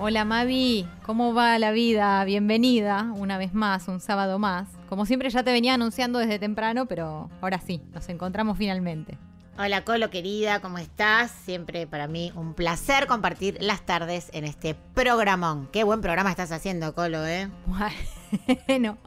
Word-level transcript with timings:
Hola 0.00 0.24
Mavi, 0.24 0.88
¿cómo 1.06 1.34
va 1.34 1.56
la 1.60 1.70
vida? 1.70 2.24
Bienvenida 2.24 3.12
una 3.16 3.38
vez 3.38 3.54
más, 3.54 3.86
un 3.86 4.00
sábado 4.00 4.40
más. 4.40 4.68
Como 4.88 5.06
siempre 5.06 5.30
ya 5.30 5.44
te 5.44 5.52
venía 5.52 5.74
anunciando 5.74 6.18
desde 6.18 6.40
temprano, 6.40 6.86
pero 6.86 7.30
ahora 7.40 7.60
sí, 7.60 7.80
nos 7.92 8.08
encontramos 8.08 8.58
finalmente. 8.58 9.16
Hola 9.56 9.84
Colo 9.84 10.10
querida, 10.10 10.60
¿cómo 10.60 10.78
estás? 10.78 11.30
Siempre 11.30 11.86
para 11.86 12.08
mí 12.08 12.32
un 12.34 12.54
placer 12.54 13.06
compartir 13.06 13.56
las 13.60 13.82
tardes 13.82 14.30
en 14.32 14.44
este 14.44 14.74
programón. 14.94 15.68
Qué 15.72 15.84
buen 15.84 16.00
programa 16.00 16.30
estás 16.30 16.50
haciendo, 16.50 16.92
Colo, 16.92 17.24
¿eh? 17.24 17.48
Bueno, 18.66 18.98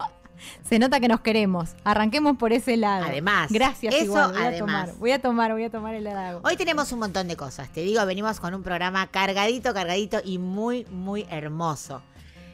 se 0.63 0.79
nota 0.79 0.99
que 0.99 1.07
nos 1.07 1.21
queremos. 1.21 1.75
Arranquemos 1.83 2.37
por 2.37 2.53
ese 2.53 2.77
lado. 2.77 3.05
Además, 3.05 3.51
gracias. 3.51 3.93
eso 3.93 4.05
igual, 4.05 4.31
voy 4.31 4.41
a 4.41 4.47
además. 4.47 4.59
tomar, 4.59 4.95
voy 4.97 5.11
a 5.11 5.21
tomar, 5.21 5.51
voy 5.53 5.63
a 5.63 5.69
tomar 5.69 5.95
el 5.95 6.07
halago. 6.07 6.41
Hoy 6.43 6.55
tenemos 6.55 6.91
un 6.91 6.99
montón 6.99 7.27
de 7.27 7.35
cosas. 7.35 7.69
Te 7.69 7.81
digo, 7.81 8.05
venimos 8.05 8.39
con 8.39 8.53
un 8.53 8.63
programa 8.63 9.07
cargadito, 9.07 9.73
cargadito 9.73 10.19
y 10.23 10.37
muy, 10.37 10.85
muy 10.85 11.25
hermoso. 11.29 12.01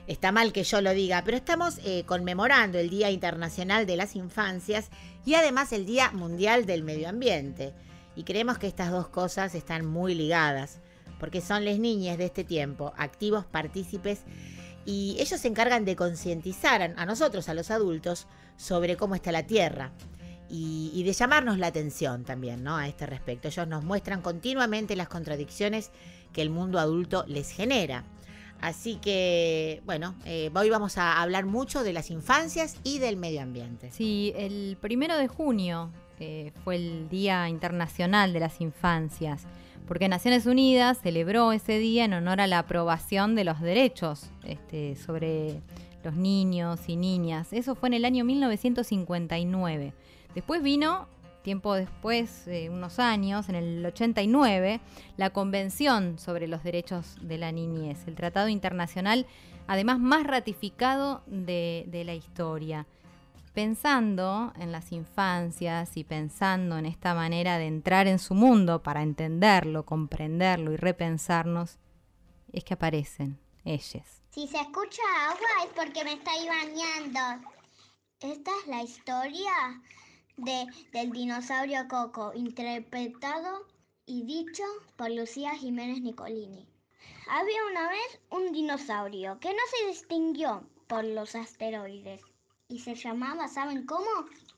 Está 0.06 0.34
mal 0.34 0.52
que 0.52 0.64
yo 0.64 0.82
lo 0.82 0.92
diga, 0.92 1.22
pero 1.24 1.38
estamos 1.38 1.80
eh, 1.86 2.04
conmemorando 2.06 2.78
el 2.78 2.90
Día 2.90 3.10
Internacional 3.10 3.86
de 3.86 3.96
las 3.96 4.18
Infancias 4.18 4.90
y 5.26 5.36
además 5.36 5.72
el 5.72 5.86
Día 5.86 6.12
Mundial 6.12 6.66
del 6.66 6.84
Medio 6.84 7.08
Ambiente. 7.08 7.74
Y 8.16 8.24
creemos 8.24 8.58
que 8.58 8.68
estas 8.68 8.92
dos 8.92 9.08
cosas 9.08 9.56
están 9.56 9.86
muy 9.86 10.14
ligadas, 10.14 10.80
porque 11.20 11.40
son 11.40 11.64
las 11.64 11.80
niñas 11.80 12.18
de 12.18 12.26
este 12.26 12.44
tiempo, 12.44 12.94
activos 12.98 13.46
partícipes, 13.46 14.24
y 14.86 15.16
ellos 15.20 15.40
se 15.40 15.48
encargan 15.48 15.86
de 15.86 15.96
concientizar 15.96 16.94
a 16.96 17.06
nosotros, 17.06 17.50
a 17.50 17.54
los 17.54 17.72
adultos, 17.72 18.28
sobre 18.58 18.98
cómo 18.98 19.16
está 19.16 19.32
la 19.32 19.44
Tierra 19.44 19.92
y, 20.50 20.92
y 20.94 21.04
de 21.04 21.14
llamarnos 21.14 21.58
la 21.58 21.68
atención 21.68 22.24
también 22.24 22.64
¿no? 22.64 22.78
a 22.78 22.88
este 22.88 23.06
respecto. 23.06 23.48
Ellos 23.48 23.68
nos 23.68 23.84
muestran 23.84 24.22
continuamente 24.22 24.96
las 24.96 25.08
contradicciones 25.08 25.92
que 26.34 26.42
el 26.42 26.50
mundo 26.50 26.80
adulto 26.80 27.24
les 27.28 27.52
genera. 27.52 28.04
Así 28.64 28.96
que, 28.96 29.82
bueno, 29.86 30.16
eh, 30.26 30.50
hoy 30.56 30.70
vamos 30.70 30.98
a 30.98 31.22
hablar 31.22 31.46
mucho 31.46 31.84
de 31.84 31.92
las 31.92 32.10
infancias 32.10 32.78
y 32.86 33.00
del 33.00 33.18
medio 33.18 33.42
ambiente. 33.42 33.92
Sí, 33.92 34.32
el 34.38 34.78
primero 34.80 35.18
de 35.18 35.28
junio 35.28 35.92
eh, 36.22 36.54
fue 36.64 36.78
el 36.78 37.10
Día 37.10 37.50
Internacional 37.50 38.32
de 38.32 38.40
las 38.40 38.62
Infancias, 38.62 39.44
porque 39.94 40.10
Naciones 40.10 40.48
Unidas 40.48 40.98
celebró 41.04 41.52
ese 41.52 41.78
día 41.78 42.06
en 42.06 42.14
honor 42.14 42.42
a 42.42 42.48
la 42.48 42.58
aprobación 42.58 43.36
de 43.36 43.44
los 43.44 43.62
derechos 43.62 44.32
este, 44.44 44.96
sobre 44.96 45.62
los 46.04 46.16
niños 46.16 46.80
y 46.88 46.96
niñas. 46.96 47.54
Eso 47.54 47.76
fue 47.76 47.90
en 47.90 47.94
el 47.94 48.06
año 48.06 48.26
1959. 48.26 49.94
Después 50.34 50.64
vino, 50.64 51.08
tiempo 51.44 51.76
después, 51.76 52.48
eh, 52.48 52.72
unos 52.72 52.98
años, 52.98 53.50
en 53.50 53.56
el 53.56 53.86
89, 53.86 54.80
la 55.18 55.30
Convención 55.30 56.18
sobre 56.18 56.48
los 56.48 56.64
Derechos 56.64 57.18
de 57.22 57.38
la 57.38 57.52
Niñez, 57.52 58.00
el 58.08 58.16
tratado 58.16 58.48
internacional 58.48 59.28
además 59.68 60.00
más 60.00 60.26
ratificado 60.26 61.22
de, 61.28 61.86
de 61.90 62.04
la 62.04 62.16
historia. 62.16 62.88
Pensando 63.54 64.52
en 64.58 64.72
las 64.72 64.92
infancias 64.92 65.96
y 65.96 66.04
pensando 66.04 66.76
en 66.80 66.88
esta 66.88 67.14
manera 67.14 67.60
de 67.60 67.68
entrar 67.68 68.08
en 68.08 68.18
su 68.18 68.34
mundo 68.34 68.82
para 68.82 69.04
entenderlo, 69.04 69.86
comprenderlo 69.86 70.72
y 70.72 70.78
repensarnos, 70.78 71.78
es 72.52 72.64
que 72.64 72.74
aparecen 72.74 73.40
ellas. 73.64 74.24
Si 74.32 74.48
se 74.48 74.58
escucha 74.60 75.04
agua 75.30 75.66
es 75.66 75.70
porque 75.76 76.04
me 76.04 76.14
estoy 76.14 76.48
bañando. 76.48 77.48
Esta 78.22 78.50
es 78.62 78.68
la 78.68 78.82
historia 78.82 79.52
de, 80.38 80.66
del 80.92 81.12
dinosaurio 81.12 81.88
Coco, 81.88 82.32
interpretado 82.34 83.68
y 84.08 84.24
dicho 84.24 84.64
por 84.96 85.12
Lucía 85.12 85.52
Jiménez 85.52 86.02
Nicolini. 86.02 86.68
Había 87.30 87.66
una 87.70 87.88
vez 87.88 88.20
un 88.32 88.52
dinosaurio 88.52 89.40
que 89.40 89.50
no 89.50 89.62
se 89.70 89.88
distinguió 89.90 90.68
por 90.88 91.04
los 91.04 91.36
asteroides 91.36 92.33
y 92.74 92.80
se 92.80 92.96
llamaba, 92.96 93.48
¿saben 93.48 93.86
cómo? 93.86 94.10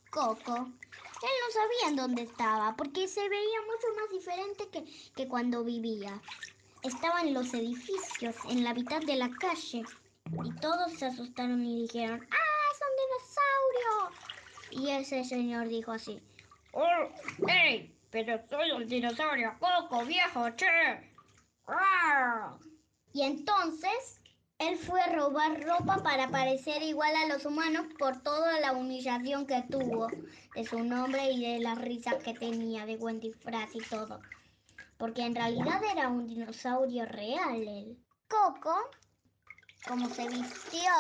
Coco. 0.10 0.56
Él 0.56 1.36
no 1.44 1.52
sabía 1.52 1.90
en 1.90 1.96
dónde 1.98 2.22
estaba 2.22 2.74
porque 2.78 3.10
se 3.10 3.28
veía 3.28 3.62
mucho 3.62 3.88
más 4.00 4.10
diferente 4.10 4.70
que, 4.70 4.86
que 5.16 5.28
cuando 5.28 5.66
vivía. 5.66 6.22
Estaba 6.82 7.22
en 7.22 7.34
los 7.34 7.54
edificios, 7.54 8.36
en 8.50 8.64
la 8.64 8.74
mitad 8.74 9.02
de 9.02 9.18
la 9.18 9.30
calle. 9.32 9.84
Y 10.44 10.52
todos 10.62 10.94
se 10.94 11.08
asustaron 11.08 11.66
y 11.66 11.82
dijeron, 11.82 12.26
¡Ah, 12.32 12.72
es 12.72 12.80
un 12.88 12.94
dinosaurio! 14.72 14.88
Y 14.88 14.92
ese 14.92 15.24
señor 15.26 15.68
dijo 15.68 15.92
así, 15.92 16.22
¡Oh! 16.72 17.10
¡Ey! 17.48 17.94
Pero 18.12 18.40
soy 18.50 18.72
un 18.72 18.88
dinosaurio 18.88 19.54
coco, 19.60 20.06
viejo, 20.06 20.50
che. 20.52 21.12
¡Ah! 21.68 22.58
Y 23.12 23.24
entonces 23.24 24.22
él 24.58 24.78
fue 24.78 25.02
a 25.02 25.12
robar 25.12 25.62
ropa 25.64 26.02
para 26.02 26.30
parecer 26.30 26.82
igual 26.82 27.14
a 27.16 27.28
los 27.28 27.46
humanos 27.46 27.88
por 28.00 28.22
toda 28.22 28.60
la 28.60 28.72
humillación 28.72 29.46
que 29.46 29.64
tuvo 29.70 30.08
de 30.56 30.66
su 30.66 30.80
nombre 30.84 31.32
y 31.32 31.54
de 31.54 31.60
las 31.60 31.78
risas 31.78 32.24
que 32.24 32.34
tenía 32.34 32.86
de 32.86 32.96
buen 32.96 33.20
disfraz 33.20 33.76
y 33.76 33.80
todo. 33.80 34.22
Porque 34.98 35.24
en 35.24 35.36
realidad 35.36 35.82
era 35.92 36.08
un 36.08 36.26
dinosaurio 36.26 37.06
real 37.06 37.68
él. 37.68 37.98
Coco, 38.30 38.76
como 39.88 40.10
se 40.10 40.28
vistió 40.30 40.92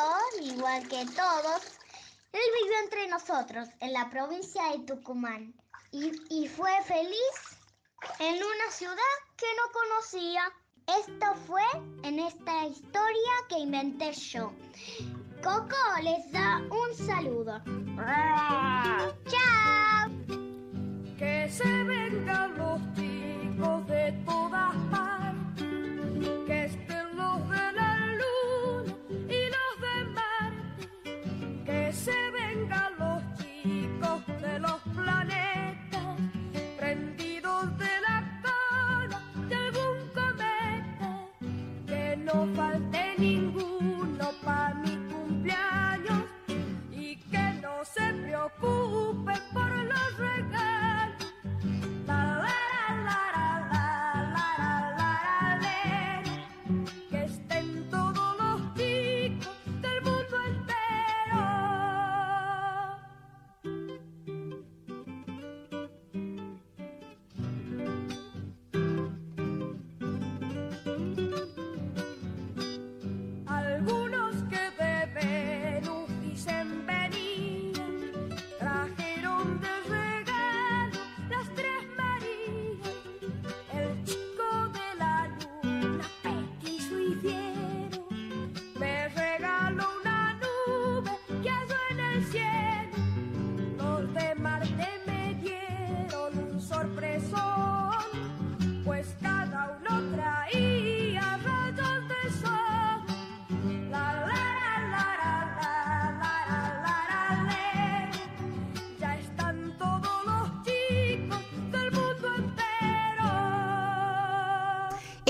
igual 0.42 0.88
que 0.90 1.06
todos, 1.06 1.62
él 2.34 2.42
vivió 2.62 2.80
entre 2.84 3.08
nosotros 3.08 3.70
en 3.80 3.94
la 3.94 4.10
provincia 4.10 4.64
de 4.72 4.80
Tucumán 4.80 5.54
y, 5.92 6.12
y 6.30 6.48
fue 6.50 6.72
feliz 6.84 7.56
en 8.20 8.36
una 8.36 8.72
ciudad 8.72 9.16
que 9.38 9.48
no 9.56 9.72
conocía. 9.72 10.44
Esto 10.88 11.34
fue 11.48 11.64
en 12.04 12.20
esta 12.20 12.68
historia 12.68 13.34
que 13.50 13.58
inventé 13.58 14.14
yo. 14.14 14.52
Coco 15.44 15.76
les 16.04 16.32
da 16.32 16.62
un 16.70 16.96
saludo. 16.96 17.60
¡Chao! 19.28 20.12
Que 21.18 21.50
se 21.50 21.84
vengan 21.84 22.58
los 22.58 22.80
chicos 22.94 23.88
de 23.88 24.12
todas 24.26 24.45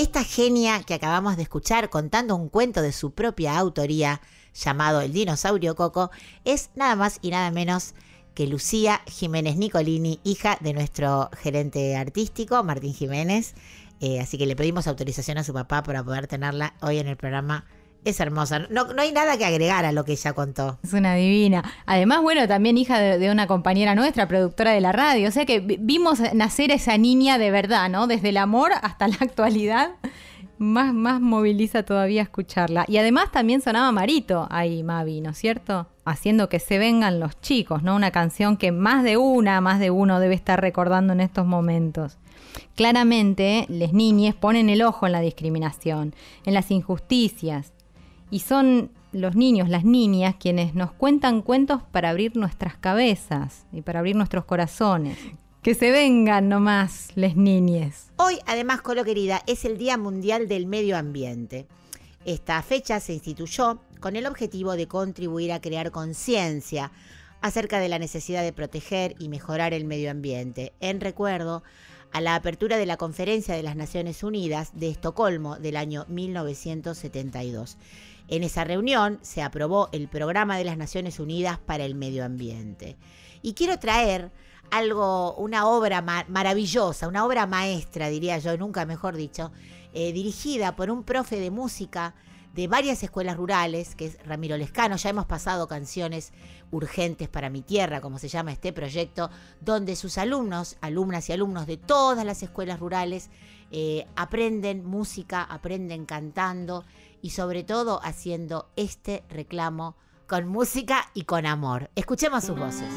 Esta 0.06 0.22
genia 0.22 0.84
que 0.84 0.94
acabamos 0.94 1.36
de 1.36 1.42
escuchar 1.42 1.90
contando 1.90 2.36
un 2.36 2.48
cuento 2.48 2.80
de 2.80 2.92
su 2.92 3.10
propia 3.10 3.58
autoría 3.58 4.20
llamado 4.54 5.00
El 5.00 5.12
dinosaurio 5.12 5.74
Coco 5.74 6.12
es 6.44 6.70
nada 6.76 6.94
más 6.94 7.18
y 7.22 7.30
nada 7.30 7.50
menos 7.50 7.92
que 8.32 8.46
Lucía 8.46 9.00
Jiménez 9.08 9.56
Nicolini, 9.56 10.20
hija 10.22 10.58
de 10.60 10.74
nuestro 10.74 11.28
gerente 11.36 11.96
artístico, 11.96 12.62
Martín 12.62 12.94
Jiménez. 12.94 13.56
Eh, 13.98 14.20
así 14.20 14.38
que 14.38 14.46
le 14.46 14.54
pedimos 14.54 14.86
autorización 14.86 15.38
a 15.38 15.44
su 15.44 15.52
papá 15.52 15.82
para 15.82 16.04
poder 16.04 16.28
tenerla 16.28 16.74
hoy 16.82 16.98
en 16.98 17.08
el 17.08 17.16
programa. 17.16 17.66
Es 18.04 18.20
hermosa. 18.20 18.60
No, 18.70 18.92
no 18.92 19.02
hay 19.02 19.10
nada 19.12 19.36
que 19.36 19.44
agregar 19.44 19.84
a 19.84 19.90
lo 19.92 20.04
que 20.04 20.12
ella 20.12 20.32
contó. 20.32 20.78
Es 20.84 20.92
una 20.92 21.14
divina. 21.16 21.64
Además, 21.86 22.22
bueno, 22.22 22.46
también 22.46 22.78
hija 22.78 22.98
de, 23.00 23.30
una 23.30 23.46
compañera 23.48 23.94
nuestra, 23.96 24.28
productora 24.28 24.70
de 24.70 24.80
la 24.80 24.92
radio. 24.92 25.28
O 25.28 25.32
sea 25.32 25.44
que 25.44 25.58
vi- 25.60 25.78
vimos 25.80 26.20
nacer 26.34 26.70
esa 26.70 26.96
niña 26.98 27.38
de 27.38 27.50
verdad, 27.50 27.88
¿no? 27.90 28.06
Desde 28.06 28.28
el 28.28 28.36
amor 28.36 28.70
hasta 28.80 29.08
la 29.08 29.16
actualidad. 29.20 29.90
Más, 30.58 30.94
más 30.94 31.20
moviliza 31.20 31.82
todavía 31.82 32.22
escucharla. 32.22 32.84
Y 32.88 32.96
además 32.96 33.30
también 33.30 33.60
sonaba 33.60 33.92
Marito 33.92 34.46
ahí, 34.50 34.82
Mavi, 34.82 35.20
¿no 35.20 35.30
es 35.30 35.38
cierto? 35.38 35.86
Haciendo 36.06 36.48
que 36.48 36.60
se 36.60 36.78
vengan 36.78 37.20
los 37.20 37.38
chicos, 37.42 37.82
¿no? 37.82 37.94
Una 37.94 38.10
canción 38.10 38.56
que 38.56 38.72
más 38.72 39.02
de 39.04 39.16
una, 39.18 39.60
más 39.60 39.80
de 39.80 39.90
uno 39.90 40.18
debe 40.20 40.34
estar 40.34 40.60
recordando 40.60 41.12
en 41.12 41.20
estos 41.20 41.44
momentos. 41.44 42.16
Claramente, 42.74 43.66
las 43.68 43.92
niñas 43.92 44.34
ponen 44.34 44.70
el 44.70 44.80
ojo 44.82 45.06
en 45.06 45.12
la 45.12 45.20
discriminación, 45.20 46.14
en 46.44 46.54
las 46.54 46.70
injusticias, 46.70 47.72
y 48.30 48.40
son 48.40 48.90
los 49.12 49.34
niños, 49.34 49.68
las 49.68 49.84
niñas, 49.84 50.34
quienes 50.38 50.74
nos 50.74 50.92
cuentan 50.92 51.42
cuentos 51.42 51.82
para 51.90 52.10
abrir 52.10 52.36
nuestras 52.36 52.76
cabezas 52.76 53.66
y 53.72 53.82
para 53.82 54.00
abrir 54.00 54.16
nuestros 54.16 54.44
corazones. 54.44 55.18
Que 55.62 55.74
se 55.74 55.90
vengan 55.90 56.48
nomás 56.48 57.08
les 57.16 57.36
niñes. 57.36 58.12
Hoy, 58.16 58.38
además, 58.46 58.82
Colo 58.82 59.04
querida, 59.04 59.42
es 59.46 59.64
el 59.64 59.78
Día 59.78 59.96
Mundial 59.96 60.48
del 60.48 60.66
Medio 60.66 60.96
Ambiente. 60.96 61.66
Esta 62.24 62.62
fecha 62.62 63.00
se 63.00 63.14
instituyó 63.14 63.80
con 64.00 64.16
el 64.16 64.26
objetivo 64.26 64.76
de 64.76 64.86
contribuir 64.86 65.52
a 65.52 65.60
crear 65.60 65.90
conciencia 65.90 66.92
acerca 67.40 67.78
de 67.78 67.88
la 67.88 67.98
necesidad 67.98 68.42
de 68.42 68.52
proteger 68.52 69.14
y 69.18 69.28
mejorar 69.28 69.72
el 69.72 69.84
medio 69.84 70.10
ambiente, 70.10 70.72
en 70.80 71.00
recuerdo 71.00 71.62
a 72.12 72.20
la 72.20 72.34
apertura 72.34 72.76
de 72.76 72.86
la 72.86 72.96
Conferencia 72.96 73.54
de 73.54 73.62
las 73.62 73.76
Naciones 73.76 74.22
Unidas 74.22 74.70
de 74.74 74.88
Estocolmo 74.88 75.56
del 75.56 75.76
año 75.76 76.06
1972. 76.08 77.76
En 78.28 78.42
esa 78.42 78.64
reunión 78.64 79.18
se 79.22 79.42
aprobó 79.42 79.88
el 79.92 80.08
Programa 80.08 80.56
de 80.58 80.64
las 80.64 80.76
Naciones 80.76 81.20
Unidas 81.20 81.58
para 81.58 81.84
el 81.84 81.94
Medio 81.94 82.24
Ambiente. 82.24 82.96
Y 83.42 83.54
quiero 83.54 83.78
traer 83.78 84.32
algo, 84.70 85.34
una 85.36 85.68
obra 85.68 86.02
ma- 86.02 86.26
maravillosa, 86.28 87.06
una 87.06 87.24
obra 87.24 87.46
maestra, 87.46 88.08
diría 88.08 88.38
yo, 88.38 88.56
nunca 88.56 88.84
mejor 88.84 89.16
dicho, 89.16 89.52
eh, 89.94 90.12
dirigida 90.12 90.74
por 90.74 90.90
un 90.90 91.04
profe 91.04 91.38
de 91.38 91.50
música 91.52 92.14
de 92.52 92.66
varias 92.68 93.02
escuelas 93.02 93.36
rurales, 93.36 93.94
que 93.94 94.06
es 94.06 94.18
Ramiro 94.26 94.56
Lescano. 94.56 94.96
Ya 94.96 95.10
hemos 95.10 95.26
pasado 95.26 95.68
canciones 95.68 96.32
urgentes 96.72 97.28
para 97.28 97.50
mi 97.50 97.62
tierra, 97.62 98.00
como 98.00 98.18
se 98.18 98.28
llama 98.28 98.50
este 98.50 98.72
proyecto, 98.72 99.30
donde 99.60 99.94
sus 99.94 100.18
alumnos, 100.18 100.78
alumnas 100.80 101.28
y 101.28 101.32
alumnos 101.32 101.66
de 101.66 101.76
todas 101.76 102.24
las 102.24 102.42
escuelas 102.42 102.80
rurales, 102.80 103.30
eh, 103.70 104.06
aprenden 104.16 104.84
música, 104.84 105.42
aprenden 105.42 106.06
cantando 106.06 106.84
y 107.26 107.30
sobre 107.30 107.64
todo 107.64 107.98
haciendo 108.04 108.70
este 108.76 109.24
reclamo 109.28 109.96
con 110.28 110.46
música 110.46 111.10
y 111.12 111.22
con 111.22 111.44
amor. 111.44 111.90
Escuchemos 111.96 112.44
sus 112.44 112.56
voces. 112.56 112.94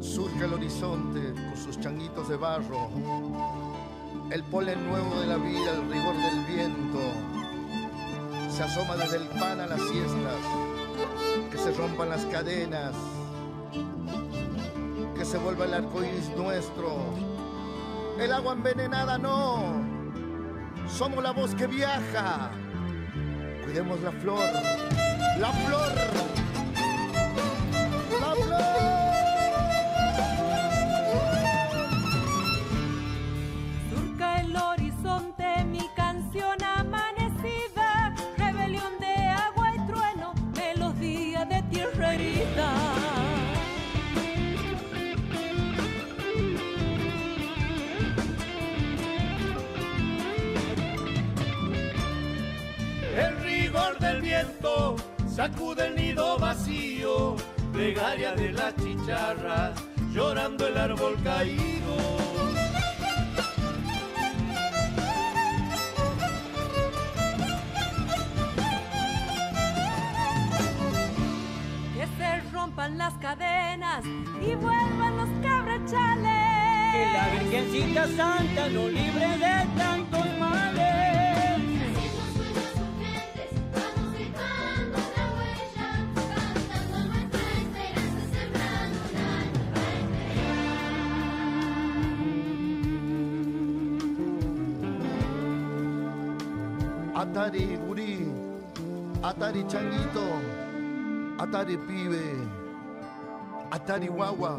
Surge 0.00 0.42
el 0.42 0.54
horizonte 0.54 1.34
con 1.34 1.56
sus 1.58 1.78
changuitos 1.80 2.30
de 2.30 2.36
barro, 2.36 2.88
el 4.30 4.42
polen 4.44 4.88
nuevo 4.88 5.20
de 5.20 5.26
la 5.26 5.36
vida, 5.36 5.72
el 5.72 5.90
rigor 5.90 6.16
del 6.16 6.44
viento. 6.46 7.00
Se 8.48 8.62
asoma 8.62 8.96
desde 8.96 9.18
el 9.18 9.28
pan 9.38 9.60
a 9.60 9.66
las 9.66 9.82
siestas, 9.82 10.40
que 11.50 11.58
se 11.58 11.72
rompan 11.72 12.08
las 12.08 12.24
cadenas, 12.24 12.94
que 15.14 15.26
se 15.26 15.36
vuelva 15.36 15.66
el 15.66 15.74
arco 15.74 16.02
iris 16.02 16.30
nuestro. 16.38 17.34
El 18.18 18.32
agua 18.32 18.52
envenenada 18.52 19.18
no, 19.18 19.82
somos 20.88 21.22
la 21.22 21.32
voz 21.32 21.54
que 21.54 21.66
viaja. 21.66 22.50
Cuidemos 23.64 24.00
la 24.02 24.12
flor, 24.12 24.44
la 25.38 25.52
flor, 25.52 25.92
sacude 55.48 55.88
el 55.88 55.94
nido 55.96 56.38
vacío, 56.38 57.36
plegaria 57.70 58.32
de 58.34 58.50
las 58.52 58.74
chicharras, 58.76 59.72
llorando 60.10 60.66
el 60.66 60.78
árbol 60.78 61.16
caído. 61.22 61.96
Que 71.94 72.06
se 72.16 72.40
rompan 72.50 72.96
las 72.96 73.12
cadenas 73.14 74.02
y 74.40 74.54
vuelvan 74.54 75.16
los 75.18 75.28
cabrachales. 75.46 76.94
Que 76.94 77.04
la 77.12 77.28
Virgencita 77.34 78.06
Santa 78.16 78.68
nos 78.70 78.90
libre 78.90 79.28
de 79.38 79.66
tantos 79.76 80.03
Atari 97.44 97.76
gurí, 97.76 98.24
Atari 99.20 99.68
changuito, 99.68 100.40
Atari 101.36 101.76
pibe, 101.76 102.40
Atari 103.70 104.08
guagua, 104.08 104.56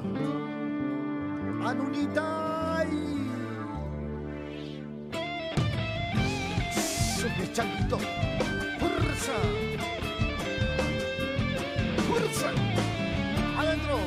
Anunita. 1.66 2.86
Sube 7.18 7.46
changuito, 7.58 7.98
fuerza, 8.78 9.38
fuerza, 12.06 12.50
adentro. 13.58 13.98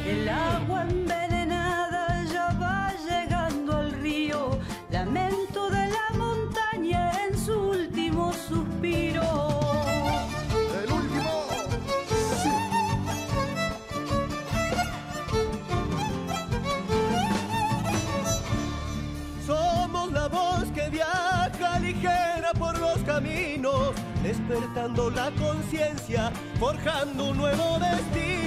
La 24.96 25.30
conciencia, 25.32 26.32
forjando 26.58 27.30
un 27.30 27.36
nuevo 27.36 27.78
destino. 27.78 28.37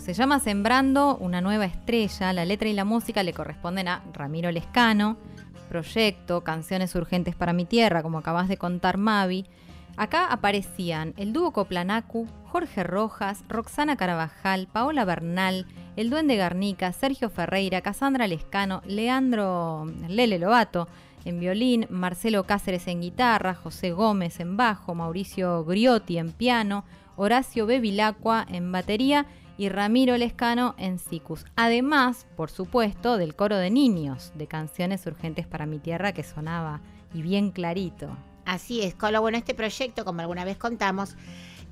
Se 0.00 0.12
llama 0.12 0.38
Sembrando 0.38 1.16
una 1.16 1.40
nueva 1.40 1.64
estrella. 1.64 2.34
La 2.34 2.44
letra 2.44 2.68
y 2.68 2.74
la 2.74 2.84
música 2.84 3.22
le 3.22 3.32
corresponden 3.32 3.88
a 3.88 4.02
Ramiro 4.12 4.50
Lescano. 4.50 5.16
Proyecto, 5.70 6.44
canciones 6.44 6.94
urgentes 6.94 7.34
para 7.34 7.54
mi 7.54 7.64
tierra, 7.64 8.02
como 8.02 8.18
acabas 8.18 8.48
de 8.48 8.58
contar 8.58 8.98
Mavi. 8.98 9.46
Acá 9.96 10.26
aparecían 10.26 11.14
el 11.16 11.32
dúo 11.32 11.52
Coplanacu, 11.52 12.28
Jorge 12.44 12.82
Rojas, 12.82 13.44
Roxana 13.48 13.96
Carabajal, 13.96 14.68
Paola 14.70 15.06
Bernal, 15.06 15.64
el 15.96 16.10
Duende 16.10 16.36
Garnica, 16.36 16.92
Sergio 16.92 17.30
Ferreira, 17.30 17.80
Casandra 17.80 18.26
Lescano, 18.26 18.82
Leandro 18.84 19.86
Lele 20.06 20.38
Lobato 20.38 20.86
en 21.24 21.40
violín, 21.40 21.86
Marcelo 21.88 22.44
Cáceres 22.44 22.86
en 22.88 23.00
guitarra, 23.00 23.54
José 23.54 23.92
Gómez 23.92 24.38
en 24.38 24.58
bajo, 24.58 24.94
Mauricio 24.94 25.64
Griotti 25.64 26.18
en 26.18 26.32
piano, 26.32 26.84
Horacio 27.16 27.64
Bevilacqua 27.64 28.44
en 28.50 28.70
batería 28.70 29.24
y 29.58 29.68
Ramiro 29.68 30.16
Lescano 30.16 30.74
en 30.78 30.98
sicus. 30.98 31.44
Además, 31.56 32.26
por 32.36 32.50
supuesto, 32.50 33.16
del 33.16 33.34
coro 33.34 33.56
de 33.56 33.70
niños 33.70 34.32
de 34.34 34.46
canciones 34.46 35.06
urgentes 35.06 35.46
para 35.46 35.66
mi 35.66 35.78
tierra 35.78 36.12
que 36.12 36.22
sonaba 36.22 36.80
y 37.14 37.22
bien 37.22 37.50
clarito. 37.50 38.16
Así 38.44 38.82
es, 38.82 38.94
Colo. 38.94 39.20
Bueno, 39.20 39.38
este 39.38 39.54
proyecto, 39.54 40.04
como 40.04 40.20
alguna 40.20 40.44
vez 40.44 40.56
contamos, 40.56 41.16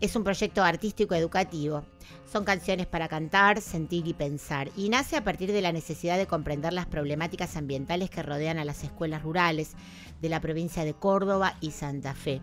es 0.01 0.17
un 0.17 0.25
proyecto 0.25 0.63
artístico 0.63 1.15
educativo. 1.15 1.85
Son 2.31 2.45
canciones 2.45 2.87
para 2.87 3.09
cantar, 3.09 3.61
sentir 3.61 4.07
y 4.09 4.15
pensar. 4.15 4.71
Y 4.77 4.89
nace 4.89 5.17
a 5.17 5.23
partir 5.23 5.53
de 5.53 5.63
la 5.63 5.73
necesidad 5.73 6.19
de 6.19 6.27
comprender 6.27 6.73
las 6.73 6.87
problemáticas 6.87 7.57
ambientales 7.57 8.11
que 8.11 8.23
rodean 8.23 8.59
a 8.59 8.65
las 8.65 8.83
escuelas 8.83 9.23
rurales 9.23 9.73
de 10.21 10.29
la 10.29 10.41
provincia 10.41 10.85
de 10.85 10.95
Córdoba 10.95 11.57
y 11.61 11.71
Santa 11.71 12.15
Fe. 12.15 12.41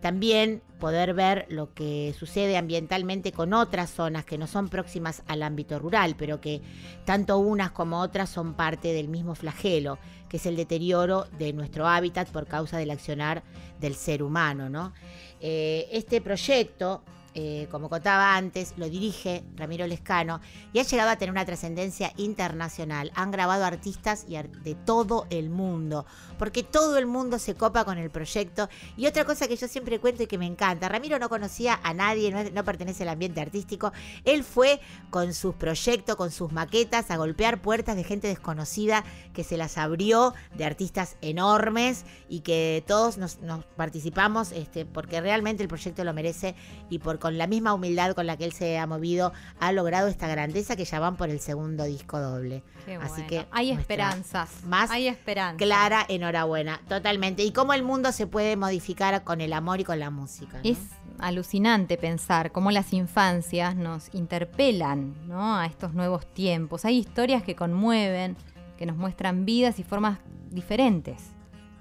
También 0.00 0.62
poder 0.78 1.14
ver 1.14 1.46
lo 1.48 1.72
que 1.72 2.14
sucede 2.18 2.56
ambientalmente 2.56 3.32
con 3.32 3.52
otras 3.52 3.90
zonas 3.90 4.24
que 4.24 4.38
no 4.38 4.46
son 4.46 4.68
próximas 4.68 5.22
al 5.26 5.42
ámbito 5.42 5.78
rural, 5.78 6.14
pero 6.18 6.40
que 6.40 6.60
tanto 7.04 7.38
unas 7.38 7.70
como 7.70 8.00
otras 8.00 8.28
son 8.28 8.54
parte 8.54 8.92
del 8.92 9.08
mismo 9.08 9.34
flagelo, 9.34 9.98
que 10.28 10.36
es 10.36 10.46
el 10.46 10.56
deterioro 10.56 11.26
de 11.38 11.52
nuestro 11.52 11.86
hábitat 11.86 12.28
por 12.28 12.46
causa 12.46 12.78
del 12.78 12.90
accionar 12.90 13.42
del 13.80 13.94
ser 13.94 14.22
humano. 14.22 14.68
¿no? 14.68 14.92
Eh, 15.40 15.88
este 15.92 16.20
proyecto 16.20 17.02
eh, 17.38 17.68
como 17.70 17.90
contaba 17.90 18.34
antes, 18.34 18.72
lo 18.78 18.88
dirige 18.88 19.44
Ramiro 19.56 19.86
Lescano 19.86 20.40
y 20.72 20.78
ha 20.78 20.84
llegado 20.84 21.10
a 21.10 21.16
tener 21.16 21.30
una 21.30 21.44
trascendencia 21.44 22.14
internacional. 22.16 23.12
Han 23.14 23.30
grabado 23.30 23.66
artistas 23.66 24.24
de 24.26 24.74
todo 24.74 25.26
el 25.28 25.50
mundo, 25.50 26.06
porque 26.38 26.62
todo 26.62 26.96
el 26.96 27.04
mundo 27.04 27.38
se 27.38 27.54
copa 27.54 27.84
con 27.84 27.98
el 27.98 28.08
proyecto. 28.08 28.70
Y 28.96 29.06
otra 29.06 29.26
cosa 29.26 29.48
que 29.48 29.56
yo 29.56 29.68
siempre 29.68 30.00
cuento 30.00 30.22
y 30.22 30.28
que 30.28 30.38
me 30.38 30.46
encanta, 30.46 30.88
Ramiro 30.88 31.18
no 31.18 31.28
conocía 31.28 31.78
a 31.82 31.92
nadie, 31.92 32.32
no, 32.54 32.64
pertenece 32.64 33.02
al 33.02 33.10
ambiente 33.10 33.42
artístico. 33.42 33.92
Él 34.24 34.42
fue 34.42 34.80
con 35.10 35.34
sus 35.34 35.54
proyectos, 35.56 36.16
con 36.16 36.30
sus 36.30 36.52
maquetas, 36.52 37.10
a 37.10 37.18
golpear 37.18 37.60
puertas 37.60 37.96
de 37.96 38.04
gente 38.04 38.28
desconocida 38.28 39.04
que 39.34 39.44
se 39.44 39.58
las 39.58 39.76
abrió, 39.76 40.32
de 40.56 40.64
artistas 40.64 41.18
enormes 41.20 42.06
y 42.30 42.40
que 42.40 42.82
todos 42.86 43.18
nos, 43.18 43.36
participamos 43.76 44.52
este, 44.52 44.86
porque 44.86 45.20
realmente 45.20 45.62
el 45.62 45.68
proyecto 45.68 46.02
lo 46.02 46.14
merece 46.14 46.54
y 46.88 46.98
por 46.98 47.18
con 47.26 47.38
la 47.38 47.48
misma 47.48 47.74
humildad 47.74 48.14
con 48.14 48.24
la 48.28 48.36
que 48.36 48.44
él 48.44 48.52
se 48.52 48.78
ha 48.78 48.86
movido, 48.86 49.32
ha 49.58 49.72
logrado 49.72 50.06
esta 50.06 50.28
grandeza 50.28 50.76
que 50.76 50.84
ya 50.84 51.00
van 51.00 51.16
por 51.16 51.28
el 51.28 51.40
segundo 51.40 51.82
disco 51.82 52.20
doble. 52.20 52.62
Así 53.00 53.22
que 53.22 53.48
hay 53.50 53.72
esperanzas. 53.72 54.62
Más 54.64 54.92
hay 54.92 55.08
esperanza. 55.08 55.56
Clara, 55.56 56.06
enhorabuena, 56.08 56.80
totalmente. 56.88 57.42
Y 57.42 57.50
cómo 57.50 57.72
el 57.72 57.82
mundo 57.82 58.12
se 58.12 58.28
puede 58.28 58.54
modificar 58.54 59.24
con 59.24 59.40
el 59.40 59.54
amor 59.54 59.80
y 59.80 59.84
con 59.84 59.98
la 59.98 60.10
música. 60.10 60.60
Es 60.62 60.78
alucinante 61.18 61.96
pensar 61.96 62.52
cómo 62.52 62.70
las 62.70 62.92
infancias 62.92 63.74
nos 63.74 64.14
interpelan 64.14 65.16
¿no? 65.26 65.56
a 65.56 65.66
estos 65.66 65.94
nuevos 65.94 66.32
tiempos. 66.32 66.84
Hay 66.84 66.96
historias 66.96 67.42
que 67.42 67.56
conmueven, 67.56 68.36
que 68.78 68.86
nos 68.86 68.96
muestran 68.96 69.44
vidas 69.44 69.80
y 69.80 69.82
formas 69.82 70.20
diferentes 70.52 71.35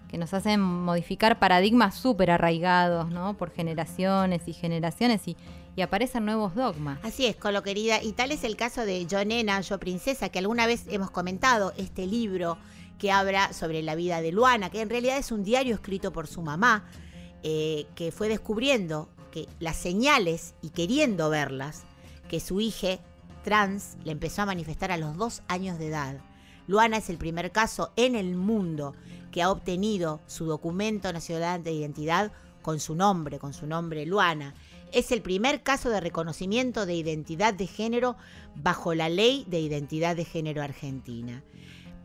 que 0.09 0.17
nos 0.17 0.33
hacen 0.33 0.61
modificar 0.61 1.39
paradigmas 1.39 1.95
súper 1.95 2.31
arraigados, 2.31 3.09
¿no? 3.09 3.35
Por 3.35 3.51
generaciones 3.51 4.47
y 4.47 4.53
generaciones 4.53 5.27
y, 5.27 5.37
aparecen 5.81 6.23
nuevos 6.23 6.55
dogmas. 6.55 6.99
Así 7.03 7.25
es, 7.25 7.35
Colo 7.35 7.61
querida. 7.61 8.01
Y 8.01 8.13
tal 8.13 8.31
es 8.31 8.45
el 8.45 8.55
caso 8.55 8.85
de 8.85 9.05
Yo 9.07 9.25
Nena, 9.25 9.59
Yo 9.59 9.77
Princesa, 9.77 10.29
que 10.29 10.39
alguna 10.39 10.67
vez 10.67 10.85
hemos 10.89 11.11
comentado 11.11 11.73
este 11.75 12.07
libro 12.07 12.57
que 12.97 13.11
habla 13.11 13.51
sobre 13.51 13.83
la 13.83 13.95
vida 13.95 14.21
de 14.21 14.31
Luana, 14.31 14.69
que 14.69 14.79
en 14.79 14.89
realidad 14.89 15.17
es 15.17 15.33
un 15.33 15.43
diario 15.43 15.75
escrito 15.75 16.13
por 16.13 16.27
su 16.27 16.41
mamá, 16.41 16.85
eh, 17.43 17.87
que 17.95 18.13
fue 18.13 18.29
descubriendo 18.29 19.09
que 19.31 19.49
las 19.59 19.75
señales 19.75 20.53
y 20.61 20.69
queriendo 20.69 21.29
verlas, 21.29 21.83
que 22.29 22.39
su 22.39 22.61
hija 22.61 22.99
trans 23.43 23.97
le 24.05 24.13
empezó 24.13 24.43
a 24.43 24.45
manifestar 24.45 24.93
a 24.93 24.97
los 24.97 25.17
dos 25.17 25.43
años 25.49 25.77
de 25.77 25.87
edad. 25.87 26.21
Luana 26.67 26.97
es 26.97 27.09
el 27.09 27.17
primer 27.17 27.51
caso 27.51 27.91
en 27.95 28.15
el 28.15 28.35
mundo 28.35 28.95
que 29.35 29.41
ha 29.41 29.51
obtenido 29.51 30.21
su 30.27 30.45
documento 30.45 31.11
nacional 31.11 31.61
de 31.61 31.73
identidad 31.73 32.31
con 32.61 32.79
su 32.79 32.95
nombre, 32.95 33.37
con 33.37 33.53
su 33.53 33.67
nombre 33.67 34.05
Luana. 34.05 34.53
Es 34.93 35.11
el 35.11 35.21
primer 35.21 35.61
caso 35.61 35.89
de 35.89 35.99
reconocimiento 35.99 36.85
de 36.85 36.95
identidad 36.95 37.53
de 37.53 37.67
género 37.67 38.15
bajo 38.55 38.93
la 38.93 39.09
ley 39.09 39.43
de 39.49 39.59
identidad 39.59 40.15
de 40.15 40.23
género 40.23 40.63
argentina. 40.63 41.43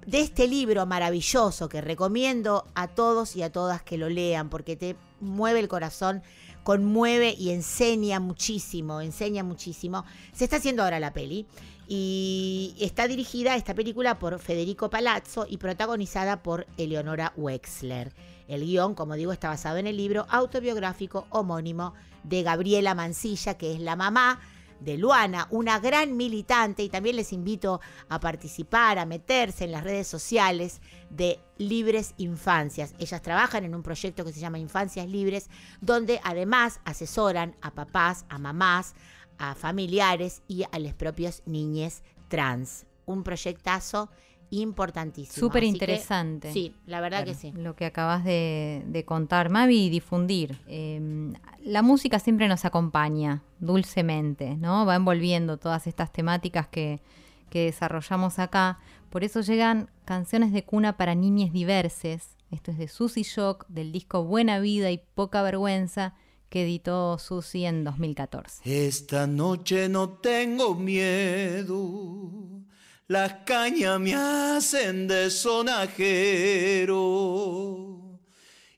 De 0.05 0.23
este 0.23 0.49
libro 0.49 0.87
maravilloso 0.87 1.69
que 1.69 1.81
recomiendo 1.81 2.67
a 2.75 2.89
todos 2.89 3.37
y 3.37 3.45
a 3.45 3.53
todas 3.53 3.81
que 3.85 3.97
lo 3.97 4.09
lean 4.09 4.51
porque 4.51 4.75
te 4.75 4.97
mueve 5.21 5.61
el 5.61 5.69
corazón, 5.69 6.23
conmueve 6.63 7.35
y 7.39 7.51
enseña 7.51 8.21
muchísimo, 8.21 9.01
enseña 9.01 9.43
muchísimo. 9.43 10.05
Se 10.33 10.45
está 10.45 10.57
haciendo 10.57 10.83
ahora 10.83 11.01
la 11.01 11.13
peli 11.13 11.47
y 11.89 12.75
está 12.79 13.09
dirigida 13.09 13.57
esta 13.57 13.75
película 13.75 14.19
por 14.19 14.39
Federico 14.39 14.91
Palazzo 14.91 15.47
y 15.49 15.57
protagonizada 15.57 16.43
por 16.43 16.67
Eleonora 16.77 17.33
Wexler. 17.37 18.13
El 18.47 18.65
guion, 18.65 18.95
como 18.95 19.15
digo, 19.15 19.33
está 19.33 19.49
basado 19.49 19.79
en 19.79 19.87
el 19.87 19.97
libro 19.97 20.27
autobiográfico 20.29 21.27
homónimo 21.31 21.95
de 22.25 22.43
Gabriela 22.43 22.95
Mancilla, 22.95 23.55
que 23.55 23.73
es 23.73 23.81
la 23.81 23.97
mamá 23.97 24.41
de 24.81 24.97
Luana, 24.97 25.47
una 25.51 25.79
gran 25.79 26.17
militante, 26.17 26.83
y 26.83 26.89
también 26.89 27.17
les 27.17 27.33
invito 27.33 27.81
a 28.09 28.21
participar, 28.21 28.99
a 28.99 29.07
meterse 29.07 29.65
en 29.65 29.73
las 29.73 29.85
redes 29.85 30.09
sociales 30.09 30.81
de 31.11 31.41
Libres 31.59 32.15
Infancias. 32.17 32.95
Ellas 32.99 33.23
trabajan 33.23 33.65
en 33.65 33.75
un 33.75 33.83
proyecto 33.83 34.25
que 34.25 34.33
se 34.33 34.41
llama 34.41 34.59
Infancias 34.59 35.07
Libres, 35.09 35.51
donde 35.81 36.21
además 36.25 36.81
asesoran 36.85 37.57
a 37.61 37.73
papás, 37.73 38.25
a 38.29 38.39
mamás, 38.39 38.95
a 39.39 39.55
familiares 39.55 40.43
y 40.49 40.65
a 40.71 40.79
las 40.79 40.95
propias 40.95 41.43
niñas 41.47 42.03
trans. 42.29 42.87
Un 43.07 43.23
proyectazo 43.23 44.11
importantísimo. 44.51 45.47
Súper 45.47 45.65
interesante. 45.65 46.53
Sí, 46.53 46.75
la 46.87 47.01
verdad 47.01 47.25
que 47.25 47.35
sí. 47.35 47.53
Lo 47.53 47.77
que 47.77 47.87
acabas 47.87 48.25
de, 48.25 49.05
contar, 49.07 49.49
Mavi, 49.49 49.87
y 49.87 49.91
difundir. 49.91 50.61
Em, 50.67 51.33
la 51.63 51.83
música 51.83 52.19
siempre 52.19 52.49
nos 52.49 52.65
acompaña 52.65 53.43
dulcemente, 53.59 54.57
¿no? 54.57 54.85
Va 54.87 54.97
envolviendo 54.97 55.57
todas 55.57 55.87
estas 55.87 56.13
temáticas 56.13 56.69
que, 56.69 57.01
que 57.49 57.65
desarrollamos 57.65 58.39
acá. 58.39 58.79
Por 59.11 59.25
eso 59.25 59.41
llegan 59.41 59.91
canciones 60.05 60.53
de 60.53 60.65
cuna 60.65 60.97
para 60.97 61.15
niñas 61.15 61.53
diverses. 61.53 62.37
Esto 62.51 62.73
es 62.73 62.79
de 62.79 62.89
Susy 62.89 63.23
Shock, 63.23 63.67
del 63.69 63.93
disco 63.93 64.25
Buena 64.25 64.59
Vida 64.59 64.91
y 64.91 64.99
Poca 65.15 65.43
Vergüenza 65.43 66.15
que 66.51 66.65
editó 66.65 67.17
Susi 67.19 67.65
en 67.65 67.85
2014. 67.85 68.87
Esta 68.87 69.27
noche 69.27 69.89
no 69.89 70.11
tengo 70.19 70.75
miedo, 70.75 72.65
las 73.11 73.33
cañas 73.45 73.99
me 73.99 74.15
hacen 74.15 75.09
de 75.09 75.31
sonajero 75.31 76.97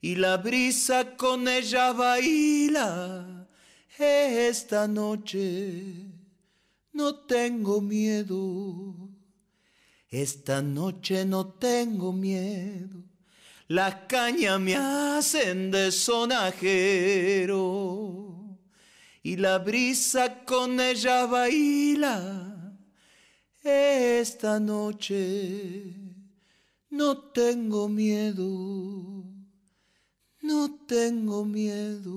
y 0.00 0.14
la 0.14 0.38
brisa 0.38 1.16
con 1.18 1.46
ella 1.46 1.92
baila. 1.92 3.46
Esta 3.98 4.88
noche 4.88 5.82
no 6.94 7.14
tengo 7.26 7.82
miedo, 7.82 8.94
esta 10.08 10.62
noche 10.62 11.26
no 11.26 11.46
tengo 11.48 12.14
miedo 12.14 13.02
las 13.68 13.94
cañas 14.06 14.58
me 14.60 14.76
hacen 14.76 15.70
de 15.70 15.92
sonajero 15.92 17.48
y 19.22 19.36
la 19.36 19.58
brisa 19.58 20.44
con 20.44 20.78
ella 20.78 21.24
baila. 21.24 22.51
Esta 23.64 24.58
noche 24.58 25.94
no 26.90 27.16
tengo 27.16 27.88
miedo, 27.88 28.44
no 30.42 30.84
tengo 30.84 31.44
miedo, 31.44 32.10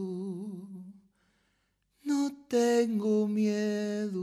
no 2.02 2.32
tengo 2.48 3.28
miedo. 3.28 4.22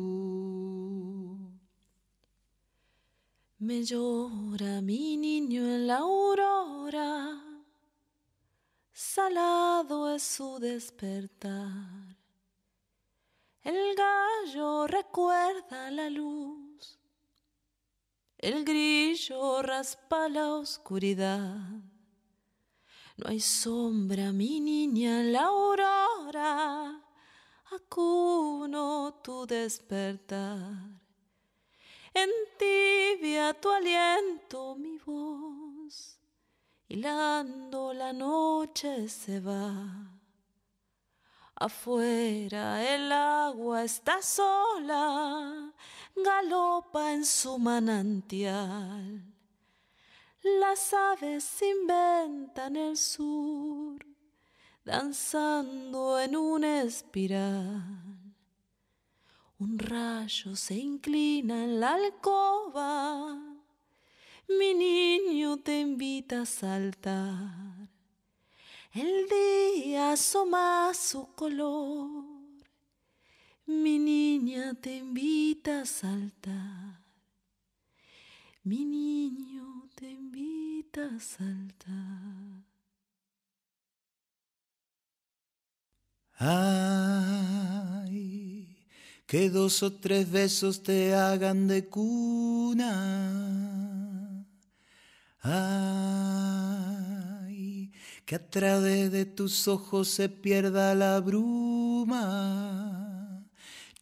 Me 3.61 3.85
llora 3.85 4.81
mi 4.81 5.17
niño 5.17 5.63
en 5.65 5.87
la 5.87 5.99
aurora, 5.99 7.41
salado 8.93 10.13
es 10.13 10.25
su 10.25 10.59
despertar. 10.59 12.17
El 13.63 13.95
gallo 13.95 14.89
recuerda 14.89 15.89
la 15.93 16.11
luz. 16.11 16.72
El 18.43 18.65
grillo 18.65 19.63
raspa 19.63 20.29
la 20.29 20.55
oscuridad. 20.55 21.61
No 23.17 23.29
hay 23.29 23.39
sombra, 23.39 24.33
mi 24.33 24.59
niña, 24.59 25.23
la 25.23 25.45
aurora. 25.45 27.01
Acuno 27.71 29.21
tu 29.23 29.47
despertar. 29.47 30.75
En 32.13 32.31
tibia 32.59 33.55
tu 33.55 33.71
aliento, 33.71 34.75
mi 34.75 34.99
voz. 34.99 36.19
Hilando 36.89 37.95
la 37.95 38.13
noche 38.13 39.09
se 39.09 39.39
va. 39.39 40.19
Afuera 41.55 42.83
el 42.93 43.13
agua 43.13 43.85
está 43.85 44.21
sola, 44.21 45.73
galopa 46.17 47.13
en 47.13 47.25
su 47.25 47.59
manantial. 47.59 49.25
Las 50.43 50.93
aves 50.93 51.63
inventan 51.63 52.77
el 52.77 52.97
sur, 52.97 54.05
danzando 54.85 56.19
en 56.19 56.37
una 56.37 56.83
espiral. 56.83 58.03
Un 59.59 59.79
rayo 59.79 60.57
se 60.57 60.75
inclina 60.75 61.63
en 61.63 61.79
la 61.79 61.95
alcoba, 61.95 63.39
mi 64.49 64.75
niño 64.75 65.59
te 65.59 65.79
invita 65.79 66.43
a 66.43 66.47
saltar. 66.47 67.89
El 68.93 69.29
día 69.29 70.13
asoma 70.13 70.93
su 70.95 71.33
color, 71.35 72.32
mi 73.73 73.99
niña 73.99 74.75
te 74.75 74.97
invita 74.97 75.81
a 75.83 75.87
saltar. 75.87 77.01
Mi 78.65 78.85
niño 78.85 79.89
te 79.95 80.11
invita 80.11 81.07
a 81.17 81.21
saltar. 81.21 82.63
Ay, 86.45 88.13
que 89.27 89.49
dos 89.51 89.83
o 89.83 89.93
tres 89.93 90.31
besos 90.31 90.83
te 90.83 91.15
hagan 91.15 91.69
de 91.69 91.89
cuna. 91.89 92.93
Ay, 95.41 96.73
que 98.25 98.35
a 98.37 98.51
través 98.51 99.11
de 99.13 99.25
tus 99.25 99.67
ojos 99.69 100.09
se 100.09 100.29
pierda 100.29 100.95
la 100.95 101.21
bruma. 101.21 103.02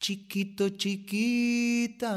Chiquito, 0.01 0.71
chiquita. 0.71 2.11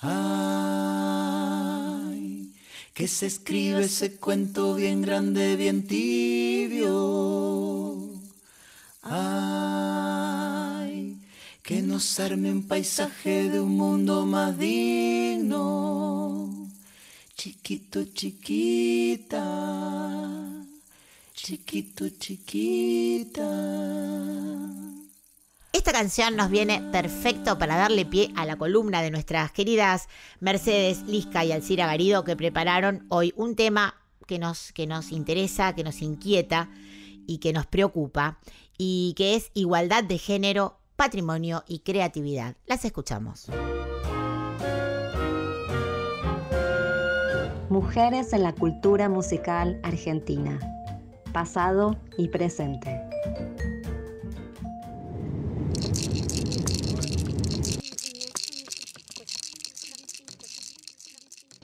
Ay, 0.00 1.34
que 2.94 3.06
se 3.06 3.26
escribe 3.26 3.84
ese 3.84 4.16
cuento 4.16 4.74
bien 4.74 5.02
grande, 5.02 5.56
bien 5.56 5.86
tibio. 5.86 6.88
Ay, 9.02 10.40
que 11.62 11.82
nos 11.82 12.18
arme 12.18 12.50
un 12.50 12.66
paisaje 12.66 13.50
de 13.50 13.60
un 13.60 13.76
mundo 13.76 14.24
más 14.24 14.56
digno. 14.56 15.68
Chiquito, 17.36 18.04
chiquita. 18.14 19.42
Chiquito, 21.44 22.08
chiquita. 22.08 23.42
Esta 25.72 25.90
canción 25.90 26.36
nos 26.36 26.50
viene 26.50 26.80
perfecto 26.92 27.58
para 27.58 27.74
darle 27.74 28.06
pie 28.06 28.32
a 28.36 28.46
la 28.46 28.54
columna 28.54 29.02
de 29.02 29.10
nuestras 29.10 29.50
queridas 29.50 30.06
Mercedes 30.38 31.02
Lisca 31.02 31.44
y 31.44 31.50
Alcira 31.50 31.86
Garido 31.86 32.22
que 32.22 32.36
prepararon 32.36 33.06
hoy 33.08 33.32
un 33.34 33.56
tema 33.56 33.96
que 34.28 34.38
nos, 34.38 34.70
que 34.70 34.86
nos 34.86 35.10
interesa, 35.10 35.74
que 35.74 35.82
nos 35.82 36.00
inquieta 36.00 36.70
y 37.26 37.38
que 37.38 37.52
nos 37.52 37.66
preocupa 37.66 38.38
y 38.78 39.12
que 39.16 39.34
es 39.34 39.50
igualdad 39.52 40.04
de 40.04 40.18
género, 40.18 40.78
patrimonio 40.94 41.64
y 41.66 41.80
creatividad. 41.80 42.54
Las 42.66 42.84
escuchamos. 42.84 43.48
Mujeres 47.68 48.32
en 48.32 48.44
la 48.44 48.52
cultura 48.52 49.08
musical 49.08 49.80
argentina, 49.82 50.60
pasado 51.32 51.96
y 52.16 52.28
presente. 52.28 53.00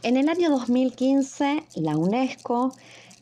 En 0.02 0.16
el 0.16 0.30
año 0.30 0.48
2015, 0.48 1.64
la 1.74 1.96
UNESCO, 1.96 2.72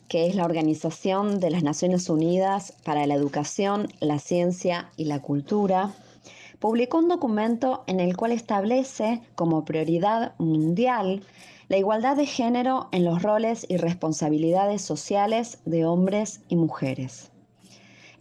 que 0.07 0.27
es 0.27 0.35
la 0.35 0.45
Organización 0.45 1.39
de 1.39 1.49
las 1.49 1.61
Naciones 1.61 2.09
Unidas 2.09 2.73
para 2.85 3.05
la 3.07 3.13
Educación, 3.13 3.89
la 3.99 4.19
Ciencia 4.19 4.89
y 4.95 5.05
la 5.05 5.21
Cultura, 5.21 5.93
publicó 6.59 6.99
un 6.99 7.09
documento 7.09 7.83
en 7.87 7.99
el 7.99 8.15
cual 8.15 8.31
establece 8.31 9.21
como 9.35 9.65
prioridad 9.65 10.33
mundial 10.37 11.23
la 11.69 11.77
igualdad 11.77 12.15
de 12.15 12.25
género 12.25 12.87
en 12.93 13.03
los 13.03 13.21
roles 13.21 13.65
y 13.67 13.75
responsabilidades 13.75 14.81
sociales 14.81 15.59
de 15.65 15.85
hombres 15.85 16.39
y 16.47 16.55
mujeres. 16.55 17.29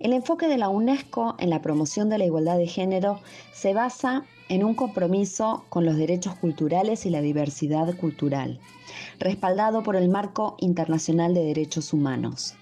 El 0.00 0.12
enfoque 0.12 0.48
de 0.48 0.58
la 0.58 0.68
UNESCO 0.68 1.36
en 1.38 1.50
la 1.50 1.62
promoción 1.62 2.08
de 2.08 2.18
la 2.18 2.24
igualdad 2.24 2.58
de 2.58 2.66
género 2.66 3.20
se 3.52 3.72
basa 3.72 4.24
en 4.48 4.64
un 4.64 4.74
compromiso 4.74 5.64
con 5.68 5.84
los 5.84 5.96
derechos 5.96 6.34
culturales 6.34 7.06
y 7.06 7.10
la 7.10 7.20
diversidad 7.20 7.96
cultural, 7.96 8.58
respaldado 9.20 9.84
por 9.84 9.94
el 9.94 10.08
Marco 10.08 10.56
Internacional 10.58 11.32
de 11.32 11.44
Derechos 11.44 11.92
Humanos. 11.92 12.54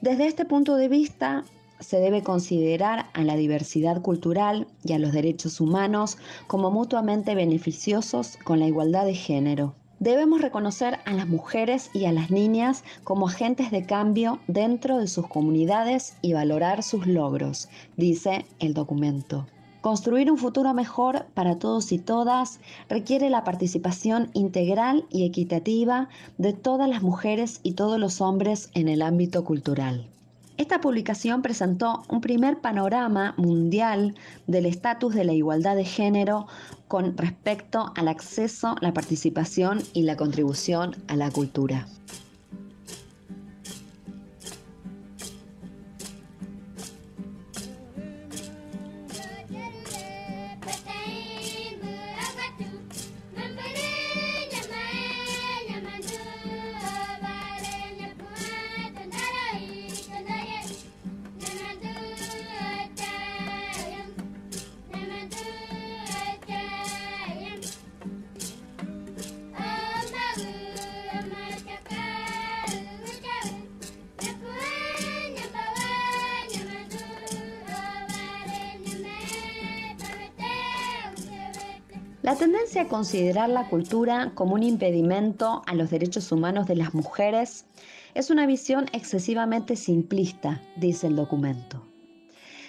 Desde 0.00 0.26
este 0.26 0.44
punto 0.44 0.76
de 0.76 0.88
vista, 0.88 1.44
se 1.80 1.98
debe 1.98 2.22
considerar 2.22 3.10
a 3.14 3.24
la 3.24 3.34
diversidad 3.34 4.00
cultural 4.00 4.68
y 4.84 4.92
a 4.92 4.98
los 5.00 5.12
derechos 5.12 5.60
humanos 5.60 6.18
como 6.46 6.70
mutuamente 6.70 7.34
beneficiosos 7.34 8.38
con 8.44 8.60
la 8.60 8.68
igualdad 8.68 9.04
de 9.04 9.14
género. 9.14 9.74
Debemos 10.00 10.40
reconocer 10.40 10.98
a 11.04 11.12
las 11.12 11.28
mujeres 11.28 11.90
y 11.94 12.06
a 12.06 12.12
las 12.12 12.30
niñas 12.30 12.84
como 13.04 13.28
agentes 13.28 13.70
de 13.70 13.86
cambio 13.86 14.40
dentro 14.48 14.98
de 14.98 15.06
sus 15.06 15.26
comunidades 15.28 16.16
y 16.20 16.32
valorar 16.32 16.82
sus 16.82 17.06
logros, 17.06 17.68
dice 17.96 18.44
el 18.58 18.74
documento. 18.74 19.46
Construir 19.80 20.30
un 20.30 20.38
futuro 20.38 20.72
mejor 20.74 21.26
para 21.34 21.58
todos 21.58 21.92
y 21.92 21.98
todas 21.98 22.58
requiere 22.88 23.28
la 23.28 23.44
participación 23.44 24.30
integral 24.32 25.04
y 25.10 25.26
equitativa 25.26 26.08
de 26.38 26.54
todas 26.54 26.88
las 26.88 27.02
mujeres 27.02 27.60
y 27.62 27.72
todos 27.72 28.00
los 28.00 28.20
hombres 28.20 28.70
en 28.72 28.88
el 28.88 29.02
ámbito 29.02 29.44
cultural. 29.44 30.08
Esta 30.56 30.80
publicación 30.80 31.42
presentó 31.42 32.04
un 32.08 32.20
primer 32.20 32.60
panorama 32.60 33.34
mundial 33.36 34.14
del 34.46 34.66
estatus 34.66 35.12
de 35.12 35.24
la 35.24 35.32
igualdad 35.32 35.74
de 35.74 35.84
género 35.84 36.46
con 36.86 37.16
respecto 37.16 37.92
al 37.96 38.06
acceso, 38.06 38.76
la 38.80 38.94
participación 38.94 39.82
y 39.94 40.02
la 40.02 40.16
contribución 40.16 40.94
a 41.08 41.16
la 41.16 41.30
cultura. 41.32 41.88
Considerar 83.04 83.50
la 83.50 83.68
cultura 83.68 84.32
como 84.34 84.54
un 84.54 84.62
impedimento 84.62 85.60
a 85.66 85.74
los 85.74 85.90
derechos 85.90 86.32
humanos 86.32 86.66
de 86.66 86.74
las 86.74 86.94
mujeres 86.94 87.66
es 88.14 88.30
una 88.30 88.46
visión 88.46 88.86
excesivamente 88.92 89.76
simplista, 89.76 90.62
dice 90.76 91.08
el 91.08 91.16
documento. 91.16 91.86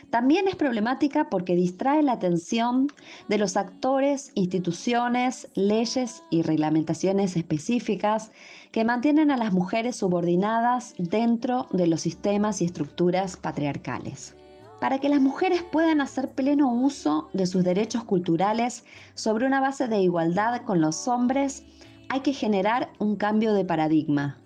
También 0.10 0.50
es 0.50 0.58
problemática 0.58 1.30
porque 1.30 1.56
distrae 1.56 2.04
la 2.04 2.12
atención 2.12 2.92
de 3.30 3.38
los 3.38 3.56
actores, 3.56 4.34
instituciones, 4.36 5.48
leyes 5.56 6.22
y 6.30 6.42
reglamentaciones 6.42 7.38
específicas 7.38 8.34
que 8.74 8.84
mantienen 8.84 9.32
a 9.32 9.38
las 9.38 9.54
mujeres 9.54 9.96
subordinadas 9.96 10.96
dentro 10.98 11.68
de 11.72 11.88
los 11.88 12.02
sistemas 12.02 12.62
y 12.62 12.66
estructuras 12.66 13.38
patriarcales. 13.38 14.36
Para 14.80 15.00
que 15.00 15.10
las 15.10 15.22
mujeres 15.22 15.64
puedan 15.64 16.02
hacer 16.02 16.32
pleno 16.32 16.72
uso 16.72 17.30
de 17.34 17.48
sus 17.48 17.64
derechos 17.64 18.04
culturales 18.04 18.84
sobre 19.14 19.46
una 19.46 19.62
base 19.62 19.88
de 19.88 20.02
igualdad 20.02 20.62
con 20.64 20.82
los 20.82 21.08
hombres, 21.08 21.64
hay 22.10 22.20
que 22.20 22.34
generar 22.34 22.90
un 23.00 23.16
cambio 23.16 23.54
de 23.54 23.66
paradigma. 23.66 24.38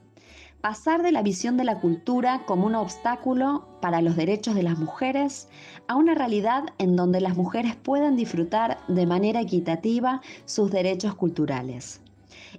Pasar 0.61 1.03
de 1.03 1.11
la 1.11 1.23
visión 1.23 1.57
de 1.57 1.63
la 1.63 1.79
cultura 1.79 2.43
como 2.45 2.67
un 2.67 2.75
obstáculo 2.75 3.67
para 3.81 4.01
los 4.01 4.15
derechos 4.15 4.55
de 4.55 4.63
las 4.63 4.77
mujeres 4.77 5.47
a 5.87 5.95
una 5.95 6.13
realidad 6.13 6.65
en 6.77 6.95
donde 6.95 7.21
las 7.21 7.35
mujeres 7.35 7.75
puedan 7.75 8.15
disfrutar 8.15 8.77
de 8.87 9.05
manera 9.05 9.41
equitativa 9.41 10.21
sus 10.45 10.69
derechos 10.69 11.15
culturales. 11.15 12.01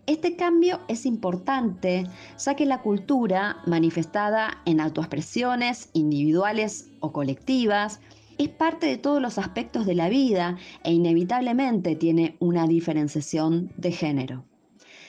Este 0.06 0.36
cambio 0.36 0.80
es 0.88 1.06
importante 1.06 2.06
ya 2.38 2.54
que 2.54 2.66
la 2.66 2.82
cultura, 2.82 3.58
manifestada 3.66 4.62
en 4.64 4.80
autoexpresiones 4.80 5.90
individuales 5.92 6.88
o 7.00 7.12
colectivas, 7.12 8.00
es 8.38 8.48
parte 8.48 8.86
de 8.86 8.96
todos 8.96 9.20
los 9.20 9.38
aspectos 9.38 9.86
de 9.86 9.94
la 9.94 10.08
vida 10.08 10.56
e 10.82 10.92
inevitablemente 10.92 11.94
tiene 11.94 12.36
una 12.40 12.66
diferenciación 12.66 13.70
de 13.76 13.92
género. 13.92 14.44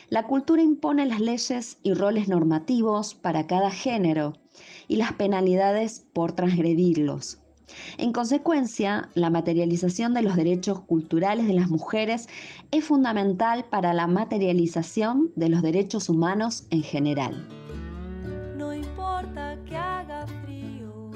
La 0.10 0.28
cultura 0.28 0.62
impone 0.62 1.06
las 1.06 1.22
leyes 1.22 1.78
y 1.84 1.94
roles 1.94 2.28
normativos 2.28 3.16
para 3.16 3.48
cada 3.48 3.72
género 3.72 4.34
y 4.90 4.98
las 4.98 5.14
penalidades 5.14 6.06
por 6.12 6.34
transgredirlos. 6.34 7.41
En 7.98 8.12
consecuencia, 8.12 9.10
la 9.14 9.30
materialización 9.30 10.14
de 10.14 10.22
los 10.22 10.36
derechos 10.36 10.82
culturales 10.82 11.48
de 11.48 11.54
las 11.54 11.70
mujeres 11.70 12.28
es 12.72 12.86
fundamental 12.86 13.66
para 13.70 13.94
la 13.94 14.08
materialización 14.08 15.32
de 15.36 15.50
los 15.50 15.62
derechos 15.62 16.10
humanos 16.10 16.66
en 16.70 16.84
general. 16.84 17.48
No 18.58 18.74
importa 18.74 19.58
que 19.66 19.76
haga 19.76 20.26
frío, 20.44 21.12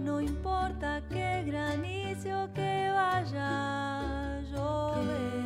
no 0.00 0.20
importa 0.20 1.02
que 1.08 1.44
granice 1.44 2.34
o 2.34 2.52
que 2.52 2.90
vaya 2.92 4.38
a 4.38 4.40
llover, 4.52 5.44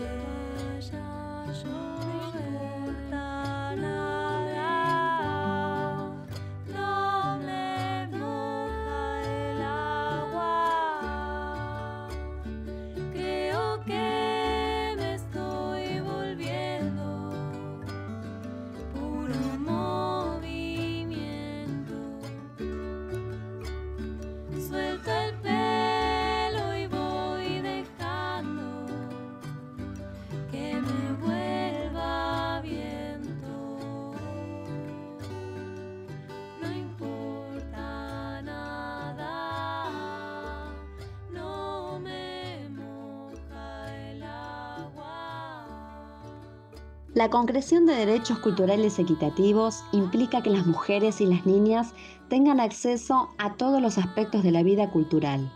La 47.18 47.31
concreción 47.31 47.85
de 47.85 47.96
derechos 47.96 48.38
culturales 48.38 49.00
equitativos 49.00 49.83
implica 49.90 50.40
que 50.40 50.50
las 50.50 50.66
mujeres 50.68 51.20
y 51.20 51.26
las 51.26 51.46
niñas 51.46 51.92
tengan 52.28 52.61
acceso 52.61 53.31
a 53.38 53.54
todos 53.54 53.83
los 53.83 53.98
aspectos 53.98 54.44
de 54.44 54.52
la 54.52 54.62
vida 54.62 54.90
cultural, 54.90 55.50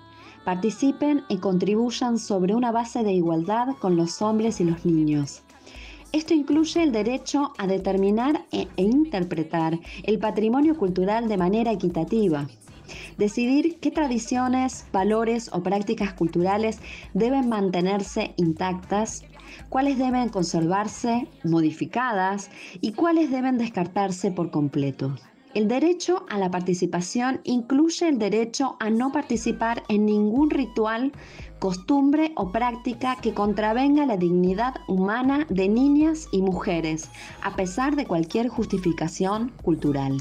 participen 0.45 1.23
y 1.29 1.37
contribuyan 1.37 2.19
sobre 2.19 2.57
una 2.57 2.73
base 2.73 3.05
de 3.05 3.13
igualdad 3.13 3.77
con 3.79 3.95
los 3.95 4.21
hombres 4.23 4.61
y 4.61 4.65
los 4.65 4.85
niños. 4.85 5.43
Esto 6.11 6.35
incluye 6.35 6.83
el 6.83 6.91
derecho 6.91 7.53
a 7.59 7.69
determinar 7.69 8.45
e, 8.51 8.67
e 8.77 8.83
interpretar 8.83 9.79
el 10.03 10.19
patrimonio 10.19 10.77
cultural 10.77 11.29
de 11.29 11.37
manera 11.37 11.71
equitativa, 11.71 12.49
decidir 13.19 13.79
qué 13.81 13.91
tradiciones, 13.91 14.87
valores 14.93 15.51
o 15.53 15.63
prácticas 15.63 16.13
culturales 16.15 16.79
deben 17.15 17.49
mantenerse 17.49 18.35
intactas, 18.37 19.25
cuáles 19.69 19.99
deben 19.99 20.29
conservarse, 20.29 21.29
modificadas 21.45 22.51
y 22.81 22.93
cuáles 22.93 23.31
deben 23.31 23.59
descartarse 23.59 24.31
por 24.31 24.51
completo. 24.51 25.15
El 25.55 25.69
derecho 25.69 26.25
a 26.31 26.39
la 26.39 26.51
participación 26.51 27.43
incluye 27.45 28.09
el 28.09 28.19
derecho 28.19 28.77
a 28.81 28.89
no 28.89 29.13
participar 29.13 29.83
en 29.89 30.07
ningún 30.07 30.49
ritual, 30.49 31.13
costumbre 31.59 32.33
o 32.37 32.51
práctica 32.51 33.17
que 33.17 33.35
contravenga 33.35 34.07
la 34.07 34.17
dignidad 34.17 34.77
humana 34.89 35.47
de 35.51 35.69
niñas 35.69 36.27
y 36.33 36.41
mujeres, 36.41 37.11
a 37.43 37.55
pesar 37.55 37.97
de 37.97 38.07
cualquier 38.07 38.49
justificación 38.49 39.53
cultural. 39.63 40.17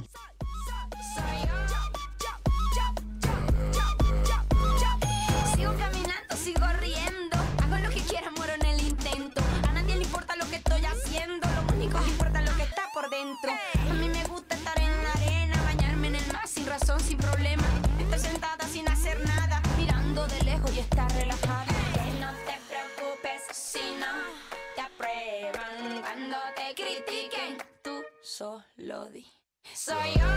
Está 13.31 13.47
por 13.47 13.51
dentro. 13.51 13.89
A 13.89 13.93
mí 13.93 14.09
me 14.09 14.23
gusta 14.25 14.55
estar 14.55 14.79
en 14.79 15.03
la 15.03 15.11
arena, 15.13 15.61
bañarme 15.63 16.07
en 16.07 16.15
el 16.15 16.33
mar 16.33 16.47
sin 16.47 16.65
razón, 16.65 16.99
sin 16.99 17.17
problema. 17.17 17.63
Estar 17.99 18.19
sentada 18.19 18.67
sin 18.67 18.87
hacer 18.87 19.25
nada, 19.25 19.61
mirando 19.77 20.27
de 20.27 20.41
lejos 20.43 20.75
y 20.75 20.79
estar 20.79 21.11
relajada. 21.13 21.65
Que 21.93 22.19
no 22.19 22.31
te 22.45 22.57
preocupes 22.69 23.41
si 23.51 23.95
no 23.99 24.11
te 24.75 24.81
aprueban 24.81 26.01
cuando 26.01 26.37
te 26.55 26.75
critiquen. 26.75 27.57
Tú 27.83 28.01
solo 28.21 29.05
di. 29.09 29.25
Soy 29.73 30.13
yo. 30.15 30.27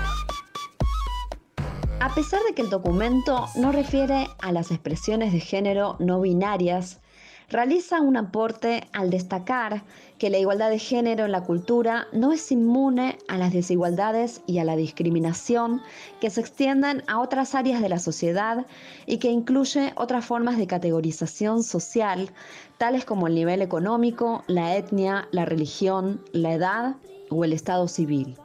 A 2.01 2.15
pesar 2.15 2.41
de 2.47 2.55
que 2.55 2.63
el 2.63 2.69
documento 2.69 3.47
no 3.57 3.73
refiere 3.73 4.29
a 4.41 4.53
las 4.53 4.71
expresiones 4.71 5.33
de 5.33 5.41
género 5.41 5.97
no 6.01 6.21
binarias, 6.21 7.01
realiza 7.49 8.01
un 8.01 8.17
aporte 8.17 8.89
al 8.93 9.11
destacar 9.11 9.83
que 10.19 10.31
la 10.31 10.39
igualdad 10.39 10.71
de 10.71 10.79
género 10.79 11.25
en 11.25 11.33
la 11.33 11.43
cultura 11.43 12.07
no 12.13 12.33
es 12.33 12.51
inmune 12.51 13.19
a 13.29 13.37
las 13.37 13.53
desigualdades 13.53 14.43
y 14.47 14.59
a 14.59 14.65
la 14.65 14.77
discriminación 14.77 15.83
que 16.21 16.31
se 16.31 16.41
extienden 16.41 17.03
a 17.07 17.21
otras 17.21 17.55
áreas 17.55 17.83
de 17.83 17.89
la 17.89 17.99
sociedad 17.99 18.67
y 19.07 19.19
que 19.19 19.31
incluye 19.31 19.93
otras 19.97 20.25
formas 20.25 20.57
de 20.57 20.67
categorización 20.67 21.63
social, 21.63 22.31
tales 22.79 23.05
como 23.05 23.27
el 23.27 23.35
nivel 23.35 23.63
económico, 23.63 24.45
la 24.47 24.77
etnia, 24.77 25.29
la 25.31 25.45
religión, 25.45 26.23
la 26.33 26.55
edad 26.55 26.97
o 27.31 27.45
el 27.45 27.53
estado 27.53 27.89
civil. 27.89 28.37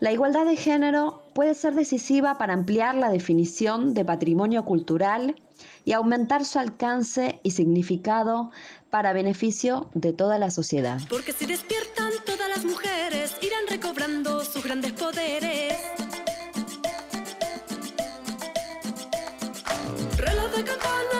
La 0.00 0.12
igualdad 0.12 0.44
de 0.44 0.56
género 0.56 1.22
puede 1.34 1.54
ser 1.54 1.74
decisiva 1.74 2.36
para 2.36 2.52
ampliar 2.52 2.94
la 2.94 3.10
definición 3.10 3.94
de 3.94 4.04
patrimonio 4.04 4.64
cultural 4.64 5.34
y 5.84 5.92
aumentar 5.92 6.44
su 6.44 6.58
alcance 6.58 7.40
y 7.42 7.52
significado 7.52 8.50
para 8.90 9.12
beneficio 9.12 9.90
de 9.94 10.12
toda 10.12 10.38
la 10.38 10.50
sociedad. 10.50 11.00
Porque 11.08 11.32
si 11.32 11.46
despiertan 11.46 12.12
todas 12.24 12.48
las 12.48 12.64
mujeres, 12.64 13.36
irán 13.42 13.64
recobrando 13.68 14.44
sus 14.44 14.62
grandes 14.64 14.92
poderes. 14.92 15.74
Reloj 20.16 20.50
de 20.56 20.64
campana, 20.64 21.13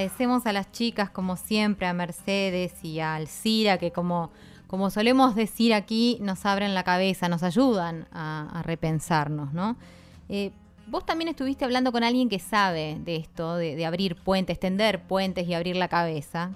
Agradecemos 0.00 0.46
a 0.46 0.54
las 0.54 0.72
chicas, 0.72 1.10
como 1.10 1.36
siempre, 1.36 1.86
a 1.86 1.92
Mercedes 1.92 2.82
y 2.82 3.00
a 3.00 3.16
Alcira, 3.16 3.76
que 3.76 3.92
como, 3.92 4.30
como 4.66 4.88
solemos 4.88 5.34
decir 5.34 5.74
aquí, 5.74 6.16
nos 6.22 6.46
abren 6.46 6.72
la 6.72 6.84
cabeza, 6.84 7.28
nos 7.28 7.42
ayudan 7.42 8.08
a, 8.10 8.62
repensarnos, 8.64 9.52
¿no? 9.52 9.76
Eh, 10.30 10.52
vos 10.86 11.04
también 11.04 11.28
estuviste 11.28 11.66
hablando 11.66 11.92
con 11.92 12.02
alguien 12.02 12.30
que 12.30 12.38
sabe 12.38 12.96
de 13.04 13.16
esto, 13.16 13.56
de, 13.56 13.76
de 13.76 13.84
abrir 13.84 14.16
puentes, 14.16 14.58
tender 14.58 15.02
puentes 15.02 15.46
y 15.46 15.52
abrir 15.52 15.76
la 15.76 15.88
cabeza, 15.88 16.52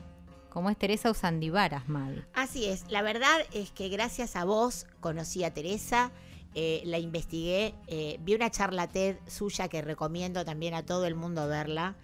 como 0.48 0.70
es 0.70 0.78
Teresa 0.78 1.10
Usandivaras, 1.10 1.86
Mavi. 1.86 2.22
Así 2.32 2.64
es, 2.64 2.90
la 2.90 3.02
verdad 3.02 3.36
es 3.52 3.70
que 3.72 3.90
gracias 3.90 4.36
a 4.36 4.46
vos 4.46 4.86
conocí 5.00 5.44
a 5.44 5.52
Teresa 5.52 6.12
eh, 6.54 6.80
la 6.86 6.98
investigué, 6.98 7.74
eh, 7.88 8.16
vi 8.20 8.34
una 8.34 8.48
charla 8.48 8.86
TED 8.86 9.16
suya 9.26 9.68
que 9.68 9.82
recomiendo 9.82 10.46
también 10.46 10.72
a 10.72 10.86
todo 10.86 11.04
el 11.04 11.14
mundo 11.16 11.46
verla 11.46 11.94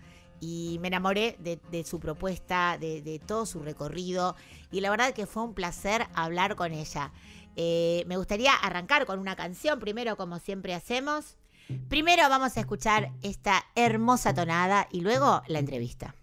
y 0.40 0.79
me 0.81 0.88
enamoré 0.88 1.37
de, 1.38 1.85
su 1.85 2.00
propuesta, 2.00 2.79
de, 2.79 3.03
de 3.03 3.18
todo 3.18 3.46
su 3.46 3.61
recorrido 3.61 4.37
y 4.70 4.81
la 4.81 4.90
verdad 4.90 5.12
que 5.12 5.26
fue 5.26 5.42
un 5.42 5.55
placer 5.55 6.07
hablar 6.14 6.57
con 6.57 6.72
ella. 6.72 7.12
Eh, 7.57 8.05
me 8.07 8.16
gustaría 8.16 8.55
arrancar 8.55 9.07
con 9.07 9.18
una 9.18 9.37
canción, 9.37 9.81
primero 9.81 10.16
como 10.16 10.38
siempre 10.38 10.74
hacemos. 10.74 11.37
Primero 11.88 12.29
vamos 12.29 12.57
a 12.57 12.61
escuchar 12.61 13.12
esta 13.22 13.64
hermosa 13.74 14.35
tonada 14.35 14.88
y 14.90 15.03
luego 15.03 15.42
la 15.46 15.59
entrevista. 15.59 16.14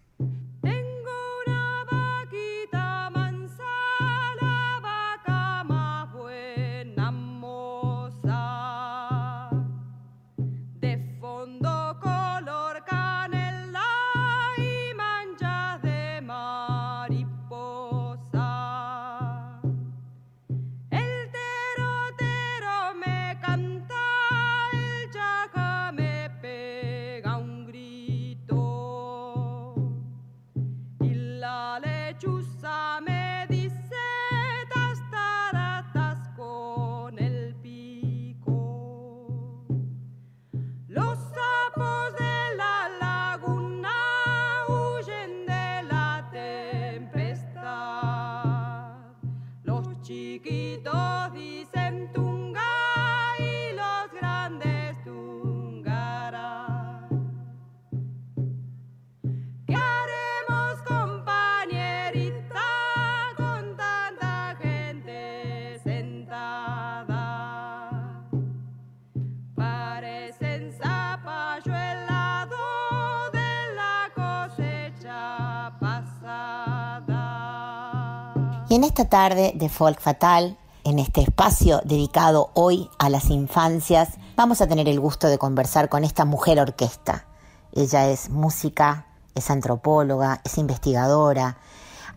En 78.78 78.84
esta 78.84 79.06
tarde 79.06 79.54
de 79.56 79.68
Folk 79.68 80.00
Fatal, 80.00 80.56
en 80.84 81.00
este 81.00 81.20
espacio 81.20 81.80
dedicado 81.84 82.52
hoy 82.54 82.88
a 83.00 83.10
las 83.10 83.28
infancias, 83.28 84.10
vamos 84.36 84.60
a 84.60 84.68
tener 84.68 84.88
el 84.88 85.00
gusto 85.00 85.26
de 85.26 85.36
conversar 85.36 85.88
con 85.88 86.04
esta 86.04 86.24
mujer 86.24 86.60
orquesta. 86.60 87.26
Ella 87.72 88.08
es 88.08 88.30
música, 88.30 89.06
es 89.34 89.50
antropóloga, 89.50 90.40
es 90.44 90.58
investigadora, 90.58 91.58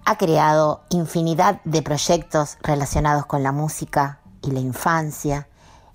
ha 0.06 0.18
creado 0.20 0.84
infinidad 0.92 1.62
de 1.64 1.82
proyectos 1.82 2.60
relacionados 2.62 3.26
con 3.26 3.42
la 3.42 3.52
música 3.52 4.20
y 4.44 4.52
la 4.52 4.60
infancia. 4.60 5.48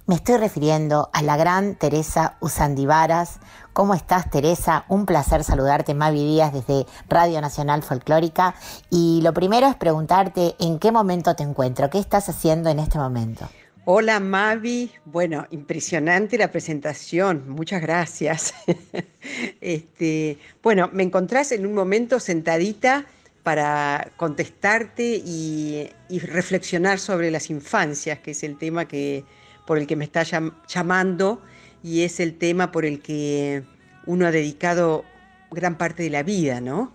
Me 0.08 0.14
estoy 0.14 0.36
refiriendo 0.36 1.10
a 1.12 1.20
la 1.20 1.36
gran 1.36 1.74
Teresa 1.74 2.36
Usandivaras. 2.38 3.40
¿Cómo 3.72 3.92
estás, 3.92 4.30
Teresa? 4.30 4.84
Un 4.88 5.04
placer 5.04 5.42
saludarte, 5.42 5.94
Mavi 5.94 6.24
Díaz, 6.24 6.52
desde 6.52 6.86
Radio 7.08 7.40
Nacional 7.40 7.82
Folclórica. 7.82 8.54
Y 8.88 9.20
lo 9.24 9.34
primero 9.34 9.66
es 9.66 9.74
preguntarte 9.74 10.54
en 10.60 10.78
qué 10.78 10.92
momento 10.92 11.34
te 11.34 11.42
encuentro, 11.42 11.90
qué 11.90 11.98
estás 11.98 12.28
haciendo 12.28 12.70
en 12.70 12.78
este 12.78 12.98
momento. 12.98 13.48
Hola 13.84 14.20
Mavi, 14.20 14.92
bueno, 15.06 15.44
impresionante 15.50 16.38
la 16.38 16.52
presentación, 16.52 17.48
muchas 17.48 17.82
gracias. 17.82 18.54
este, 19.60 20.38
bueno, 20.62 20.88
me 20.92 21.02
encontrás 21.02 21.50
en 21.50 21.66
un 21.66 21.74
momento 21.74 22.20
sentadita 22.20 23.06
para 23.42 24.12
contestarte 24.16 25.20
y, 25.24 25.90
y 26.08 26.20
reflexionar 26.20 27.00
sobre 27.00 27.32
las 27.32 27.50
infancias, 27.50 28.20
que 28.20 28.30
es 28.32 28.44
el 28.44 28.56
tema 28.56 28.86
que, 28.86 29.24
por 29.66 29.78
el 29.78 29.86
que 29.86 29.96
me 29.96 30.04
está 30.04 30.22
llam- 30.22 30.54
llamando 30.68 31.40
y 31.82 32.02
es 32.02 32.20
el 32.20 32.38
tema 32.38 32.72
por 32.72 32.84
el 32.84 33.00
que 33.00 33.64
uno 34.06 34.26
ha 34.26 34.30
dedicado 34.30 35.04
gran 35.50 35.76
parte 35.78 36.02
de 36.02 36.10
la 36.10 36.22
vida, 36.22 36.60
¿no? 36.60 36.92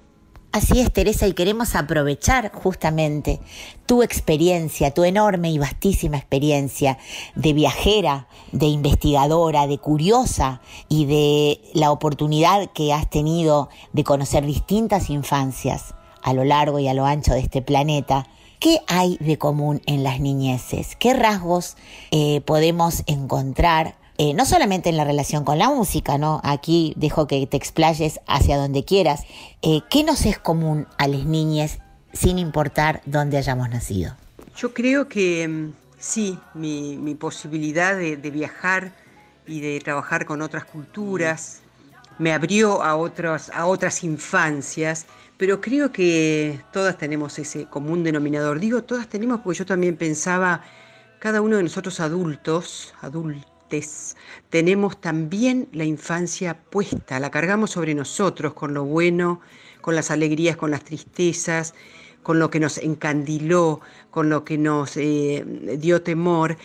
Así 0.53 0.81
es, 0.81 0.91
Teresa, 0.91 1.27
y 1.27 1.33
queremos 1.33 1.75
aprovechar 1.75 2.51
justamente 2.51 3.39
tu 3.85 4.03
experiencia, 4.03 4.93
tu 4.93 5.05
enorme 5.05 5.49
y 5.49 5.57
vastísima 5.57 6.17
experiencia 6.17 6.97
de 7.35 7.53
viajera, 7.53 8.27
de 8.51 8.65
investigadora, 8.65 9.65
de 9.67 9.77
curiosa 9.77 10.59
y 10.89 11.05
de 11.05 11.61
la 11.73 11.89
oportunidad 11.91 12.69
que 12.73 12.91
has 12.91 13.09
tenido 13.09 13.69
de 13.93 14.03
conocer 14.03 14.45
distintas 14.45 15.09
infancias 15.09 15.95
a 16.21 16.33
lo 16.33 16.43
largo 16.43 16.79
y 16.79 16.89
a 16.89 16.93
lo 16.93 17.05
ancho 17.05 17.33
de 17.33 17.39
este 17.39 17.61
planeta. 17.61 18.27
¿Qué 18.61 18.79
hay 18.85 19.17
de 19.19 19.39
común 19.39 19.81
en 19.87 20.03
las 20.03 20.19
niñeces? 20.19 20.95
¿Qué 20.99 21.15
rasgos 21.15 21.77
eh, 22.11 22.41
podemos 22.41 23.01
encontrar 23.07 23.95
eh, 24.19 24.35
no 24.35 24.45
solamente 24.45 24.89
en 24.89 24.97
la 24.97 25.03
relación 25.03 25.43
con 25.43 25.57
la 25.57 25.71
música, 25.71 26.19
¿no? 26.19 26.41
Aquí 26.43 26.93
dejo 26.95 27.25
que 27.25 27.47
te 27.47 27.57
explayes 27.57 28.19
hacia 28.27 28.57
donde 28.57 28.85
quieras. 28.85 29.23
Eh, 29.63 29.79
¿Qué 29.89 30.03
nos 30.03 30.27
es 30.27 30.37
común 30.37 30.85
a 30.99 31.07
las 31.07 31.25
niñas 31.25 31.79
sin 32.13 32.37
importar 32.37 33.01
dónde 33.07 33.39
hayamos 33.39 33.67
nacido? 33.67 34.15
Yo 34.55 34.75
creo 34.75 35.07
que 35.07 35.47
mm, 35.47 35.73
sí, 35.97 36.37
mi, 36.53 37.15
posibilidad 37.15 37.97
de, 37.97 38.15
de 38.15 38.29
viajar 38.29 38.91
y 39.47 39.61
de 39.61 39.79
trabajar 39.79 40.27
con 40.27 40.43
otras 40.43 40.65
culturas 40.65 41.61
me 42.19 42.31
abrió 42.31 42.83
a, 42.83 42.95
otros, 42.95 43.49
a 43.49 43.65
otras 43.65 44.03
infancias, 44.03 45.07
pero 45.41 45.59
creo 45.59 45.91
que 45.91 46.61
todas 46.71 46.99
tenemos 46.99 47.39
ese 47.39 47.65
común 47.65 48.03
denominador. 48.03 48.59
Digo 48.59 48.83
todas 48.83 49.07
tenemos 49.07 49.39
porque 49.39 49.57
yo 49.57 49.65
también 49.65 49.97
pensaba, 49.97 50.61
cada 51.17 51.41
uno 51.41 51.57
de 51.57 51.63
nosotros 51.63 51.99
adultos, 51.99 52.93
adultes, 53.01 54.17
tenemos 54.51 55.01
también 55.01 55.67
la 55.71 55.83
infancia 55.83 56.53
puesta, 56.69 57.19
la 57.19 57.31
cargamos 57.31 57.71
sobre 57.71 57.95
nosotros 57.95 58.53
con 58.53 58.75
lo 58.75 58.85
bueno, 58.85 59.41
con 59.81 59.95
las 59.95 60.11
alegrías, 60.11 60.57
con 60.57 60.69
las 60.69 60.83
tristezas, 60.83 61.73
con 62.21 62.37
lo 62.37 62.51
que 62.51 62.59
nos 62.59 62.77
encandiló, 62.77 63.81
con 64.11 64.29
lo 64.29 64.45
que 64.45 64.59
nos 64.59 64.95
eh, 64.95 65.43
dio 65.79 66.03
temor. 66.03 66.55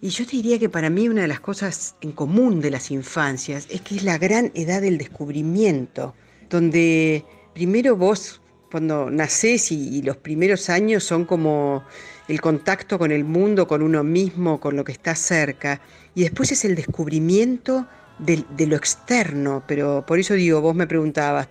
Y 0.00 0.10
yo 0.10 0.24
te 0.24 0.36
diría 0.36 0.60
que 0.60 0.68
para 0.68 0.88
mí 0.88 1.08
una 1.08 1.22
de 1.22 1.28
las 1.28 1.40
cosas 1.40 1.96
en 2.00 2.12
común 2.12 2.60
de 2.60 2.70
las 2.70 2.92
infancias 2.92 3.66
es 3.70 3.80
que 3.80 3.96
es 3.96 4.04
la 4.04 4.18
gran 4.18 4.52
edad 4.54 4.82
del 4.82 4.98
descubrimiento, 4.98 6.14
donde 6.48 7.24
primero 7.54 7.96
vos 7.96 8.40
cuando 8.70 9.10
nacés 9.10 9.72
y, 9.72 10.00
los 10.02 10.16
primeros 10.16 10.70
años 10.70 11.02
son 11.02 11.24
como 11.24 11.84
el 12.28 12.40
contacto 12.40 12.98
con 12.98 13.10
el 13.10 13.24
mundo, 13.24 13.66
con 13.66 13.82
uno 13.82 14.04
mismo, 14.04 14.60
con 14.60 14.76
lo 14.76 14.84
que 14.84 14.92
está 14.92 15.14
cerca, 15.16 15.80
y 16.14 16.22
después 16.22 16.52
es 16.52 16.64
el 16.64 16.76
descubrimiento 16.76 17.88
de, 18.18 18.44
lo 18.66 18.76
externo, 18.76 19.64
pero 19.66 20.04
por 20.06 20.20
eso 20.20 20.34
digo, 20.34 20.60
vos 20.60 20.74
me 20.74 20.86
preguntabas, 20.86 21.48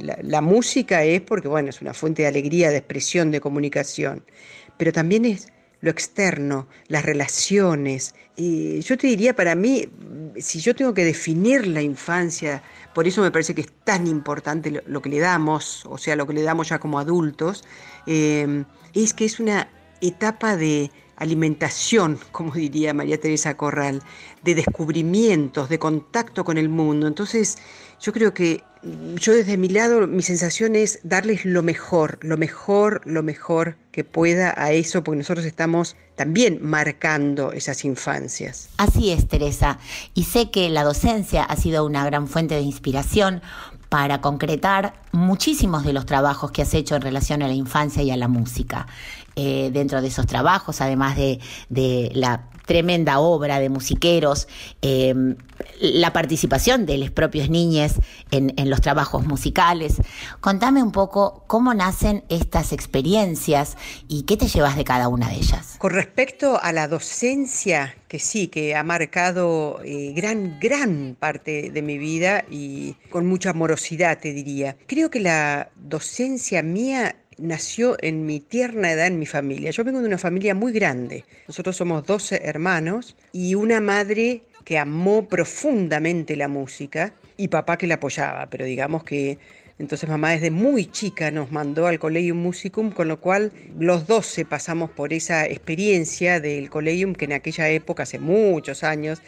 la, 0.00 0.18
la 0.22 0.40
música 0.40 1.02
es 1.02 1.20
porque, 1.22 1.48
bueno, 1.48 1.70
es 1.70 1.80
una 1.80 1.94
fuente 1.94 2.22
de 2.22 2.28
alegría, 2.28 2.70
de 2.70 2.76
expresión, 2.76 3.30
de 3.30 3.40
comunicación, 3.40 4.22
pero 4.76 4.92
también 4.92 5.24
es 5.24 5.48
lo 5.80 5.90
externo, 5.90 6.66
las 6.88 7.04
relaciones. 7.04 8.14
Y 8.36 8.80
yo 8.80 8.96
te 8.96 9.06
diría, 9.06 9.34
para 9.34 9.54
mí, 9.54 9.88
si 10.38 10.60
yo 10.60 10.74
tengo 10.74 10.94
que 10.94 11.04
definir 11.04 11.66
la 11.66 11.82
infancia, 11.82 12.62
por 12.94 13.06
eso 13.06 13.22
me 13.22 13.30
parece 13.30 13.54
que 13.54 13.62
es 13.62 13.72
tan 13.84 14.06
importante 14.06 14.82
lo, 14.84 15.02
que 15.02 15.08
le 15.08 15.18
damos, 15.18 15.84
o 15.86 15.98
sea, 15.98 16.16
lo 16.16 16.26
que 16.26 16.34
le 16.34 16.42
damos 16.42 16.68
ya 16.68 16.78
como 16.78 16.98
adultos, 16.98 17.64
eh, 18.06 18.64
es 18.94 19.14
que 19.14 19.24
es 19.24 19.40
una 19.40 19.68
etapa 20.00 20.56
de 20.56 20.90
alimentación, 21.16 22.18
como 22.32 22.52
diría 22.52 22.94
María 22.94 23.20
Teresa 23.20 23.56
Corral, 23.56 24.02
de 24.42 24.54
descubrimientos, 24.54 25.68
de 25.68 25.78
contacto 25.78 26.44
con 26.44 26.58
el 26.58 26.68
mundo. 26.68 27.06
Entonces, 27.06 27.58
yo 28.00 28.12
creo 28.12 28.34
que 28.34 28.62
yo 28.82 29.34
desde 29.34 29.56
mi 29.56 29.68
lado, 29.68 30.06
mi 30.06 30.22
sensación 30.22 30.74
es 30.74 31.00
darles 31.02 31.44
lo 31.44 31.62
mejor, 31.62 32.18
lo 32.22 32.36
mejor, 32.36 33.02
lo 33.04 33.22
mejor 33.22 33.76
que 33.92 34.04
pueda 34.04 34.54
a 34.56 34.72
eso, 34.72 35.04
porque 35.04 35.18
nosotros 35.18 35.44
estamos 35.44 35.96
también 36.16 36.58
marcando 36.62 37.52
esas 37.52 37.84
infancias. 37.84 38.68
Así 38.78 39.10
es, 39.10 39.28
Teresa. 39.28 39.78
Y 40.14 40.24
sé 40.24 40.50
que 40.50 40.68
la 40.68 40.84
docencia 40.84 41.44
ha 41.44 41.56
sido 41.56 41.84
una 41.84 42.04
gran 42.04 42.28
fuente 42.28 42.54
de 42.54 42.62
inspiración 42.62 43.42
para 43.88 44.20
concretar 44.20 44.94
muchísimos 45.12 45.84
de 45.84 45.92
los 45.92 46.06
trabajos 46.06 46.52
que 46.52 46.62
has 46.62 46.72
hecho 46.74 46.94
en 46.94 47.02
relación 47.02 47.42
a 47.42 47.48
la 47.48 47.54
infancia 47.54 48.02
y 48.02 48.10
a 48.10 48.16
la 48.16 48.28
música. 48.28 48.86
Eh, 49.36 49.70
dentro 49.72 50.00
de 50.02 50.08
esos 50.08 50.26
trabajos, 50.26 50.80
además 50.80 51.16
de, 51.16 51.40
de 51.68 52.10
la 52.14 52.48
tremenda 52.70 53.18
obra 53.18 53.58
de 53.58 53.68
musiqueros, 53.68 54.46
eh, 54.80 55.12
la 55.80 56.12
participación 56.12 56.86
de 56.86 56.98
los 56.98 57.10
propios 57.10 57.50
niños 57.50 57.94
en, 58.30 58.54
en 58.56 58.70
los 58.70 58.80
trabajos 58.80 59.26
musicales. 59.26 59.96
Contame 60.38 60.80
un 60.80 60.92
poco 60.92 61.42
cómo 61.48 61.74
nacen 61.74 62.22
estas 62.28 62.72
experiencias 62.72 63.76
y 64.06 64.22
qué 64.22 64.36
te 64.36 64.46
llevas 64.46 64.76
de 64.76 64.84
cada 64.84 65.08
una 65.08 65.30
de 65.30 65.34
ellas. 65.34 65.74
Con 65.78 65.90
respecto 65.90 66.62
a 66.62 66.72
la 66.72 66.86
docencia, 66.86 67.96
que 68.06 68.20
sí, 68.20 68.46
que 68.46 68.76
ha 68.76 68.84
marcado 68.84 69.80
eh, 69.84 70.12
gran, 70.14 70.60
gran 70.60 71.16
parte 71.18 71.72
de 71.72 71.82
mi 71.82 71.98
vida 71.98 72.44
y 72.48 72.94
con 73.10 73.26
mucha 73.26 73.50
amorosidad, 73.50 74.20
te 74.20 74.32
diría. 74.32 74.76
Creo 74.86 75.10
que 75.10 75.18
la 75.18 75.70
docencia 75.74 76.62
mía 76.62 77.16
nació 77.40 77.96
en 78.00 78.26
mi 78.26 78.40
tierna 78.40 78.92
edad 78.92 79.06
en 79.06 79.18
mi 79.18 79.26
familia. 79.26 79.70
Yo 79.70 79.84
vengo 79.84 80.00
de 80.00 80.06
una 80.06 80.18
familia 80.18 80.54
muy 80.54 80.72
grande. 80.72 81.24
Nosotros 81.48 81.76
somos 81.76 82.06
12 82.06 82.42
hermanos 82.44 83.16
y 83.32 83.54
una 83.54 83.80
madre 83.80 84.42
que 84.64 84.78
amó 84.78 85.26
profundamente 85.28 86.36
la 86.36 86.48
música 86.48 87.14
y 87.36 87.48
papá 87.48 87.78
que 87.78 87.86
la 87.86 87.94
apoyaba, 87.94 88.48
pero 88.50 88.64
digamos 88.64 89.04
que 89.04 89.38
entonces 89.80 90.10
mamá 90.10 90.32
desde 90.32 90.50
muy 90.50 90.84
chica 90.84 91.30
nos 91.30 91.50
mandó 91.50 91.86
al 91.86 91.98
Collegium 91.98 92.36
Musicum, 92.36 92.90
con 92.90 93.08
lo 93.08 93.18
cual 93.18 93.50
los 93.78 94.06
12 94.06 94.44
pasamos 94.44 94.90
por 94.90 95.14
esa 95.14 95.46
experiencia 95.46 96.38
del 96.38 96.68
Collegium 96.68 97.14
que 97.14 97.24
en 97.24 97.32
aquella 97.32 97.70
época, 97.70 98.02
hace 98.02 98.18
muchos 98.18 98.84
años, 98.84 99.22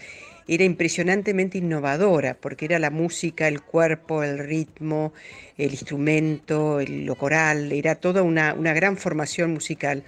era 0.49 0.65
impresionantemente 0.65 1.59
innovadora, 1.59 2.35
porque 2.41 2.65
era 2.67 2.79
la 2.79 2.91
música, 2.91 3.49
el 3.49 3.63
cuerpo, 3.63 4.23
el 4.25 4.39
ritmo, 4.39 5.13
el 5.57 5.71
instrumento, 5.73 6.81
el- 6.81 7.05
lo 7.07 7.17
coral, 7.17 7.73
era 7.73 7.95
toda 7.97 8.23
una, 8.23 8.55
una 8.55 8.73
gran 8.75 8.97
formación 8.97 9.53
musical. 9.53 10.05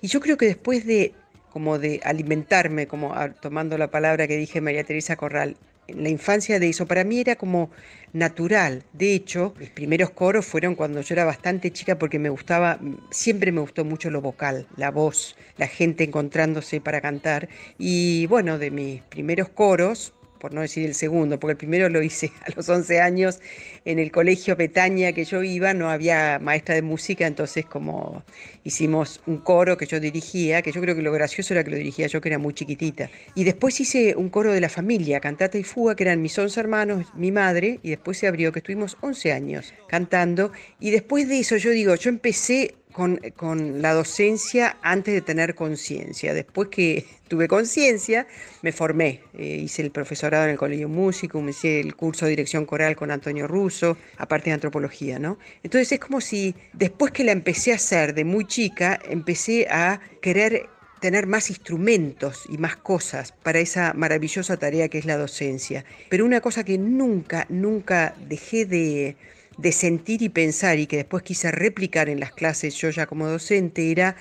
Y 0.00 0.08
yo 0.08 0.20
creo 0.20 0.36
que 0.36 0.46
después 0.46 0.86
de 0.86 1.14
como 1.48 1.78
de 1.78 2.00
alimentarme, 2.04 2.88
como 2.88 3.14
tomando 3.40 3.78
la 3.78 3.90
palabra 3.90 4.26
que 4.26 4.36
dije 4.36 4.60
María 4.60 4.84
Teresa 4.84 5.16
Corral, 5.16 5.56
en 5.86 6.02
la 6.02 6.08
infancia 6.08 6.58
de 6.58 6.68
eso, 6.68 6.86
para 6.86 7.04
mí 7.04 7.20
era 7.20 7.36
como 7.36 7.70
natural. 8.14 8.84
De 8.94 9.12
hecho, 9.12 9.52
mis 9.58 9.68
primeros 9.68 10.08
coros 10.10 10.46
fueron 10.46 10.74
cuando 10.74 11.02
yo 11.02 11.14
era 11.14 11.26
bastante 11.26 11.70
chica 11.72 11.98
porque 11.98 12.18
me 12.18 12.30
gustaba, 12.30 12.78
siempre 13.10 13.52
me 13.52 13.60
gustó 13.60 13.84
mucho 13.84 14.08
lo 14.08 14.22
vocal, 14.22 14.66
la 14.76 14.90
voz, 14.90 15.36
la 15.58 15.66
gente 15.66 16.04
encontrándose 16.04 16.80
para 16.80 17.02
cantar. 17.02 17.48
Y 17.76 18.26
bueno, 18.26 18.58
de 18.58 18.70
mis 18.70 19.02
primeros 19.02 19.50
coros, 19.50 20.14
por 20.44 20.52
no 20.52 20.60
decir 20.60 20.84
el 20.84 20.94
segundo, 20.94 21.40
porque 21.40 21.52
el 21.52 21.56
primero 21.56 21.88
lo 21.88 22.02
hice 22.02 22.30
a 22.46 22.50
los 22.54 22.68
11 22.68 23.00
años 23.00 23.40
en 23.86 23.98
el 23.98 24.12
colegio 24.12 24.58
Petaña 24.58 25.12
que 25.12 25.24
yo 25.24 25.42
iba, 25.42 25.72
no 25.72 25.88
había 25.88 26.38
maestra 26.38 26.74
de 26.74 26.82
música, 26.82 27.26
entonces 27.26 27.64
como 27.64 28.22
hicimos 28.62 29.22
un 29.24 29.38
coro 29.38 29.78
que 29.78 29.86
yo 29.86 30.00
dirigía, 30.00 30.60
que 30.60 30.70
yo 30.70 30.82
creo 30.82 30.94
que 30.94 31.00
lo 31.00 31.12
gracioso 31.12 31.54
era 31.54 31.64
que 31.64 31.70
lo 31.70 31.78
dirigía 31.78 32.08
yo 32.08 32.20
que 32.20 32.28
era 32.28 32.38
muy 32.38 32.52
chiquitita. 32.52 33.08
Y 33.34 33.44
después 33.44 33.80
hice 33.80 34.16
un 34.16 34.28
coro 34.28 34.52
de 34.52 34.60
la 34.60 34.68
familia, 34.68 35.18
cantata 35.18 35.56
y 35.56 35.62
fuga, 35.62 35.96
que 35.96 36.02
eran 36.02 36.20
mis 36.20 36.38
11 36.38 36.60
hermanos, 36.60 37.06
mi 37.14 37.32
madre, 37.32 37.80
y 37.82 37.88
después 37.88 38.18
se 38.18 38.26
abrió, 38.26 38.52
que 38.52 38.58
estuvimos 38.58 38.98
11 39.00 39.32
años 39.32 39.72
cantando. 39.88 40.52
Y 40.78 40.90
después 40.90 41.26
de 41.26 41.38
eso 41.38 41.56
yo 41.56 41.70
digo, 41.70 41.94
yo 41.94 42.10
empecé 42.10 42.74
con, 42.94 43.20
con 43.36 43.82
la 43.82 43.92
docencia 43.92 44.78
antes 44.80 45.12
de 45.12 45.20
tener 45.20 45.56
conciencia. 45.56 46.32
Después 46.32 46.68
que 46.68 47.04
tuve 47.28 47.48
conciencia, 47.48 48.26
me 48.62 48.70
formé. 48.70 49.20
Eh, 49.36 49.62
hice 49.64 49.82
el 49.82 49.90
profesorado 49.90 50.44
en 50.44 50.50
el 50.50 50.56
Colegio 50.56 50.88
Músico, 50.88 51.42
me 51.42 51.50
hice 51.50 51.80
el 51.80 51.96
curso 51.96 52.24
de 52.24 52.30
dirección 52.30 52.64
coral 52.64 52.94
con 52.94 53.10
Antonio 53.10 53.48
Russo, 53.48 53.98
aparte 54.16 54.50
de 54.50 54.54
antropología, 54.54 55.18
¿no? 55.18 55.38
Entonces 55.64 55.90
es 55.90 55.98
como 55.98 56.20
si 56.20 56.54
después 56.72 57.10
que 57.10 57.24
la 57.24 57.32
empecé 57.32 57.72
a 57.72 57.76
hacer 57.76 58.14
de 58.14 58.24
muy 58.24 58.46
chica, 58.46 59.00
empecé 59.10 59.66
a 59.68 60.00
querer 60.22 60.68
tener 61.00 61.26
más 61.26 61.50
instrumentos 61.50 62.44
y 62.48 62.58
más 62.58 62.76
cosas 62.76 63.32
para 63.42 63.58
esa 63.58 63.92
maravillosa 63.92 64.56
tarea 64.56 64.88
que 64.88 64.98
es 64.98 65.04
la 65.04 65.18
docencia. 65.18 65.84
Pero 66.08 66.24
una 66.24 66.40
cosa 66.40 66.64
que 66.64 66.78
nunca, 66.78 67.44
nunca 67.50 68.14
dejé 68.26 68.64
de, 68.64 69.16
de 69.58 69.72
sentir 69.72 70.22
y 70.22 70.28
pensar 70.28 70.78
y 70.78 70.86
que 70.86 70.96
después 70.96 71.22
quise 71.22 71.50
replicar 71.50 72.08
en 72.08 72.20
las 72.20 72.32
clases 72.32 72.74
yo 72.74 72.90
ya 72.90 73.06
como 73.06 73.28
docente 73.28 73.90
era 73.90 74.16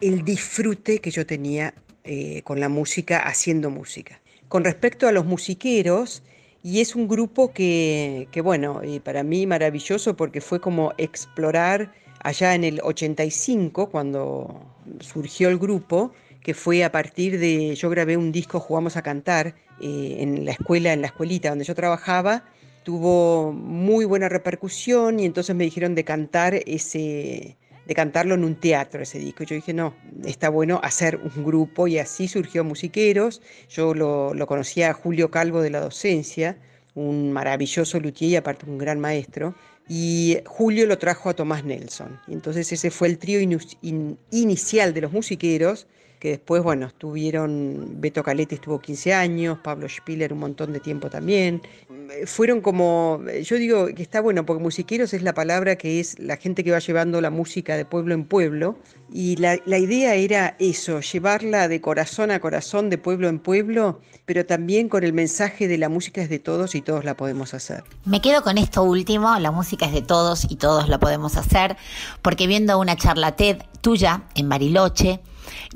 el 0.00 0.24
disfrute 0.24 1.00
que 1.00 1.10
yo 1.10 1.26
tenía 1.26 1.74
eh, 2.04 2.42
con 2.42 2.60
la 2.60 2.68
música, 2.68 3.18
haciendo 3.18 3.70
música. 3.70 4.20
Con 4.48 4.64
respecto 4.64 5.08
a 5.08 5.12
los 5.12 5.26
musiqueros, 5.26 6.22
y 6.62 6.80
es 6.80 6.94
un 6.94 7.06
grupo 7.06 7.52
que, 7.52 8.28
que 8.30 8.40
bueno, 8.40 8.80
eh, 8.82 9.00
para 9.00 9.22
mí 9.22 9.46
maravilloso 9.46 10.16
porque 10.16 10.40
fue 10.40 10.60
como 10.60 10.92
explorar 10.98 11.92
allá 12.20 12.54
en 12.54 12.64
el 12.64 12.80
85, 12.82 13.90
cuando 13.90 14.60
surgió 15.00 15.48
el 15.48 15.58
grupo, 15.58 16.12
que 16.42 16.54
fue 16.54 16.82
a 16.82 16.90
partir 16.90 17.38
de, 17.38 17.74
yo 17.74 17.90
grabé 17.90 18.16
un 18.16 18.32
disco, 18.32 18.58
Jugamos 18.58 18.96
a 18.96 19.02
Cantar, 19.02 19.54
eh, 19.80 20.16
en 20.20 20.44
la 20.44 20.52
escuela, 20.52 20.92
en 20.92 21.02
la 21.02 21.08
escuelita 21.08 21.50
donde 21.50 21.64
yo 21.64 21.74
trabajaba, 21.74 22.44
tuvo 22.82 23.52
muy 23.52 24.04
buena 24.04 24.28
repercusión 24.28 25.20
y 25.20 25.24
entonces 25.24 25.54
me 25.54 25.64
dijeron 25.64 25.94
de 25.94 26.04
cantar 26.04 26.54
ese, 26.66 27.56
de 27.88 27.94
cantarlo 27.94 28.34
en 28.34 28.44
un 28.44 28.54
teatro 28.54 29.02
ese 29.02 29.18
disco. 29.18 29.44
Yo 29.44 29.56
dije, 29.56 29.72
no, 29.72 29.94
está 30.24 30.50
bueno 30.50 30.78
hacer 30.82 31.16
un 31.16 31.42
grupo 31.42 31.88
y 31.88 31.98
así 31.98 32.28
surgió 32.28 32.62
Musiqueros. 32.62 33.40
Yo 33.70 33.94
lo, 33.94 34.46
conocía 34.46 34.90
a 34.90 34.92
Julio 34.92 35.30
Calvo 35.30 35.62
de 35.62 35.70
la 35.70 35.80
docencia, 35.80 36.58
un 36.94 37.32
maravilloso 37.32 37.98
luthier 37.98 38.30
y 38.30 38.36
aparte 38.36 38.66
un 38.66 38.76
gran 38.76 39.00
maestro. 39.00 39.54
Y 39.88 40.36
Julio 40.44 40.86
lo 40.86 40.98
trajo 40.98 41.30
a 41.30 41.34
Tomás 41.34 41.64
Nelson. 41.64 42.20
Entonces 42.28 42.70
ese 42.70 42.90
fue 42.90 43.08
el 43.08 43.16
trío 43.16 43.40
inicial 43.40 44.92
de 44.92 45.00
los 45.00 45.10
musiqueros, 45.10 45.86
que 46.18 46.30
después, 46.30 46.62
bueno, 46.62 46.86
estuvieron, 46.86 48.00
Beto 48.00 48.22
Calete 48.22 48.56
estuvo 48.56 48.80
15 48.80 49.14
años, 49.14 49.58
Pablo 49.62 49.88
Spiller 49.88 50.32
un 50.32 50.40
montón 50.40 50.72
de 50.72 50.80
tiempo 50.80 51.08
también. 51.08 51.62
Eh, 51.90 52.26
Fueron 52.26 52.60
como, 52.60 53.20
eh, 53.28 53.42
yo 53.42 53.56
digo 53.56 53.86
que 53.86 54.02
está 54.02 54.20
bueno, 54.20 54.44
porque 54.44 54.62
musiqueros 54.62 55.14
es 55.14 55.22
la 55.22 55.34
palabra 55.34 55.76
que 55.76 56.00
es 56.00 56.18
la 56.18 56.36
gente 56.36 56.64
que 56.64 56.72
va 56.72 56.80
llevando 56.80 57.20
la 57.20 57.30
música 57.30 57.76
de 57.76 57.84
pueblo 57.84 58.14
en 58.14 58.24
pueblo. 58.24 58.78
Y 59.12 59.36
la, 59.36 59.58
la 59.64 59.78
idea 59.78 60.14
era 60.14 60.56
eso, 60.58 61.00
llevarla 61.00 61.68
de 61.68 61.80
corazón 61.80 62.30
a 62.30 62.40
corazón, 62.40 62.90
de 62.90 62.98
pueblo 62.98 63.28
en 63.28 63.38
pueblo, 63.38 64.00
pero 64.26 64.44
también 64.44 64.88
con 64.88 65.04
el 65.04 65.12
mensaje 65.12 65.68
de 65.68 65.78
la 65.78 65.88
música 65.88 66.20
es 66.20 66.28
de 66.28 66.38
todos 66.38 66.74
y 66.74 66.82
todos 66.82 67.04
la 67.04 67.16
podemos 67.16 67.54
hacer. 67.54 67.84
Me 68.04 68.20
quedo 68.20 68.42
con 68.42 68.58
esto 68.58 68.82
último, 68.82 69.38
la 69.38 69.50
música 69.50 69.86
es 69.86 69.92
de 69.92 70.02
todos 70.02 70.46
y 70.50 70.56
todos 70.56 70.88
la 70.88 70.98
podemos 70.98 71.36
hacer, 71.36 71.76
porque 72.20 72.46
viendo 72.46 72.78
una 72.78 72.96
charla 72.96 73.36
TED 73.36 73.58
tuya 73.80 74.24
en 74.34 74.48
Bariloche, 74.48 75.20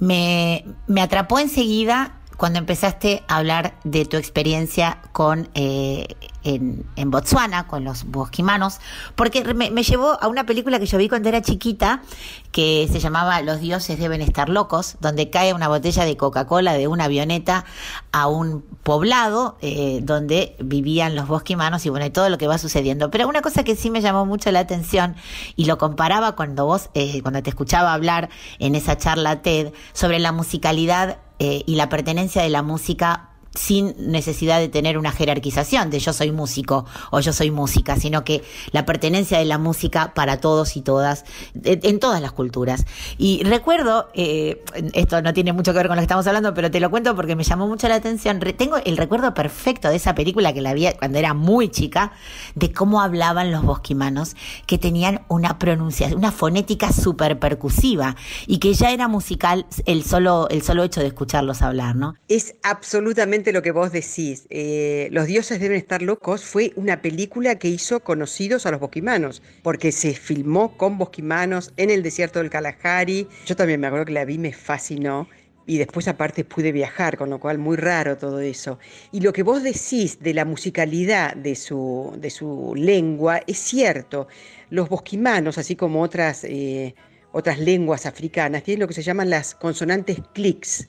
me, 0.01 0.65
me 0.87 1.01
atrapó 1.01 1.39
enseguida 1.39 2.22
cuando 2.37 2.59
empezaste 2.59 3.23
a 3.29 3.37
hablar 3.37 3.75
de 3.85 4.05
tu 4.05 4.17
experiencia 4.17 4.99
con 5.13 5.49
eh, 5.55 6.07
en, 6.45 6.85
en 6.97 7.11
Botswana, 7.11 7.67
con 7.67 7.85
los 7.85 8.05
bosquimanos, 8.05 8.79
porque 9.15 9.43
me, 9.55 9.71
llevó 9.83 10.19
a 10.21 10.29
una 10.29 10.45
película 10.45 10.79
que 10.79 10.87
yo 10.87 10.99
vi 10.99 11.09
cuando 11.09 11.29
era 11.29 11.43
chiquita, 11.43 12.03
que 12.51 12.89
se 12.91 13.01
llamaba 13.01 13.41
Los 13.43 13.61
dioses 13.61 13.99
deben 13.99 14.21
estar 14.21 14.49
locos, 14.49 14.97
donde 15.01 15.31
cae 15.31 15.55
una 15.55 15.69
botella 15.69 16.05
de 16.05 16.17
Coca-Cola 16.17 16.75
de 16.75 16.89
una 16.89 17.05
avioneta 17.05 17.65
a 18.11 18.27
un 18.27 18.63
poblado 18.83 19.57
eh, 19.61 20.01
donde 20.03 20.57
vivían 20.59 21.15
los 21.15 21.29
bosquimanos 21.29 21.87
y 21.87 21.91
bueno, 21.91 22.07
y 22.07 22.11
todo 22.11 22.29
lo 22.29 22.39
que 22.39 22.47
va 22.47 22.59
sucediendo. 22.59 23.11
Pero 23.11 23.29
una 23.29 23.43
cosa 23.43 23.65
que 23.65 23.77
sí 23.77 23.91
me 23.91 24.01
llamó 24.01 24.27
mucho 24.27 24.51
la 24.51 24.61
atención 24.61 25.17
y 25.57 25.67
lo 25.67 25.79
comparaba 25.79 26.33
cuando 26.35 26.67
vos, 26.67 26.91
eh, 26.95 27.23
cuando 27.23 27.43
te 27.43 27.51
escuchaba 27.51 27.93
hablar 27.93 28.29
en 28.59 28.75
esa 28.75 28.97
charla 28.97 29.43
TED 29.43 29.73
sobre 29.93 30.19
la 30.19 30.33
musicalidad 30.33 31.19
eh, 31.45 31.65
y 31.67 31.75
la 31.75 31.89
pertenencia 31.89 32.41
de 32.41 32.51
la 32.51 32.63
música 32.63 33.32
sin 33.55 33.95
necesidad 33.99 34.59
de 34.59 34.69
tener 34.69 34.99
una 34.99 35.13
jerarquización 35.13 35.91
de 35.91 35.99
yo 35.99 36.13
soy 36.13 36.33
músico 36.33 36.87
o 37.11 37.21
yo 37.21 37.33
soy 37.33 37.51
música, 37.51 37.97
sino 37.97 38.25
que 38.25 38.43
la 38.71 38.87
pertenencia 38.87 39.39
de 39.39 39.45
la 39.45 39.59
música 39.59 40.15
para 40.15 40.39
todos 40.39 40.77
y 40.77 40.83
todas, 40.83 41.25
en, 41.65 41.99
todas 41.99 42.21
las 42.21 42.33
culturas. 42.33 42.85
Y 43.19 43.43
recuerdo, 43.45 44.09
eh, 44.15 44.63
esto 44.95 45.23
no 45.23 45.33
tiene 45.33 45.53
mucho 45.53 45.73
que 45.73 45.79
ver 45.79 45.89
con 45.89 45.97
lo 45.97 46.01
que 46.01 46.05
estamos 46.05 46.27
hablando, 46.27 46.55
pero 46.55 46.71
te 46.71 46.81
lo 46.81 46.91
cuento 46.91 47.15
porque 47.15 47.37
me 47.37 47.45
llamó 47.45 47.67
mucho 47.67 47.89
la 47.89 47.97
atención. 47.97 48.41
Tengo 48.57 48.77
el 48.77 48.97
recuerdo 48.97 49.35
perfecto 49.35 49.89
de 49.89 49.97
esa 49.97 50.15
película 50.15 50.53
que 50.53 50.61
la 50.61 50.75
vi 50.75 50.89
cuando 50.99 51.19
era 51.19 51.35
muy 51.35 51.69
chica, 51.69 52.13
de 52.55 52.73
cómo 52.73 53.01
hablaban 53.01 53.53
los 53.53 53.63
bosquimanos, 53.63 54.35
que 54.67 54.79
tenían 54.79 55.23
una 55.29 55.59
pronunciación, 55.59 56.19
una 56.19 56.33
fonética 56.33 56.93
súper 56.93 57.39
percusiva 57.39 58.17
y 58.47 58.59
que 58.59 58.75
ya 58.75 58.91
era 58.91 59.09
musical 59.09 59.67
el 59.87 60.05
solo, 60.05 60.49
el 60.51 60.63
solo 60.63 60.83
hecho 60.83 61.01
de 61.01 61.09
escucharlos 61.09 61.63
hablar, 61.63 61.97
¿no? 61.97 62.15
Es 62.29 62.57
absolutamente 62.63 63.42
lo 63.51 63.63
que 63.63 63.73
vos 63.73 63.91
decís. 63.91 64.47
Eh, 64.51 65.09
Los 65.11 65.27
dioses 65.27 65.59
deben 65.59 65.79
estar 65.79 66.03
locos 66.03 66.45
fue 66.45 66.73
una 66.77 67.03
película 67.03 67.59
que 67.59 67.67
hizo 67.69 68.01
conocidos 68.01 68.67
a 68.67 68.71
los 68.71 68.79
bosquimanos, 68.79 69.43
porque 69.63 69.91
se 69.91 70.15
filmó 70.15 70.77
con 70.77 70.99
bosquimanos 70.99 71.73
en 71.77 71.91
el 71.91 72.03
desierto 72.05 72.39
del 72.39 72.51
Kalahari. 72.51 73.27
Yo 73.47 73.57
también 73.57 73.81
me 73.81 73.89
acuerdo 73.89 74.05
que 74.07 74.13
la 74.13 74.25
vi, 74.25 74.39
me 74.39 74.53
fascinó. 74.53 75.29
Y 75.67 75.79
después 75.79 76.09
aparte 76.09 76.45
pude 76.45 76.73
viajar, 76.73 77.17
con 77.17 77.31
lo 77.31 77.39
cual 77.41 77.59
muy 77.59 77.77
raro 77.77 78.17
todo 78.19 78.41
eso. 78.41 78.79
Y 79.13 79.21
lo 79.21 79.33
que 79.33 79.43
vos 79.45 79.63
decís 79.63 80.19
de 80.21 80.35
la 80.35 80.45
musicalidad 80.45 81.35
de 81.37 81.55
su, 81.55 82.13
de 82.19 82.31
su 82.31 82.75
lengua 82.77 83.41
es 83.47 83.59
cierto. 83.59 84.27
Los 84.71 84.89
bosquimanos, 84.89 85.59
así 85.59 85.77
como 85.77 86.03
otras, 86.03 86.45
eh, 86.45 86.95
otras 87.31 87.59
lenguas 87.61 88.07
africanas, 88.07 88.65
tienen 88.65 88.81
lo 88.81 88.89
que 88.89 88.95
se 88.95 89.03
llaman 89.03 89.31
las 89.31 89.55
consonantes 89.55 90.19
clics. 90.35 90.89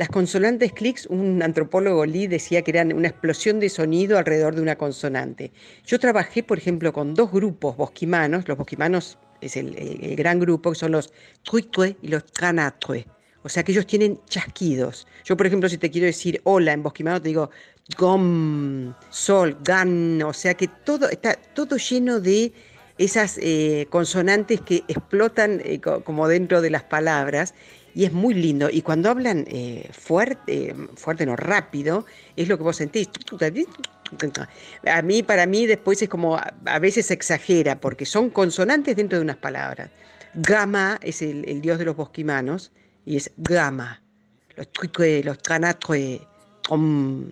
Las 0.00 0.08
consonantes 0.08 0.72
clics, 0.72 1.04
un 1.04 1.42
antropólogo 1.42 2.06
Lee 2.06 2.26
decía 2.26 2.62
que 2.62 2.70
eran 2.70 2.90
una 2.94 3.08
explosión 3.08 3.60
de 3.60 3.68
sonido 3.68 4.16
alrededor 4.16 4.54
de 4.54 4.62
una 4.62 4.76
consonante. 4.76 5.52
Yo 5.84 5.98
trabajé, 5.98 6.42
por 6.42 6.56
ejemplo, 6.56 6.90
con 6.94 7.12
dos 7.12 7.30
grupos 7.30 7.76
bosquimanos. 7.76 8.48
Los 8.48 8.56
bosquimanos 8.56 9.18
es 9.42 9.58
el, 9.58 10.16
gran 10.16 10.40
grupo, 10.40 10.72
que 10.72 10.78
son 10.78 10.92
los 10.92 11.12
truitue 11.42 11.98
y 12.00 12.08
los 12.08 12.24
tranatue. 12.24 13.04
O 13.42 13.50
sea 13.50 13.62
que 13.62 13.72
ellos 13.72 13.86
tienen 13.86 14.18
chasquidos. 14.26 15.06
Yo, 15.22 15.36
por 15.36 15.46
ejemplo, 15.46 15.68
si 15.68 15.76
te 15.76 15.90
quiero 15.90 16.06
decir 16.06 16.40
hola 16.44 16.72
en 16.72 16.82
bosquimano, 16.82 17.20
te 17.20 17.28
digo 17.28 17.50
gom, 17.98 18.94
sol, 19.10 19.58
gan. 19.62 20.22
O 20.22 20.32
sea 20.32 20.54
que 20.54 20.66
todo 20.66 21.10
está 21.10 21.34
todo 21.34 21.76
lleno 21.76 22.20
de 22.20 22.54
esas 22.96 23.38
eh, 23.42 23.86
consonantes 23.90 24.60
que 24.62 24.82
explotan 24.88 25.60
eh, 25.64 25.78
co- 25.78 26.02
como 26.04 26.26
dentro 26.26 26.62
de 26.62 26.70
las 26.70 26.84
palabras 26.84 27.54
y 27.94 28.04
es 28.04 28.12
muy 28.12 28.34
lindo. 28.34 28.68
Y 28.70 28.82
cuando 28.82 29.10
hablan 29.10 29.44
eh, 29.48 29.88
fuerte, 29.92 30.74
fuerte 30.96 31.26
no 31.26 31.36
rápido, 31.36 32.06
es 32.36 32.48
lo 32.48 32.56
que 32.56 32.64
vos 32.64 32.76
sentís. 32.76 33.08
A 34.86 35.02
mí, 35.02 35.22
para 35.22 35.46
mí, 35.46 35.66
después 35.66 36.02
es 36.02 36.08
como 36.08 36.36
a, 36.36 36.78
veces 36.80 37.10
exagera 37.10 37.80
porque 37.80 38.06
son 38.06 38.30
consonantes 38.30 38.96
dentro 38.96 39.18
de 39.18 39.24
unas 39.24 39.36
palabras. 39.36 39.90
Gama 40.34 40.98
es 41.02 41.22
el, 41.22 41.60
dios 41.60 41.78
de 41.78 41.84
los 41.84 41.96
bosquimanos 41.96 42.72
y 43.04 43.16
es 43.16 43.32
Gama. 43.36 44.02
Los 44.56 44.70
truque, 44.72 45.22
los 45.24 45.38
tranatue, 45.38 46.20
om. 46.68 47.30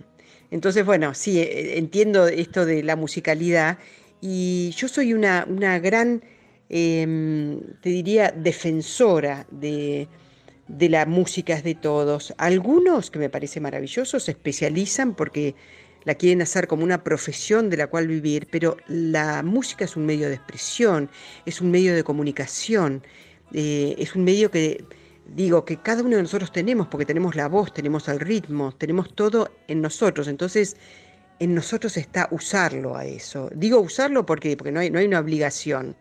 Entonces, 0.51 0.85
bueno, 0.85 1.15
sí, 1.15 1.41
eh, 1.41 1.79
entiendo 1.79 2.27
esto 2.27 2.65
de 2.65 2.83
la 2.83 2.97
musicalidad 2.97 3.79
y 4.21 4.71
yo 4.77 4.89
soy 4.89 5.13
una, 5.13 5.47
una 5.49 5.79
gran, 5.79 6.23
em, 6.69 7.61
te 7.83 7.91
diría, 7.91 8.33
defensora 8.33 9.47
de, 9.51 10.09
de 10.69 10.89
la 10.89 11.07
música 11.07 11.55
es 11.55 11.65
de 11.65 11.75
todos. 11.75 12.35
Algunos, 12.39 13.11
que 13.11 13.19
me 13.19 13.31
parece 13.31 13.61
maravilloso, 13.61 14.21
se 14.21 14.31
especializan 14.31 15.15
porque 15.15 15.55
la 16.05 16.15
quieren 16.15 16.43
hacer 16.43 16.69
como 16.69 16.85
una 16.85 17.03
profesión 17.03 17.71
de 17.71 17.77
la 17.77 17.89
cual 17.89 18.07
vivir, 18.07 18.49
pero 18.51 18.77
la 18.87 19.43
música 19.43 19.85
es 19.85 19.97
un 19.97 20.07
medio 20.07 20.29
de 20.29 20.35
expresión, 20.35 21.11
es 21.45 21.61
un 21.61 21.71
medio 21.71 21.95
de 21.95 22.05
comunicación, 22.05 23.03
eh, 23.53 23.95
es 23.99 24.15
un 24.15 24.25
medio 24.25 24.51
que 24.51 24.85
digo 25.35 25.65
que 25.65 25.77
cada 25.79 26.03
uno 26.03 26.17
de 26.17 26.23
nosotros 26.23 26.53
tenemos, 26.53 26.87
porque 26.89 27.05
tenemos 27.05 27.35
la 27.37 27.49
voz, 27.49 27.73
tenemos 27.73 28.09
el 28.09 28.21
ritmo, 28.21 28.73
tenemos 28.73 29.15
todo 29.15 29.51
en 29.67 29.83
nosotros. 29.83 30.29
Entonces, 30.29 30.77
en 31.39 31.55
nosotros 31.55 31.97
está 31.97 32.29
usarlo 32.31 32.97
a 32.97 33.05
eso. 33.05 33.51
Digo 33.55 33.81
usarlo 33.81 34.25
porque, 34.27 34.57
no, 34.73 34.81
hay, 34.81 34.91
no 34.91 34.99
hay 34.99 35.07
una 35.07 35.21
obligación, 35.21 35.97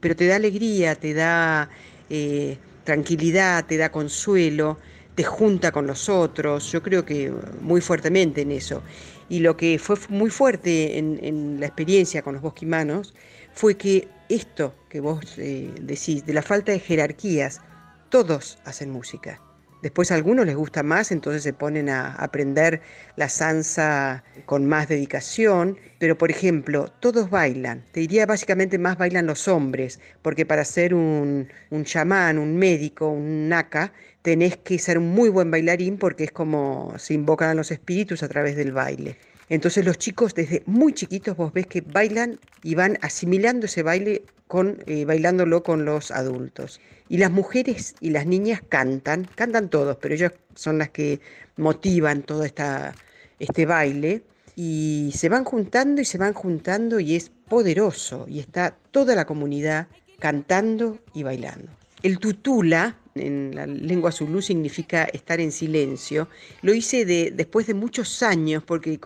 pero 0.00 0.16
te 0.16 0.26
da 0.26 0.36
alegría, 0.36 0.94
te 0.94 1.14
da 1.14 1.68
eh, 2.10 2.58
tranquilidad, 2.84 3.66
te 3.66 3.76
da 3.76 3.90
consuelo, 3.90 4.78
te 5.14 5.24
junta 5.24 5.72
con 5.72 5.86
los 5.86 6.08
otros. 6.08 6.70
Yo 6.72 6.82
creo 6.82 7.04
que 7.04 7.32
muy 7.60 7.80
fuertemente 7.80 8.42
en 8.42 8.52
eso. 8.52 8.82
Y 9.28 9.40
lo 9.40 9.56
que 9.56 9.78
fue 9.78 9.96
muy 10.08 10.30
fuerte 10.30 10.98
en, 10.98 11.58
la 11.60 11.66
experiencia 11.66 12.22
con 12.22 12.34
los 12.34 12.42
bosquimanos 12.42 13.14
fue 13.52 13.76
que 13.76 14.08
esto 14.28 14.74
que 14.88 15.00
vos 15.00 15.38
eh, 15.38 15.70
decís, 15.80 16.24
de 16.26 16.34
la 16.34 16.42
falta 16.42 16.72
de 16.72 16.80
jerarquías, 16.80 17.60
todos 18.08 18.58
hacen 18.64 18.90
música. 18.90 19.40
Después 19.82 20.12
a 20.12 20.14
algunos 20.14 20.46
les 20.46 20.54
gusta 20.54 20.84
más, 20.84 21.10
entonces 21.10 21.42
se 21.42 21.52
ponen 21.52 21.88
a 21.88 22.14
aprender 22.14 22.80
la 23.16 23.28
salsa 23.28 24.22
con 24.46 24.66
más 24.66 24.88
dedicación. 24.88 25.76
Pero 25.98 26.16
por 26.16 26.30
ejemplo, 26.30 26.92
todos 27.00 27.30
bailan. 27.30 27.84
Te 27.92 28.00
diría 28.00 28.24
básicamente 28.24 28.78
más 28.78 28.96
bailan 28.96 29.26
los 29.26 29.48
hombres, 29.48 30.00
porque 30.22 30.46
para 30.46 30.64
ser 30.64 30.94
un, 30.94 31.48
un 31.70 31.84
chamán, 31.84 32.38
un 32.38 32.56
médico, 32.56 33.08
un 33.08 33.48
naka, 33.48 33.92
tenés 34.22 34.56
que 34.56 34.78
ser 34.78 34.98
un 34.98 35.08
muy 35.08 35.28
buen 35.28 35.50
bailarín 35.50 35.98
porque 35.98 36.24
es 36.24 36.32
como 36.32 36.94
se 36.96 37.14
invocan 37.14 37.50
a 37.50 37.54
los 37.54 37.72
espíritus 37.72 38.22
a 38.22 38.28
través 38.28 38.56
del 38.56 38.72
baile. 38.72 39.18
Entonces 39.52 39.84
los 39.84 39.98
chicos 39.98 40.34
desde 40.34 40.62
muy 40.64 40.94
chiquitos 40.94 41.36
vos 41.36 41.52
ves 41.52 41.66
que 41.66 41.82
bailan 41.82 42.40
y 42.62 42.74
van 42.74 42.96
asimilando 43.02 43.66
ese 43.66 43.82
baile 43.82 44.22
con, 44.46 44.82
eh, 44.86 45.04
bailándolo 45.04 45.62
con 45.62 45.84
los 45.84 46.10
adultos. 46.10 46.80
Y 47.10 47.18
las 47.18 47.30
mujeres 47.30 47.94
y 48.00 48.08
las 48.08 48.24
niñas 48.24 48.62
cantan, 48.66 49.28
cantan 49.34 49.68
todos, 49.68 49.98
pero 50.00 50.14
ellas 50.14 50.32
son 50.54 50.78
las 50.78 50.88
que 50.88 51.20
motivan 51.58 52.22
todo 52.22 52.44
esta, 52.44 52.94
este 53.40 53.66
baile 53.66 54.22
y 54.56 55.12
se 55.14 55.28
van 55.28 55.44
juntando 55.44 56.00
y 56.00 56.06
se 56.06 56.16
van 56.16 56.32
juntando 56.32 56.98
y 56.98 57.14
es 57.14 57.30
poderoso 57.50 58.24
y 58.26 58.40
está 58.40 58.74
toda 58.90 59.14
la 59.14 59.26
comunidad 59.26 59.86
cantando 60.18 60.98
y 61.12 61.24
bailando. 61.24 61.70
El 62.02 62.20
tutula, 62.20 62.96
en 63.14 63.54
la 63.54 63.66
lengua 63.66 64.12
zulú, 64.12 64.42
significa 64.42 65.04
estar 65.04 65.40
en 65.40 65.52
silencio. 65.52 66.28
Lo 66.62 66.74
hice 66.74 67.04
de, 67.04 67.30
después 67.30 67.66
de 67.66 67.74
muchos 67.74 68.22
años, 68.22 68.62
porque 68.64 68.98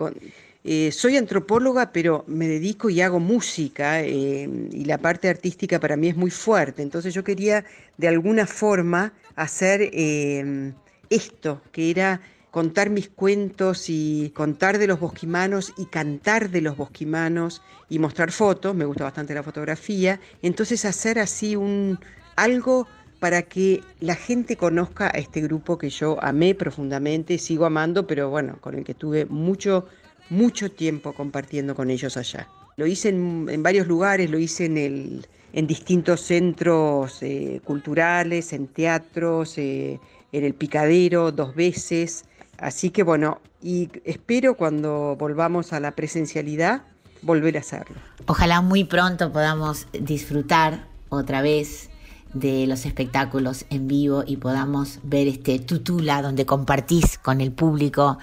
eh, 0.63 0.91
soy 0.91 1.17
antropóloga, 1.17 1.91
pero 1.91 2.23
me 2.27 2.47
dedico 2.47 2.89
y 2.89 3.01
hago 3.01 3.19
música, 3.19 4.01
eh, 4.01 4.49
y 4.71 4.85
la 4.85 4.97
parte 4.97 5.29
artística 5.29 5.79
para 5.79 5.97
mí 5.97 6.09
es 6.09 6.15
muy 6.15 6.31
fuerte. 6.31 6.81
Entonces 6.81 7.13
yo 7.13 7.23
quería, 7.23 7.65
de 7.97 8.07
alguna 8.07 8.45
forma, 8.47 9.13
hacer 9.35 9.89
eh, 9.93 10.73
esto, 11.09 11.61
que 11.71 11.89
era 11.89 12.21
contar 12.51 12.89
mis 12.89 13.09
cuentos 13.09 13.85
y 13.87 14.31
contar 14.33 14.79
de 14.79 14.87
los 14.87 14.99
bosquimanos 14.99 15.73
y 15.77 15.85
cantar 15.85 16.49
de 16.49 16.61
los 16.61 16.75
bosquimanos 16.75 17.61
y 17.87 17.99
mostrar 17.99 18.31
fotos, 18.31 18.73
me 18.73 18.85
gusta 18.85 19.03
bastante 19.03 19.35
la 19.35 19.43
fotografía, 19.43 20.19
entonces 20.41 20.83
hacer 20.85 21.19
así 21.19 21.55
un 21.55 21.99
algo 22.35 22.87
para 23.19 23.41
que 23.43 23.81
la 23.99 24.15
gente 24.15 24.55
conozca 24.55 25.07
a 25.07 25.17
este 25.17 25.41
grupo 25.41 25.77
que 25.77 25.89
yo 25.89 26.17
amé 26.23 26.55
profundamente, 26.55 27.37
sigo 27.37 27.65
amando, 27.65 28.05
pero 28.05 28.29
bueno, 28.29 28.57
con 28.61 28.75
el 28.75 28.83
que 28.83 28.93
tuve 28.93 29.25
mucho, 29.25 29.87
mucho 30.29 30.71
tiempo 30.71 31.13
compartiendo 31.13 31.75
con 31.75 31.89
ellos 31.89 32.17
allá. 32.17 32.47
Lo 32.75 32.85
hice 32.85 33.09
en, 33.09 33.63
varios 33.63 33.87
lugares, 33.87 34.29
lo 34.29 34.37
hice 34.37 34.65
en 34.65 35.67
distintos 35.67 36.21
centros 36.21 37.23
eh, 37.23 37.59
culturales, 37.63 38.53
en 38.53 38.67
teatros, 38.67 39.57
eh, 39.57 39.99
en 40.31 40.43
el 40.43 40.53
Picadero 40.53 41.31
dos 41.31 41.55
veces. 41.55 42.25
Así 42.59 42.91
que 42.91 43.01
bueno, 43.01 43.41
y 43.63 43.89
espero 44.05 44.55
cuando 44.55 45.15
volvamos 45.17 45.73
a 45.73 45.79
la 45.79 45.91
presencialidad 45.91 46.83
volver 47.23 47.57
a 47.57 47.61
hacerlo. 47.61 47.97
Ojalá 48.27 48.61
muy 48.61 48.83
pronto 48.83 49.31
podamos 49.31 49.87
disfrutar 49.91 50.87
otra 51.09 51.41
vez 51.41 51.89
de 52.33 52.67
los 52.67 52.85
espectáculos 52.85 53.65
en 53.69 53.87
vivo 53.87 54.23
y 54.25 54.37
podamos 54.37 54.99
ver 55.03 55.27
este 55.27 55.59
tutula 55.59 56.21
donde 56.21 56.45
compartís 56.45 57.17
con 57.17 57.41
el 57.41 57.51
público 57.51 58.17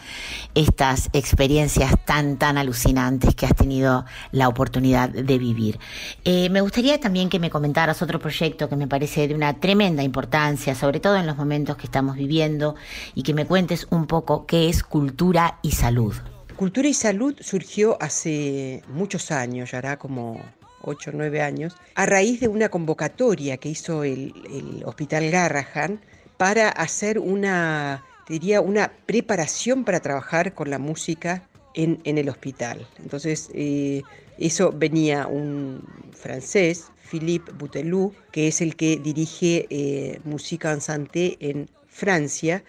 estas 0.55 1.11
experiencias 1.12 1.92
tan, 2.05 2.38
tan 2.38 2.59
alucinantes 2.59 3.34
que 3.34 3.46
has 3.46 3.55
tenido 3.55 4.05
la 4.32 4.48
oportunidad 4.48 5.09
de 5.09 5.38
vivir. 5.38 5.78
Eh, 6.24 6.48
me 6.50 6.61
gustaría 6.61 7.00
también 7.00 7.28
que 7.28 7.38
me 7.38 7.50
comentaras 7.50 8.02
otro 8.02 8.18
proyecto 8.18 8.68
que 8.68 8.76
me 8.76 8.86
parece 8.86 9.28
de 9.28 9.34
una 9.34 9.55
tremenda 9.55 10.02
importancia, 10.02 10.74
sobre 10.74 11.00
todo 11.00 11.16
en 11.16 11.26
los 11.26 11.36
momentos 11.36 11.76
que 11.76 11.86
estamos 11.86 12.16
viviendo, 12.16 12.74
y 13.14 13.22
que 13.22 13.34
me 13.34 13.46
cuentes 13.46 13.86
un 13.90 14.07
poco 14.07 14.46
qué 14.46 14.68
es 14.68 14.82
cultura 14.82 15.59
y 15.62 15.72
salud. 15.72 16.14
Cultura 16.57 16.86
y 16.86 16.94
Salud 16.94 17.34
surgió 17.40 18.00
hace 18.00 18.84
muchos 18.88 19.32
años, 19.32 19.72
ya 19.72 19.78
hará 19.78 19.98
como 19.98 20.40
8 20.85 21.11
o 21.11 21.12
9 21.16 21.41
años, 21.41 21.76
a 21.95 22.07
raíz 22.07 22.41
de 22.41 22.49
una 22.49 22.68
convocatoria 22.68 23.57
que 23.57 23.68
hizo 23.68 24.05
el, 24.05 24.32
el 24.51 24.82
Hospital 24.85 25.30
Garrahan 25.30 26.01
para 26.37 26.68
hacer 26.68 27.18
una, 27.18 28.05
diría, 28.28 28.61
una 28.61 28.93
preparación 29.07 29.85
para 29.85 30.01
trabajar 30.01 30.55
con 30.55 30.70
la 30.70 30.78
música 30.78 31.49
en, 31.74 32.01
en 32.05 32.18
el 32.18 32.28
hospital. 32.28 32.87
Entonces, 32.99 33.51
eh, 33.55 34.03
eso 34.39 34.72
venía 34.72 35.26
un 35.26 35.82
francés, 36.12 36.91
Philippe 37.11 37.53
Bouteloup, 37.53 38.14
que 38.32 38.49
es 38.49 38.61
el 38.61 38.76
que 38.76 38.97
dirige 38.97 39.66
eh, 39.70 40.20
Música 40.24 40.72
en 40.72 40.80
Santé 40.80 41.37
en 41.41 41.68
Francia, 41.87 42.64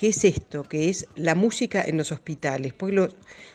¿Qué 0.00 0.08
es 0.08 0.24
esto? 0.24 0.62
Que 0.62 0.88
es 0.88 1.06
la 1.14 1.34
música 1.34 1.84
en 1.86 1.98
los 1.98 2.10
hospitales. 2.10 2.72
Porque 2.72 2.94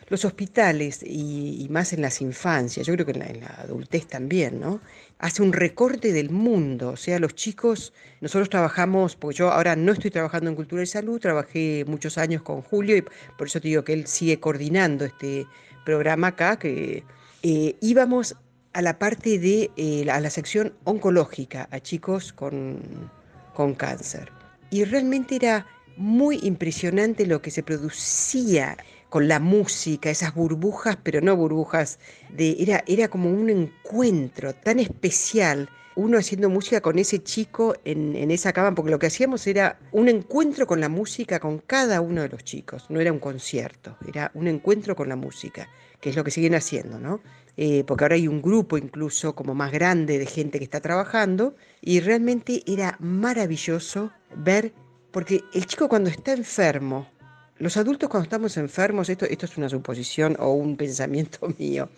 los, 0.08 0.24
hospitales, 0.24 1.02
y, 1.02 1.66
más 1.70 1.92
en 1.92 2.02
las 2.02 2.20
infancias, 2.20 2.86
yo 2.86 2.94
creo 2.94 3.04
que 3.04 3.10
en 3.10 3.18
la, 3.18 3.26
en 3.26 3.40
la 3.40 3.48
adultez 3.48 4.06
también, 4.06 4.60
¿no? 4.60 4.80
Hace 5.18 5.42
un 5.42 5.52
recorte 5.52 6.12
del 6.12 6.30
mundo. 6.30 6.90
O 6.90 6.96
sea, 6.96 7.18
los 7.18 7.34
chicos, 7.34 7.92
nosotros 8.20 8.48
trabajamos, 8.48 9.16
porque 9.16 9.38
yo 9.38 9.50
ahora 9.50 9.74
no 9.74 9.90
estoy 9.90 10.12
trabajando 10.12 10.48
en 10.48 10.54
cultura 10.54 10.84
y 10.84 10.86
salud, 10.86 11.18
trabajé 11.18 11.84
muchos 11.88 12.16
años 12.16 12.42
con 12.42 12.62
Julio 12.62 12.96
y 12.96 13.02
por 13.36 13.48
eso 13.48 13.60
te 13.60 13.66
digo 13.66 13.82
que 13.82 13.94
él 13.94 14.06
sigue 14.06 14.38
coordinando 14.38 15.04
este 15.04 15.48
programa 15.84 16.28
acá, 16.28 16.60
que 16.60 17.02
eh, 17.42 17.74
íbamos 17.80 18.36
a 18.72 18.82
la 18.82 19.00
parte 19.00 19.40
de, 19.40 19.72
eh, 19.76 20.08
a 20.08 20.20
la 20.20 20.30
sección 20.30 20.74
oncológica, 20.84 21.66
a 21.72 21.80
chicos 21.80 22.32
con, 22.32 23.10
con 23.52 23.74
cáncer. 23.74 24.30
Y 24.70 24.84
realmente 24.84 25.36
era 25.36 25.66
muy 25.96 26.38
impresionante 26.42 27.26
lo 27.26 27.42
que 27.42 27.50
se 27.50 27.62
producía 27.62 28.76
con 29.08 29.28
la 29.28 29.40
música, 29.40 30.10
esas 30.10 30.34
burbujas, 30.34 30.98
pero 31.02 31.20
no 31.20 31.36
burbujas, 31.36 31.98
de, 32.30 32.56
era, 32.58 32.84
era 32.86 33.08
como 33.08 33.30
un 33.30 33.48
encuentro 33.50 34.54
tan 34.54 34.78
especial 34.80 35.68
uno 35.96 36.18
haciendo 36.18 36.50
música 36.50 36.82
con 36.82 36.98
ese 36.98 37.22
chico 37.22 37.74
en, 37.84 38.14
en, 38.14 38.30
esa 38.30 38.52
cama, 38.52 38.74
porque 38.74 38.90
lo 38.90 38.98
que 38.98 39.06
hacíamos 39.06 39.46
era 39.46 39.78
un 39.92 40.08
encuentro 40.08 40.66
con 40.66 40.78
la 40.78 40.90
música 40.90 41.40
con 41.40 41.58
cada 41.58 42.02
uno 42.02 42.20
de 42.20 42.28
los 42.28 42.44
chicos, 42.44 42.84
no 42.90 43.00
era 43.00 43.10
un 43.10 43.18
concierto, 43.18 43.96
era 44.06 44.30
un 44.34 44.46
encuentro 44.46 44.94
con 44.94 45.08
la 45.08 45.16
música, 45.16 45.70
que 46.00 46.10
es 46.10 46.16
lo 46.16 46.22
que 46.22 46.30
siguen 46.30 46.54
haciendo, 46.54 46.98
¿no? 46.98 47.20
Eh, 47.56 47.84
porque 47.86 48.04
ahora 48.04 48.16
hay 48.16 48.28
un 48.28 48.42
grupo 48.42 48.76
incluso 48.76 49.34
como 49.34 49.54
más 49.54 49.72
grande 49.72 50.18
de 50.18 50.26
gente 50.26 50.58
que 50.58 50.64
está 50.64 50.80
trabajando, 50.80 51.56
y 51.80 52.00
realmente 52.00 52.62
era 52.66 52.96
maravilloso 53.00 54.12
ver, 54.36 54.74
porque 55.16 55.42
el 55.54 55.64
chico 55.64 55.88
cuando 55.88 56.10
está 56.10 56.34
enfermo, 56.34 57.08
los 57.56 57.78
adultos 57.78 58.10
cuando 58.10 58.24
estamos 58.24 58.58
enfermos, 58.58 59.08
esto, 59.08 59.24
esto 59.24 59.46
es 59.46 59.56
una 59.56 59.70
suposición 59.70 60.36
o 60.38 60.52
un 60.52 60.76
pensamiento 60.82 61.48
mío, 61.58 61.88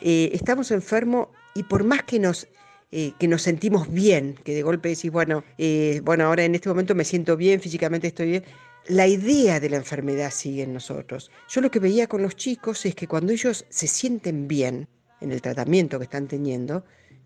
eh, 0.00 0.30
estamos 0.32 0.70
enfermos 0.70 1.28
y 1.54 1.64
por 1.64 1.84
más 1.84 2.04
que 2.04 2.18
nos 2.18 2.48
eh, 2.90 3.12
que 3.18 3.28
nos 3.28 3.42
sentimos 3.42 3.92
bien, 3.92 4.36
que 4.44 4.54
de 4.54 4.62
golpe 4.62 4.88
decís, 4.88 5.10
bueno, 5.10 5.44
eh, 5.58 6.00
bueno, 6.04 6.24
ahora 6.24 6.44
en 6.44 6.54
este 6.54 6.70
momento 6.70 6.94
me 6.94 7.04
siento 7.04 7.36
bien, 7.36 7.60
físicamente 7.60 8.06
estoy 8.06 8.30
bien. 8.30 8.44
La 8.86 9.06
idea 9.06 9.60
de 9.60 9.68
la 9.68 9.76
enfermedad 9.76 10.30
sigue 10.30 10.62
en 10.62 10.72
nosotros. 10.72 11.30
Yo 11.50 11.60
lo 11.60 11.70
que 11.70 11.80
veía 11.80 12.06
con 12.06 12.22
los 12.22 12.34
chicos 12.34 12.86
es 12.86 12.94
que 12.94 13.06
cuando 13.06 13.34
ellos 13.34 13.66
se 13.68 13.88
sienten 13.88 14.48
bien 14.48 14.88
en 15.20 15.32
el 15.32 15.42
tratamiento 15.42 15.98
que 15.98 16.04
están 16.04 16.28
teniendo, 16.28 16.82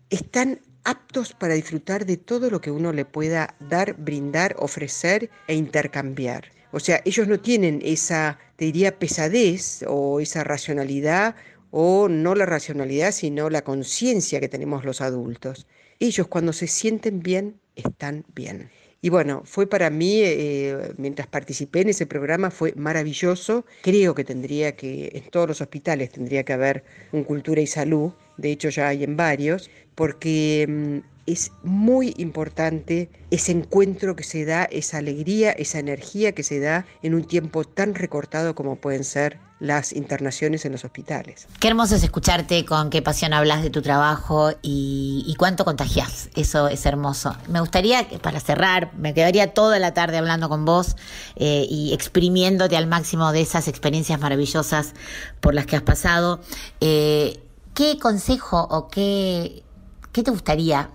están 0.09 0.59
aptos 0.83 1.33
para 1.33 1.53
disfrutar 1.53 2.05
de 2.05 2.17
todo 2.17 2.49
lo 2.49 2.61
que 2.61 2.71
uno 2.71 2.91
le 2.91 3.05
pueda 3.05 3.55
dar, 3.59 3.95
brindar, 3.95 4.55
ofrecer 4.59 5.29
e 5.47 5.55
intercambiar. 5.55 6.51
O 6.71 6.79
sea, 6.79 7.01
ellos 7.05 7.27
no 7.27 7.39
tienen 7.39 7.81
esa, 7.83 8.37
te 8.55 8.65
diría, 8.65 8.99
pesadez 8.99 9.83
o 9.87 10.19
esa 10.19 10.43
racionalidad 10.43 11.35
o 11.71 12.07
no 12.09 12.35
la 12.35 12.45
racionalidad, 12.45 13.11
sino 13.11 13.49
la 13.49 13.63
conciencia 13.63 14.39
que 14.39 14.49
tenemos 14.49 14.85
los 14.85 15.01
adultos. 15.01 15.67
Ellos 15.99 16.27
cuando 16.27 16.53
se 16.53 16.67
sienten 16.67 17.21
bien, 17.21 17.59
están 17.75 18.25
bien. 18.33 18.69
Y 19.01 19.09
bueno, 19.09 19.43
fue 19.45 19.67
para 19.67 19.89
mí, 19.89 20.21
eh, 20.23 20.93
mientras 20.97 21.27
participé 21.27 21.81
en 21.81 21.89
ese 21.89 22.05
programa, 22.05 22.51
fue 22.51 22.73
maravilloso. 22.75 23.65
Creo 23.81 24.13
que 24.13 24.25
tendría 24.25 24.75
que, 24.75 25.11
en 25.13 25.29
todos 25.29 25.47
los 25.47 25.61
hospitales 25.61 26.11
tendría 26.11 26.43
que 26.43 26.53
haber 26.53 26.83
un 27.13 27.23
cultura 27.23 27.61
y 27.61 27.67
salud, 27.67 28.11
de 28.39 28.51
hecho 28.51 28.69
ya 28.69 28.87
hay 28.87 29.03
en 29.03 29.17
varios, 29.17 29.69
porque 29.95 30.65
mm, 30.67 31.31
es 31.31 31.51
muy 31.61 32.15
importante 32.17 33.09
ese 33.29 33.51
encuentro 33.51 34.15
que 34.15 34.23
se 34.23 34.45
da, 34.45 34.63
esa 34.63 34.97
alegría, 34.97 35.51
esa 35.51 35.77
energía 35.77 36.31
que 36.31 36.41
se 36.41 36.59
da 36.59 36.85
en 37.03 37.13
un 37.13 37.23
tiempo 37.23 37.63
tan 37.63 37.93
recortado 37.93 38.55
como 38.55 38.77
pueden 38.77 39.03
ser 39.03 39.37
las 39.59 39.93
internaciones 39.93 40.65
en 40.65 40.71
los 40.71 40.85
hospitales. 40.85 41.47
Qué 41.59 41.67
hermoso 41.67 41.95
es 41.95 42.03
escucharte 42.03 42.65
con 42.65 42.89
qué 42.89 43.01
pasión 43.01 43.33
hablas 43.33 43.61
de 43.61 43.69
tu 43.69 43.81
trabajo 43.81 44.51
y, 44.61 45.35
cuánto 45.37 45.65
contagias. 45.65 46.29
Eso 46.35 46.67
es 46.67 46.85
hermoso. 46.85 47.35
Me 47.47 47.59
gustaría, 47.59 48.07
para 48.21 48.39
cerrar, 48.39 48.91
me 48.97 49.13
quedaría 49.13 49.53
toda 49.53 49.77
la 49.79 49.93
tarde 49.93 50.17
hablando 50.17 50.49
con 50.49 50.65
vos 50.65 50.95
eh, 51.35 51.67
y 51.69 51.93
exprimiéndote 51.93 52.75
al 52.75 52.87
máximo 52.87 53.31
de 53.31 53.41
esas 53.41 53.67
experiencias 53.67 54.19
maravillosas 54.19 54.93
por 55.41 55.53
las 55.53 55.65
que 55.65 55.75
has 55.75 55.83
pasado. 55.83 56.39
Eh, 56.79 57.39
¿Qué 57.79 57.97
consejo 57.97 58.67
o 58.69 58.89
qué, 58.89 59.63
qué 60.11 60.21
te 60.21 60.31
gustaría 60.31 60.89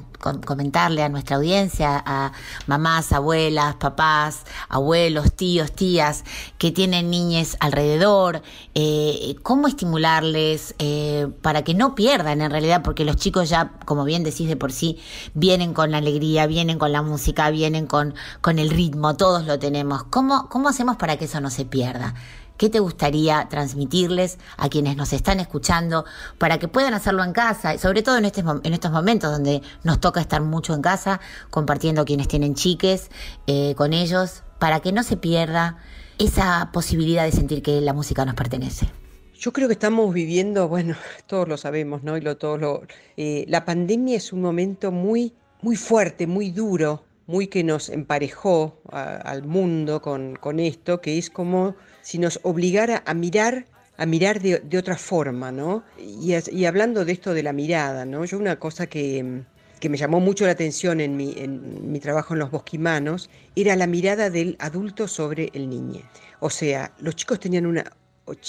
comentarle 0.45 1.03
a 1.03 1.09
nuestra 1.09 1.37
audiencia, 1.37 2.03
a 2.05 2.33
mamás, 2.67 3.11
abuelas, 3.13 3.77
papás, 3.77 4.43
abuelos, 4.69 5.33
tíos, 5.33 5.73
tías 5.73 6.25
que 6.59 6.73
tienen 6.73 7.09
niñes 7.09 7.57
alrededor, 7.61 8.43
eh, 8.75 9.35
cómo 9.43 9.67
estimularles 9.67 10.75
eh, 10.79 11.29
para 11.41 11.65
que 11.65 11.73
no 11.73 11.95
pierdan 11.95 12.43
en 12.43 12.51
realidad, 12.51 12.83
porque 12.83 13.07
los 13.07 13.17
chicos 13.17 13.49
ya, 13.49 13.73
como 13.87 14.05
bien 14.05 14.23
decís 14.23 14.47
de 14.47 14.57
por 14.57 14.71
sí, 14.71 14.99
vienen 15.33 15.73
con 15.73 15.91
la 15.91 15.97
alegría, 15.97 16.47
vienen 16.47 16.79
con 16.79 16.93
la 16.93 17.01
música, 17.01 17.49
vienen 17.49 17.87
con, 17.87 18.15
con 18.43 18.59
el 18.59 18.69
ritmo, 18.69 19.17
todos 19.17 19.47
lo 19.47 19.59
tenemos. 19.59 20.05
¿Cómo, 20.05 20.51
¿Cómo 20.51 20.69
hacemos 20.69 20.97
para 20.97 21.17
que 21.17 21.25
eso 21.25 21.41
no 21.41 21.49
se 21.49 21.65
pierda? 21.65 22.13
¿Qué 22.57 22.71
te 22.71 22.79
gustaría 22.79 23.49
transmitirles 23.51 24.39
a 24.57 24.69
quienes 24.69 24.97
nos 24.97 25.13
están 25.13 25.41
escuchando 25.41 26.05
para 26.39 26.59
que 26.59 26.69
puedan 26.69 26.95
hacerlo 26.95 27.25
en 27.25 27.33
casa? 27.33 27.77
Sobre 27.79 28.03
todo 28.03 28.17
en, 28.17 28.27
este, 28.27 28.45
en 28.63 28.73
estos 28.73 28.93
momentos 28.93 29.33
donde 29.33 29.61
nos 29.83 29.99
toca 29.99 30.21
estar 30.21 30.41
mucho 30.41 30.73
en 30.73 30.81
casa, 30.81 31.21
compartiendo 31.51 32.05
quienes 32.05 32.29
tienen 32.29 32.55
chiques 32.55 33.11
eh, 33.49 33.75
con 33.77 33.93
ellos, 33.93 34.45
para 34.61 34.79
que 34.79 34.93
no 34.93 35.03
se 35.03 35.17
pierda 35.17 35.79
esa 36.19 36.71
posibilidad 36.73 37.25
de 37.25 37.33
sentir 37.33 37.61
que 37.61 37.81
la 37.81 37.93
música 37.93 38.25
nos 38.25 38.37
pertenece. 38.37 38.89
Yo 39.37 39.53
creo 39.53 39.67
que 39.67 39.75
estamos 39.75 40.15
viviendo, 40.15 40.69
bueno, 40.69 40.95
todos 41.27 41.49
lo 41.49 41.57
sabemos, 41.57 42.05
¿no? 42.05 42.17
Y 42.17 42.21
lo, 42.21 42.37
todos 42.37 42.61
lo, 42.61 42.83
eh, 43.17 43.47
la 43.49 43.65
pandemia 43.65 44.17
es 44.17 44.33
un 44.33 44.43
momento 44.43 44.93
muy, 44.93 45.35
muy 45.61 45.75
fuerte, 45.75 46.29
muy 46.29 46.53
duro, 46.53 47.03
muy 47.27 47.49
que 47.49 47.65
nos 47.65 47.89
emparejó 47.89 48.81
al 48.93 49.43
mundo 49.43 50.01
con, 50.03 50.37
con 50.37 50.61
esto, 50.61 51.01
que 51.01 51.19
es 51.19 51.31
como 51.31 51.75
si 52.05 52.19
nos 52.19 52.39
obligara 52.45 53.03
a 53.07 53.15
mirar 53.15 53.67
a 53.97 54.07
mirar 54.07 54.41
de, 54.41 54.59
de 54.59 54.79
otra 54.79 54.97
forma, 54.97 55.53
¿no? 55.53 55.85
Y, 55.99 56.65
hablando 56.65 57.05
de 57.05 57.13
esto 57.13 57.33
de 57.33 57.45
la 57.45 57.53
mirada, 57.53 58.05
¿no? 58.05 58.25
Yo 58.25 58.39
una 58.39 58.59
cosa 58.59 58.87
que, 58.89 59.43
que 59.79 59.89
me 59.89 59.97
llamó 59.97 60.19
mucho 60.19 60.47
la 60.47 60.53
atención 60.53 61.01
en 61.01 61.17
mi, 61.17 61.35
en 61.37 61.93
mi, 61.93 62.01
trabajo 62.01 62.35
en 62.35 62.41
los 62.41 62.51
bosquimanos 62.51 63.31
era 63.55 63.77
la 63.77 63.87
mirada 63.87 64.31
del 64.31 64.57
adulto 64.59 65.07
sobre 65.07 65.51
el 65.55 65.71
niño. 65.71 66.03
O 66.41 66.51
sea, 66.51 66.93
los 66.99 67.15
chicos 67.15 67.39
tenían 67.39 67.67
una 67.67 67.85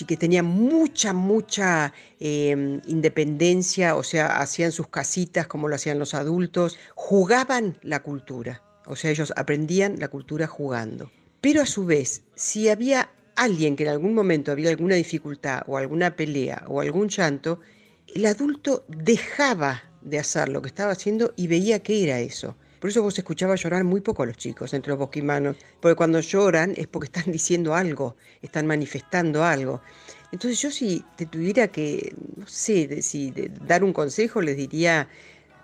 que 0.07 0.17
tenían 0.17 0.45
mucha, 0.45 1.13
mucha 1.13 1.93
eh, 2.19 2.79
independencia, 2.87 3.95
o 3.97 4.03
sea, 4.03 4.37
hacían 4.37 4.71
sus 4.71 4.87
casitas 4.87 5.47
como 5.47 5.67
lo 5.67 5.75
hacían 5.75 5.99
los 5.99 6.13
adultos, 6.13 6.79
jugaban 6.95 7.77
la 7.81 8.01
cultura, 8.01 8.63
o 8.85 8.95
sea, 8.95 9.11
ellos 9.11 9.33
aprendían 9.35 9.99
la 9.99 10.07
cultura 10.07 10.47
jugando. 10.47 11.11
Pero 11.41 11.61
a 11.61 11.65
su 11.65 11.85
vez, 11.85 12.23
si 12.35 12.69
había 12.69 13.09
alguien 13.35 13.75
que 13.75 13.83
en 13.83 13.89
algún 13.89 14.13
momento 14.13 14.51
había 14.51 14.69
alguna 14.69 14.95
dificultad 14.95 15.63
o 15.67 15.77
alguna 15.77 16.15
pelea 16.15 16.63
o 16.67 16.81
algún 16.81 17.09
llanto, 17.09 17.59
el 18.13 18.25
adulto 18.25 18.85
dejaba 18.87 19.83
de 20.01 20.19
hacer 20.19 20.49
lo 20.49 20.61
que 20.61 20.67
estaba 20.67 20.91
haciendo 20.91 21.33
y 21.35 21.47
veía 21.47 21.79
qué 21.79 22.03
era 22.03 22.19
eso. 22.19 22.55
Por 22.79 22.89
eso 22.89 23.01
vos 23.01 23.17
escuchabas 23.17 23.63
llorar 23.63 23.83
muy 23.83 24.01
poco 24.01 24.23
a 24.23 24.25
los 24.27 24.37
chicos 24.37 24.73
entre 24.73 24.91
los 24.91 24.99
bosquimanos, 24.99 25.57
porque 25.79 25.95
cuando 25.95 26.19
lloran 26.19 26.73
es 26.77 26.87
porque 26.87 27.05
están 27.05 27.31
diciendo 27.31 27.73
algo, 27.73 28.15
están 28.41 28.67
manifestando 28.67 29.43
algo. 29.43 29.81
Entonces 30.31 30.61
yo 30.61 30.69
si 30.69 31.03
te 31.15 31.25
tuviera 31.25 31.67
que, 31.69 32.13
no 32.35 32.47
sé, 32.47 32.87
de, 32.87 33.01
si 33.01 33.33
dar 33.65 33.83
un 33.83 33.93
consejo, 33.93 34.41
les 34.41 34.57
diría, 34.57 35.07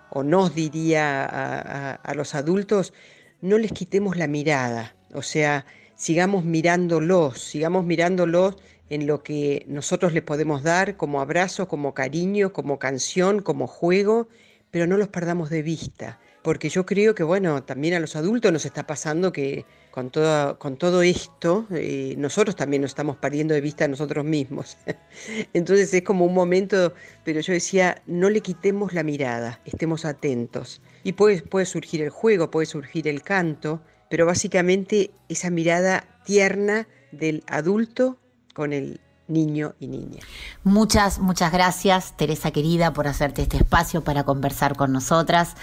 o 0.09 0.23
nos 0.23 0.55
diría 0.55 1.23
a, 1.25 1.91
a 1.93 2.13
los 2.15 2.33
adultos, 2.33 2.93
no 3.41 3.57
les 3.57 3.71
quitemos 3.71 4.17
la 4.17 4.27
mirada, 4.27 4.95
o 5.13 5.21
sea, 5.21 5.65
sigamos 6.01 6.43
mirándolos, 6.43 7.39
sigamos 7.39 7.85
mirándolos 7.85 8.55
en 8.89 9.05
lo 9.05 9.21
que 9.21 9.63
nosotros 9.67 10.13
les 10.13 10.23
podemos 10.23 10.63
dar 10.63 10.97
como 10.97 11.21
abrazo, 11.21 11.67
como 11.67 11.93
cariño, 11.93 12.53
como 12.53 12.79
canción, 12.79 13.43
como 13.43 13.67
juego, 13.67 14.27
pero 14.71 14.87
no 14.87 14.97
los 14.97 15.09
perdamos 15.09 15.51
de 15.51 15.61
vista, 15.61 16.19
porque 16.41 16.69
yo 16.69 16.87
creo 16.87 17.13
que, 17.13 17.21
bueno, 17.21 17.61
también 17.61 17.93
a 17.93 17.99
los 17.99 18.15
adultos 18.15 18.51
nos 18.51 18.65
está 18.65 18.87
pasando 18.87 19.31
que 19.31 19.63
con 19.91 20.09
todo, 20.09 20.57
con 20.57 20.75
todo 20.75 21.03
esto, 21.03 21.67
eh, 21.69 22.15
nosotros 22.17 22.55
también 22.55 22.81
nos 22.81 22.91
estamos 22.91 23.17
perdiendo 23.17 23.53
de 23.53 23.61
vista 23.61 23.85
a 23.85 23.87
nosotros 23.87 24.25
mismos. 24.25 24.77
Entonces 25.53 25.93
es 25.93 26.01
como 26.01 26.25
un 26.25 26.33
momento, 26.33 26.95
pero 27.23 27.41
yo 27.41 27.53
decía, 27.53 28.01
no 28.07 28.31
le 28.31 28.41
quitemos 28.41 28.93
la 28.93 29.03
mirada, 29.03 29.61
estemos 29.65 30.05
atentos. 30.05 30.81
Y 31.03 31.11
puede, 31.11 31.43
puede 31.43 31.67
surgir 31.67 32.01
el 32.01 32.09
juego, 32.09 32.49
puede 32.49 32.65
surgir 32.65 33.07
el 33.07 33.21
canto, 33.21 33.83
pero 34.11 34.25
básicamente 34.25 35.11
esa 35.29 35.49
mirada 35.49 36.03
tierna 36.25 36.85
del 37.13 37.43
adulto 37.47 38.17
con 38.53 38.73
el 38.73 38.99
niño 39.29 39.73
y 39.79 39.87
niña. 39.87 40.19
Muchas, 40.65 41.19
muchas 41.19 41.53
gracias, 41.53 42.17
Teresa 42.17 42.51
querida, 42.51 42.91
por 42.91 43.07
hacerte 43.07 43.41
este 43.41 43.55
espacio 43.55 44.03
para 44.03 44.25
conversar 44.25 44.75
con 44.75 44.91
nosotras. 44.91 45.55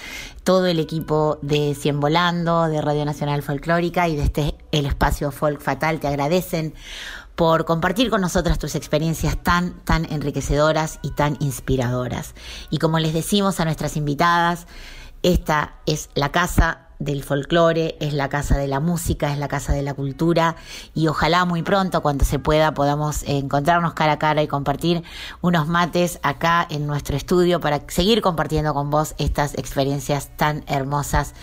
Todo 0.44 0.66
el 0.66 0.80
equipo 0.80 1.38
de 1.42 1.76
Cien 1.78 2.00
Volando, 2.00 2.68
de 2.68 2.80
Radio 2.80 3.04
Nacional 3.04 3.42
Folclórica 3.42 4.08
y 4.08 4.16
de 4.16 4.22
este 4.22 4.54
el 4.72 4.86
espacio 4.86 5.30
Folk 5.30 5.60
Fatal 5.60 6.00
te 6.00 6.06
agradecen 6.08 6.72
por 7.36 7.66
compartir 7.66 8.08
con 8.08 8.22
nosotras 8.22 8.58
tus 8.58 8.74
experiencias 8.74 9.36
tan, 9.42 9.78
tan 9.84 10.10
enriquecedoras 10.10 11.00
y 11.02 11.10
tan 11.10 11.36
inspiradoras. 11.40 12.34
Y 12.70 12.78
como 12.78 12.98
les 12.98 13.12
decimos 13.12 13.60
a 13.60 13.66
nuestras 13.66 13.98
invitadas, 13.98 14.66
esta 15.22 15.74
es 15.84 16.08
la 16.14 16.32
casa 16.32 16.87
del 16.98 17.22
folclore, 17.22 17.96
es 18.00 18.12
la 18.12 18.28
casa 18.28 18.56
de 18.56 18.68
la 18.68 18.80
música, 18.80 19.32
es 19.32 19.38
la 19.38 19.48
casa 19.48 19.72
de 19.72 19.82
la 19.82 19.94
cultura 19.94 20.56
y 20.94 21.08
ojalá 21.08 21.44
muy 21.44 21.62
pronto, 21.62 22.02
cuando 22.02 22.24
se 22.24 22.38
pueda, 22.38 22.74
podamos 22.74 23.22
encontrarnos 23.26 23.94
cara 23.94 24.12
a 24.12 24.18
cara 24.18 24.42
y 24.42 24.48
compartir 24.48 25.02
unos 25.40 25.68
mates 25.68 26.18
acá 26.22 26.66
en 26.70 26.86
nuestro 26.86 27.16
estudio 27.16 27.60
para 27.60 27.82
seguir 27.88 28.22
compartiendo 28.22 28.74
con 28.74 28.90
vos 28.90 29.14
estas 29.18 29.54
experiencias 29.54 30.36
tan 30.36 30.64
hermosas 30.66 31.34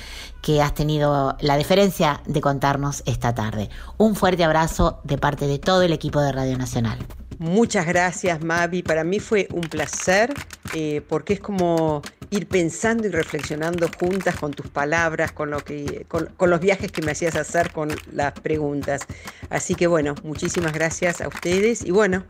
que 0.41 0.61
has 0.61 0.73
tenido 0.73 1.35
la 1.39 1.57
deferencia 1.57 2.21
de 2.25 2.41
contarnos 2.41 3.01
esta 3.05 3.33
tarde. 3.33 3.69
Un 3.97 4.15
fuerte 4.15 4.43
abrazo 4.43 4.99
de 5.03 5.17
parte 5.17 5.47
de 5.47 5.57
todo 5.57 5.81
el 5.81 5.93
equipo 5.93 6.21
de 6.21 6.31
Radio 6.31 6.57
Nacional. 6.57 6.99
Muchas 7.39 7.85
gracias, 7.85 8.43
Mavi. 8.43 8.81
Para 8.81 9.03
mí 9.03 9.19
fue 9.19 9.47
un 9.51 9.61
placer 9.61 10.33
eh, 10.73 11.01
porque 11.07 11.33
es 11.33 11.39
como 11.39 12.01
ir 12.35 12.47
pensando 12.47 13.07
y 13.07 13.11
reflexionando 13.11 13.89
juntas 13.99 14.35
con 14.35 14.53
tus 14.53 14.67
palabras, 14.67 15.31
con, 15.31 15.49
lo 15.49 15.59
que, 15.59 16.05
con, 16.07 16.27
con 16.37 16.49
los 16.49 16.59
viajes 16.59 16.91
que 16.91 17.01
me 17.01 17.11
hacías 17.11 17.35
hacer 17.35 17.71
con 17.71 17.89
las 18.11 18.33
preguntas. 18.33 19.05
Así 19.49 19.75
que 19.75 19.87
bueno, 19.87 20.15
muchísimas 20.23 20.73
gracias 20.73 21.21
a 21.21 21.27
ustedes 21.27 21.83
y 21.83 21.91
bueno, 21.91 22.23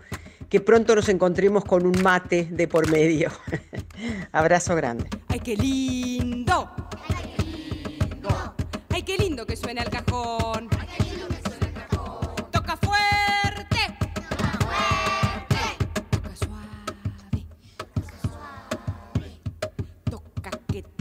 que 0.50 0.62
pronto 0.62 0.96
nos 0.96 1.10
encontremos 1.10 1.66
con 1.66 1.86
un 1.86 2.02
mate 2.02 2.48
de 2.52 2.68
por 2.68 2.90
medio. 2.90 3.32
Abrazo 4.32 4.76
grande. 4.76 5.10
¡Ay, 5.28 5.40
qué 5.40 5.56
lindo! 5.56 6.70
¡Ay, 8.90 9.04
qué 9.04 9.18
lindo 9.18 9.46
que 9.46 9.56
suena 9.56 9.82
el 9.82 9.90
cajón! 9.90 10.70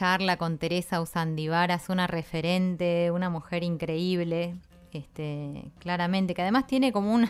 charla 0.00 0.38
con 0.38 0.56
Teresa 0.56 1.02
Usandivaras, 1.02 1.90
una 1.90 2.06
referente, 2.06 3.10
una 3.10 3.28
mujer 3.28 3.62
increíble, 3.62 4.56
este, 4.92 5.70
claramente, 5.78 6.32
que 6.32 6.40
además 6.40 6.66
tiene 6.66 6.90
como 6.90 7.12
un, 7.12 7.28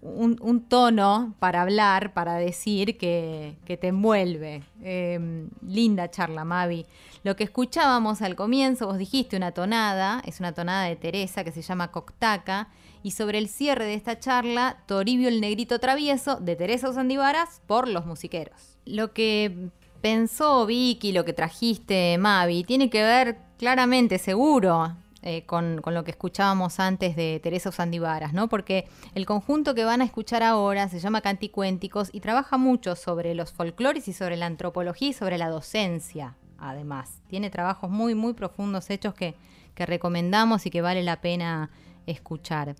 un, 0.00 0.60
tono 0.68 1.36
para 1.38 1.62
hablar, 1.62 2.14
para 2.14 2.34
decir 2.34 2.98
que, 2.98 3.58
que 3.64 3.76
te 3.76 3.86
envuelve. 3.88 4.64
Eh, 4.82 5.46
linda 5.64 6.10
charla, 6.10 6.44
Mavi. 6.44 6.84
Lo 7.22 7.36
que 7.36 7.44
escuchábamos 7.44 8.22
al 8.22 8.34
comienzo, 8.34 8.88
vos 8.88 8.98
dijiste 8.98 9.36
una 9.36 9.52
tonada, 9.52 10.20
es 10.26 10.40
una 10.40 10.50
tonada 10.50 10.82
de 10.86 10.96
Teresa 10.96 11.44
que 11.44 11.52
se 11.52 11.62
llama 11.62 11.92
Coctaca, 11.92 12.70
y 13.04 13.12
sobre 13.12 13.38
el 13.38 13.48
cierre 13.48 13.84
de 13.84 13.94
esta 13.94 14.18
charla, 14.18 14.78
Toribio 14.86 15.28
el 15.28 15.40
Negrito 15.40 15.78
Travieso, 15.78 16.40
de 16.40 16.56
Teresa 16.56 16.90
Usandivaras, 16.90 17.62
por 17.68 17.86
los 17.86 18.04
musiqueros. 18.04 18.78
Lo 18.84 19.12
que 19.12 19.70
pensó 20.00 20.66
Vicky, 20.66 21.12
lo 21.12 21.24
que 21.24 21.32
trajiste 21.32 22.16
Mavi, 22.18 22.64
tiene 22.64 22.90
que 22.90 23.02
ver 23.02 23.38
claramente, 23.58 24.18
seguro, 24.18 24.94
eh, 25.22 25.44
con, 25.46 25.80
con 25.82 25.94
lo 25.94 26.04
que 26.04 26.12
escuchábamos 26.12 26.78
antes 26.78 27.16
de 27.16 27.40
Teresa 27.42 27.70
Usandivaras, 27.70 28.32
¿no? 28.32 28.48
Porque 28.48 28.88
el 29.14 29.26
conjunto 29.26 29.74
que 29.74 29.84
van 29.84 30.00
a 30.00 30.04
escuchar 30.04 30.42
ahora 30.42 30.88
se 30.88 31.00
llama 31.00 31.20
Canticuénticos 31.20 32.10
y 32.12 32.20
trabaja 32.20 32.56
mucho 32.56 32.94
sobre 32.94 33.34
los 33.34 33.52
folclores 33.52 34.06
y 34.06 34.12
sobre 34.12 34.36
la 34.36 34.46
antropología 34.46 35.08
y 35.08 35.12
sobre 35.12 35.36
la 35.36 35.48
docencia, 35.48 36.36
además. 36.58 37.20
Tiene 37.26 37.50
trabajos 37.50 37.90
muy, 37.90 38.14
muy 38.14 38.34
profundos 38.34 38.90
hechos 38.90 39.14
que, 39.14 39.34
que 39.74 39.86
recomendamos 39.86 40.66
y 40.66 40.70
que 40.70 40.82
vale 40.82 41.02
la 41.02 41.20
pena 41.20 41.70
escuchar. 42.06 42.76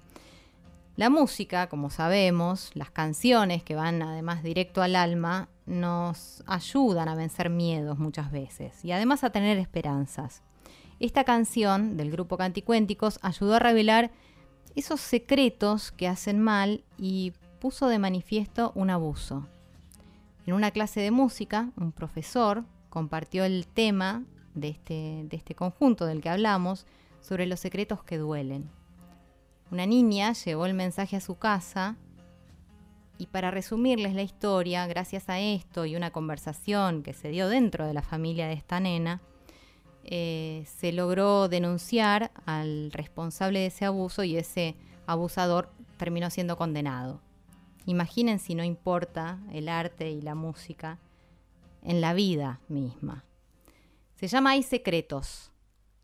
La 0.95 1.11
música, 1.11 1.69
como 1.69 1.91
sabemos, 1.91 2.71
las 2.75 2.91
canciones 2.91 3.63
que 3.63 3.77
van 3.77 4.03
además 4.03 4.43
directo 4.43 4.83
al 4.83 4.97
alma, 4.97 5.49
nos 5.69 6.43
ayudan 6.47 7.09
a 7.09 7.15
vencer 7.15 7.51
miedos 7.51 7.99
muchas 7.99 8.33
veces 8.33 8.85
y 8.85 8.93
además 8.93 9.23
a 9.23 9.31
tener 9.31 9.59
esperanzas. 9.59 10.43
Esta 10.99 11.25
canción 11.25 11.97
del 11.97 12.11
grupo 12.11 12.37
Canticuénticos 12.37 13.21
ayudó 13.23 13.55
a 13.55 13.61
revelar 13.61 14.11
esos 14.75 15.01
secretos 15.01 15.93
que 15.93 16.09
hacen 16.09 16.41
mal 16.41 16.83
y 16.97 17.33
puso 17.61 17.89
de 17.89 17.99
manifiesto 17.99 18.73
un 18.75 18.91
abuso. 18.91 19.47
En 20.47 20.55
una 20.55 20.71
clase 20.71 21.01
de 21.01 21.11
música, 21.11 21.71
un 21.77 21.93
profesor 21.93 22.65
compartió 22.89 23.45
el 23.45 23.67
tema 23.67 24.25
de 24.55 24.69
este, 24.69 25.25
de 25.25 25.37
este 25.37 25.55
conjunto 25.55 26.07
del 26.07 26.21
que 26.21 26.31
hablamos 26.31 26.87
sobre 27.21 27.47
los 27.47 27.61
secretos 27.61 28.03
que 28.03 28.19
duelen. 28.19 28.71
Una 29.71 29.87
niña 29.87 30.33
llevó 30.33 30.67
el 30.67 30.75
mensaje 30.75 31.17
a 31.17 31.21
su 31.21 31.37
casa 31.37 31.97
y 33.19 33.27
para 33.27 33.51
resumirles 33.51 34.15
la 34.15 34.23
historia, 34.23 34.87
gracias 34.87 35.29
a 35.29 35.41
esto 35.41 35.85
y 35.85 35.97
una 35.97 36.13
conversación 36.13 37.03
que 37.03 37.13
se 37.13 37.29
dio 37.29 37.49
dentro 37.49 37.87
de 37.87 37.93
la 37.93 38.03
familia 38.03 38.47
de 38.47 38.55
esta 38.55 38.79
nena, 38.81 39.21
eh, 40.05 40.65
se 40.79 40.93
logró 40.93 41.49
denunciar 41.49 42.31
al 42.47 42.93
responsable 42.93 43.59
de 43.59 43.67
ese 43.67 43.85
abuso 43.85 44.25
y 44.25 44.37
ese 44.37 44.77
abusador 45.07 45.71
terminó 45.97 46.31
siendo 46.31 46.57
condenado. 46.57 47.21
Imaginen 47.85 48.39
si 48.39 48.55
no 48.55 48.65
importa 48.65 49.39
el 49.53 49.69
arte 49.69 50.11
y 50.11 50.23
la 50.23 50.35
música 50.35 50.99
en 51.83 52.01
la 52.01 52.15
vida 52.15 52.61
misma. 52.69 53.25
Se 54.15 54.29
llama 54.29 54.51
Hay 54.51 54.63
Secretos. 54.63 55.53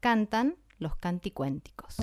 Cantan 0.00 0.56
los 0.78 0.96
canticuénticos. 0.96 1.96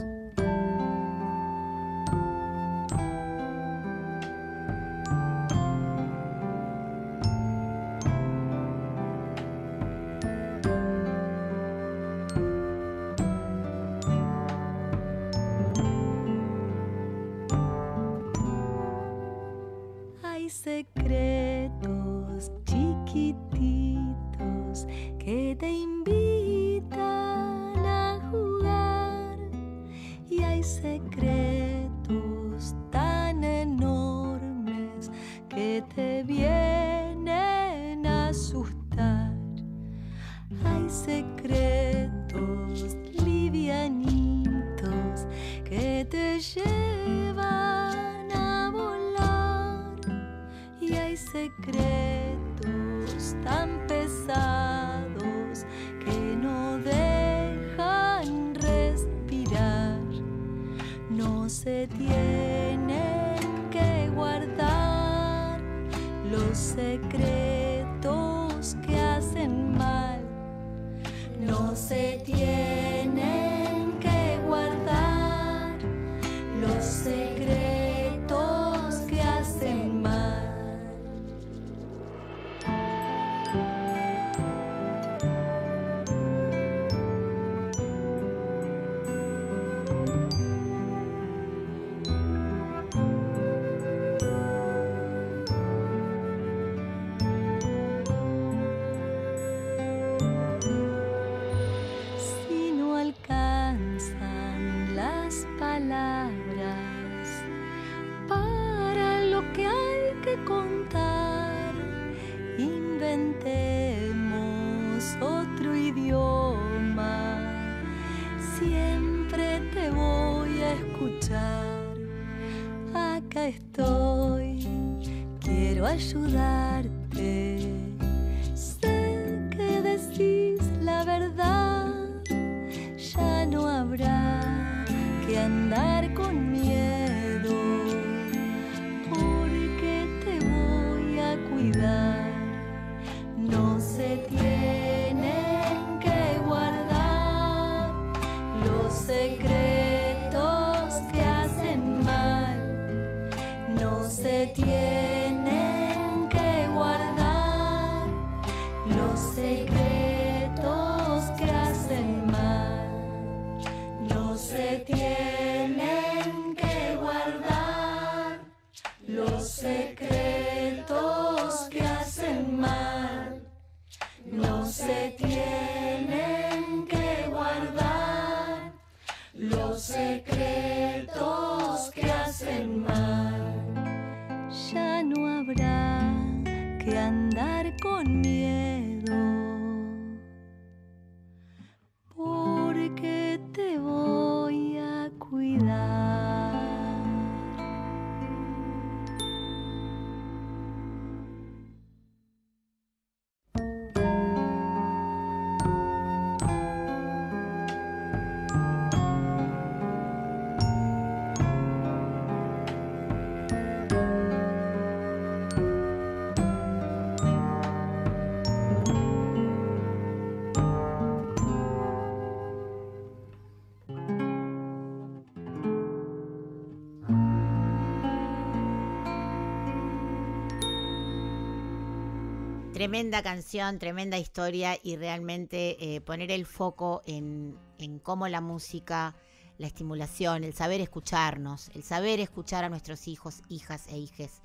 Tremenda 232.82 233.22
canción, 233.22 233.78
tremenda 233.78 234.18
historia 234.18 234.76
y 234.82 234.96
realmente 234.96 235.78
eh, 235.96 236.02
poner 236.02 236.32
el 236.32 236.48
foco 236.48 237.04
en, 237.06 237.56
en 237.78 238.00
cómo 238.00 238.28
la 238.28 238.42
música, 238.42 239.14
la 239.60 239.68
estimulación, 239.68 240.44
el 240.44 240.56
saber 240.56 240.82
escucharnos, 240.82 241.70
el 241.76 241.84
saber 241.84 242.20
escuchar 242.20 242.64
a 242.64 242.70
nuestros 242.70 243.08
hijos, 243.08 243.44
hijas 243.50 243.86
e 243.86 244.00
hijes, 244.00 244.42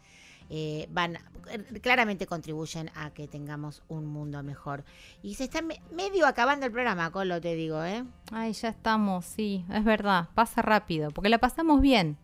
eh, 0.50 0.86
van 0.90 1.16
eh, 1.48 1.80
claramente 1.80 2.26
contribuyen 2.26 2.90
a 2.94 3.08
que 3.08 3.26
tengamos 3.26 3.82
un 3.88 4.04
mundo 4.04 4.42
mejor. 4.42 4.84
Y 5.22 5.36
se 5.36 5.44
está 5.44 5.62
me- 5.62 5.80
medio 5.90 6.26
acabando 6.26 6.66
el 6.66 6.72
programa, 6.72 7.10
Colo, 7.12 7.40
te 7.40 7.54
digo, 7.54 7.82
¿eh? 7.84 8.04
Ay, 8.32 8.52
ya 8.52 8.68
estamos, 8.68 9.24
sí, 9.24 9.64
es 9.72 9.82
verdad, 9.82 10.28
pasa 10.34 10.60
rápido, 10.60 11.10
porque 11.10 11.30
la 11.30 11.38
pasamos 11.38 11.80
bien, 11.80 12.18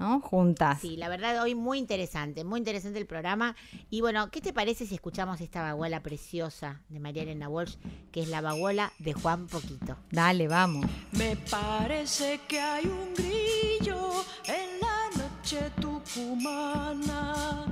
¿no? 0.00 0.20
Juntas. 0.20 0.80
Sí, 0.80 0.96
la 0.96 1.08
verdad 1.08 1.40
hoy 1.42 1.54
muy 1.54 1.78
interesante, 1.78 2.42
muy 2.42 2.58
interesante 2.58 2.98
el 2.98 3.06
programa. 3.06 3.54
Y 3.90 4.00
bueno, 4.00 4.30
¿qué 4.30 4.40
te 4.40 4.52
parece 4.52 4.86
si 4.86 4.94
escuchamos 4.94 5.40
esta 5.40 5.62
baguala 5.62 6.02
preciosa 6.02 6.80
de 6.88 6.98
María 6.98 7.22
Elena 7.22 7.48
Walsh, 7.48 7.76
que 8.10 8.22
es 8.22 8.28
la 8.28 8.40
baguala 8.40 8.92
de 8.98 9.12
Juan 9.12 9.46
Poquito? 9.46 9.96
Dale, 10.10 10.48
vamos. 10.48 10.86
Me 11.12 11.36
parece 11.36 12.40
que 12.48 12.58
hay 12.58 12.86
un 12.86 13.14
grillo 13.14 14.24
en 14.46 14.80
la 14.80 15.22
noche 15.22 15.70
tucumana 15.80 17.66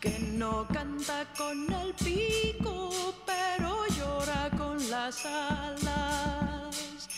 que 0.00 0.16
no 0.20 0.66
canta 0.68 1.26
con 1.36 1.72
el 1.72 1.92
pico, 1.94 2.90
pero 3.26 3.84
llora 3.98 4.48
con 4.56 4.78
las 4.90 5.26
alas. 5.26 7.08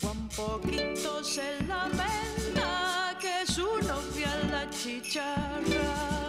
Cuán 0.00 0.28
poquito 0.28 1.24
se 1.24 1.60
lamenta 1.66 2.95
su 3.56 3.66
novia 3.88 4.32
la 4.50 4.68
chicharra. 4.68 6.26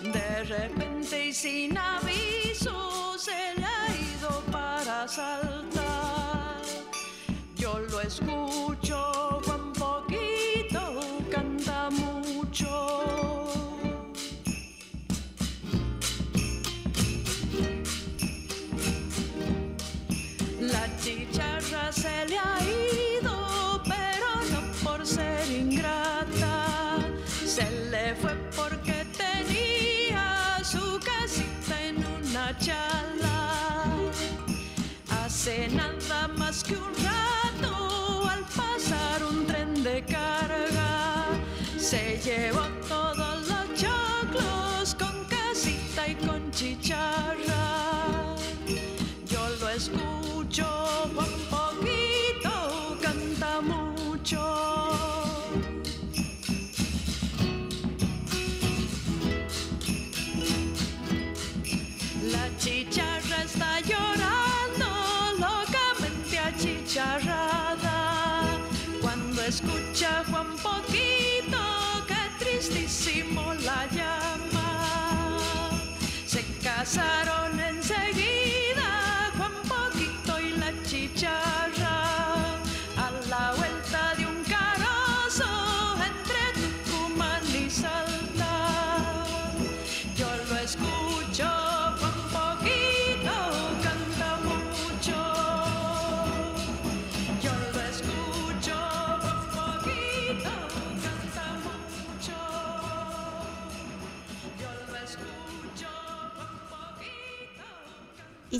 De 0.00 0.44
repente 0.44 1.26
y 1.26 1.32
sin 1.32 1.76
aviso 1.76 3.18
se 3.18 3.54
le 3.56 3.64
ha 3.64 3.86
ido 4.12 4.30
para 4.52 5.08
saltar. 5.08 6.62
Yo 7.56 7.80
lo 7.90 8.00
escucho 8.00 9.40
cuán 9.44 9.72
poquito 9.72 11.00
canta 11.32 11.90
mucho. 11.90 12.70
La 20.60 20.84
chicharra 21.02 21.90
se 21.90 22.26
le 22.26 22.38
ha 22.38 22.56
ido, 22.62 22.97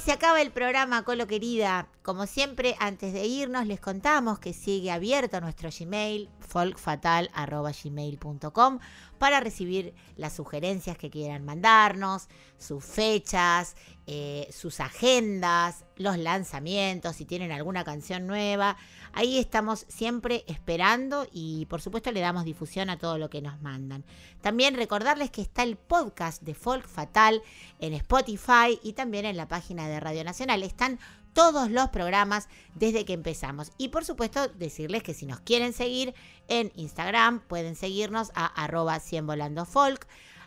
se 0.09 0.15
acaba 0.15 0.41
el 0.41 0.53
programa, 0.53 1.05
Colo 1.05 1.27
querida. 1.27 1.87
Como 2.03 2.25
siempre, 2.25 2.77
antes 2.81 3.13
de 3.13 3.27
irnos, 3.27 3.67
les 3.67 3.79
contamos 3.79 4.39
que 4.39 4.55
sigue 4.55 4.91
abierto 4.91 5.39
nuestro 5.43 5.69
Gmail, 5.69 6.31
folkfatal.gmail.com, 6.41 8.79
para 9.19 9.41
recibir 9.41 9.93
las 10.17 10.33
sugerencias 10.33 10.97
que 10.97 11.11
quieran 11.11 11.45
mandarnos, 11.45 12.29
sus 12.57 12.83
fechas, 12.83 13.77
eh, 14.07 14.49
sus 14.51 14.81
agendas, 14.81 15.85
los 15.97 16.17
lanzamientos, 16.17 17.17
si 17.17 17.27
tienen 17.27 17.53
alguna 17.53 17.85
canción 17.85 18.27
nueva. 18.27 18.79
Ahí 19.19 19.37
estamos 19.39 19.85
siempre 19.89 20.45
esperando 20.47 21.27
y 21.33 21.67
por 21.67 21.83
supuesto 21.83 22.13
le 22.13 22.21
damos 22.21 22.45
difusión 22.45 22.89
a 22.89 22.99
todo 22.99 23.19
lo 23.19 23.29
que 23.29 23.43
nos 23.43 23.61
mandan. 23.61 24.05
También 24.43 24.77
recordarles 24.77 25.33
que 25.33 25.43
está 25.43 25.65
el 25.65 25.75
podcast 25.75 26.41
de 26.45 26.55
Folk 26.55 26.87
Fatal 26.87 27.43
en 27.81 27.95
Spotify 27.95 28.79
y 28.81 28.93
también 28.93 29.25
en 29.25 29.37
la 29.37 29.49
página 29.49 29.89
de 29.89 29.99
Radio 29.99 30.23
Nacional. 30.23 30.63
Están 30.63 31.01
todos 31.33 31.69
los 31.69 31.89
programas 31.89 32.49
desde 32.77 33.05
que 33.05 33.13
empezamos. 33.13 33.73
Y 33.77 33.89
por 33.89 34.05
supuesto 34.05 34.47
decirles 34.47 35.03
que 35.03 35.15
si 35.15 35.27
nos 35.27 35.41
quieren 35.41 35.73
seguir 35.73 36.15
en 36.47 36.71
Instagram 36.77 37.41
pueden 37.41 37.75
seguirnos 37.75 38.31
a 38.37 38.47
arroba 38.47 39.01
100 39.01 39.27
volando 39.27 39.65
folk, 39.65 40.07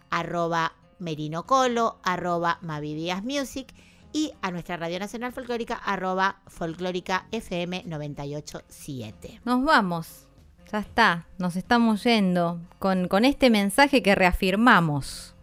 arroba 0.10 0.78
merino 0.98 1.46
colo, 1.46 2.00
arroba 2.04 2.58
music 2.62 3.74
y 4.14 4.34
a 4.42 4.52
nuestra 4.52 4.78
Radio 4.78 5.00
Nacional 5.00 5.32
Folclórica, 5.32 5.76
arroba 5.76 6.42
folclórica 6.48 7.26
FM 7.32 7.84
987. 7.86 9.42
Nos 9.46 9.64
vamos. 9.64 10.28
Ya 10.72 10.80
está. 10.80 11.28
Nos 11.38 11.56
estamos 11.56 12.04
yendo 12.04 12.60
con, 12.80 13.08
con 13.08 13.26
este 13.26 13.50
mensaje 13.50 14.02
que 14.02 14.16
reafirmamos. 14.16 15.36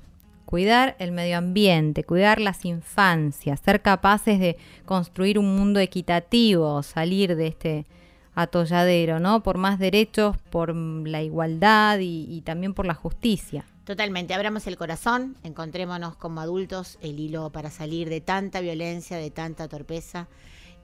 Cuidar 0.44 0.96
el 0.98 1.12
medio 1.12 1.36
ambiente, 1.36 2.04
cuidar 2.04 2.40
las 2.40 2.64
infancias, 2.64 3.60
ser 3.60 3.82
capaces 3.82 4.40
de 4.40 4.56
construir 4.86 5.38
un 5.38 5.54
mundo 5.56 5.78
equitativo, 5.78 6.82
salir 6.82 7.36
de 7.36 7.48
este 7.48 7.86
atolladero, 8.34 9.20
¿no? 9.20 9.42
Por 9.42 9.58
más 9.58 9.78
derechos, 9.78 10.38
por 10.50 10.74
la 10.74 11.22
igualdad 11.22 11.98
y, 11.98 12.24
y 12.30 12.40
también 12.42 12.72
por 12.72 12.86
la 12.86 12.94
justicia. 12.94 13.66
Totalmente, 13.88 14.34
abramos 14.34 14.66
el 14.66 14.76
corazón, 14.76 15.38
encontrémonos 15.44 16.14
como 16.14 16.42
adultos 16.42 16.98
el 17.00 17.18
hilo 17.18 17.48
para 17.48 17.70
salir 17.70 18.10
de 18.10 18.20
tanta 18.20 18.60
violencia, 18.60 19.16
de 19.16 19.30
tanta 19.30 19.66
torpeza 19.66 20.28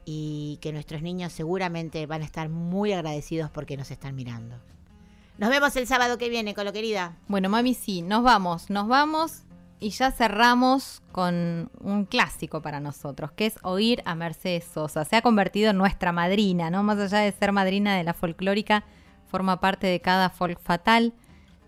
y 0.05 0.57
que 0.59 0.73
nuestros 0.73 1.03
niños 1.03 1.31
seguramente 1.31 2.07
van 2.07 2.23
a 2.23 2.25
estar 2.25 2.49
muy 2.49 2.93
agradecidos 2.93 3.51
porque 3.51 3.77
nos 3.77 3.91
están 3.91 4.15
mirando. 4.15 4.55
Nos 5.37 5.51
vemos 5.51 5.75
el 5.75 5.85
sábado 5.85 6.17
que 6.17 6.29
viene, 6.29 6.55
Colo 6.55 6.73
querida. 6.73 7.15
Bueno, 7.27 7.47
mami, 7.47 7.75
sí, 7.75 8.01
nos 8.01 8.23
vamos, 8.23 8.71
nos 8.71 8.87
vamos 8.87 9.43
y 9.79 9.91
ya 9.91 10.11
cerramos 10.11 11.03
con 11.11 11.69
un 11.81 12.05
clásico 12.05 12.63
para 12.63 12.79
nosotros, 12.79 13.31
que 13.33 13.45
es 13.45 13.59
oír 13.61 14.01
a 14.05 14.15
Mercedes 14.15 14.65
Sosa. 14.73 15.05
Se 15.05 15.15
ha 15.15 15.21
convertido 15.21 15.69
en 15.69 15.77
nuestra 15.77 16.11
madrina, 16.11 16.71
¿no? 16.71 16.81
Más 16.81 16.97
allá 16.97 17.19
de 17.19 17.31
ser 17.33 17.51
madrina 17.51 17.97
de 17.97 18.03
la 18.03 18.15
folclórica, 18.15 18.83
forma 19.27 19.59
parte 19.59 19.85
de 19.85 20.01
cada 20.01 20.31
folk 20.31 20.59
fatal. 20.59 21.13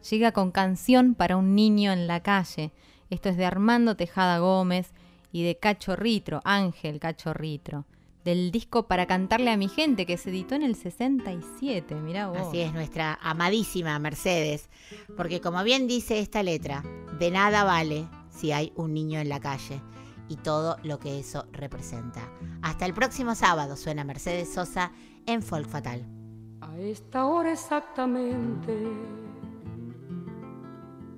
Llega 0.09 0.31
con 0.31 0.51
canción 0.51 1.15
para 1.15 1.35
un 1.35 1.53
niño 1.53 1.91
en 1.91 2.07
la 2.07 2.21
calle. 2.21 2.71
Esto 3.09 3.27
es 3.29 3.35
de 3.35 3.45
Armando 3.45 3.97
Tejada 3.97 4.39
Gómez 4.39 4.93
y 5.33 5.43
de 5.43 5.57
Cacho 5.57 5.97
Ritro, 5.97 6.39
Ángel 6.45 6.99
Cacho 6.99 7.33
Ritro. 7.33 7.85
Del 8.23 8.51
disco 8.51 8.87
Para 8.87 9.05
cantarle 9.05 9.51
a 9.51 9.57
mi 9.57 9.67
gente, 9.67 10.05
que 10.05 10.17
se 10.17 10.29
editó 10.29 10.55
en 10.55 10.63
el 10.63 10.75
67, 10.75 11.95
mirá 11.95 12.27
vos. 12.27 12.37
Así 12.37 12.61
es, 12.61 12.73
nuestra 12.73 13.19
amadísima 13.21 13.99
Mercedes. 13.99 14.69
Porque 15.17 15.41
como 15.41 15.61
bien 15.63 15.87
dice 15.87 16.19
esta 16.19 16.41
letra, 16.41 16.83
de 17.19 17.31
nada 17.31 17.63
vale 17.65 18.07
si 18.29 18.51
hay 18.53 18.71
un 18.75 18.93
niño 18.93 19.19
en 19.19 19.29
la 19.29 19.41
calle 19.41 19.81
y 20.29 20.37
todo 20.37 20.77
lo 20.83 20.99
que 20.99 21.19
eso 21.19 21.47
representa. 21.51 22.21
Hasta 22.61 22.85
el 22.85 22.93
próximo 22.93 23.35
sábado 23.35 23.75
suena 23.75 24.05
Mercedes 24.05 24.53
Sosa 24.53 24.91
en 25.25 25.41
Folk 25.41 25.67
Fatal. 25.67 26.05
A 26.61 26.77
esta 26.77 27.25
hora 27.25 27.51
exactamente 27.51 28.73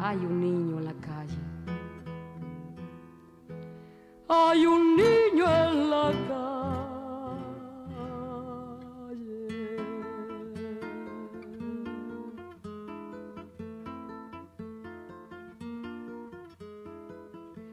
hay 0.00 0.16
un 0.16 0.40
niño 0.40 0.78
en 0.78 0.84
la 0.84 0.94
calle. 0.94 1.38
Hay 4.28 4.66
un 4.66 4.96
niño 4.96 5.44
en 5.44 5.90
la 5.90 6.12
calle. 6.28 6.48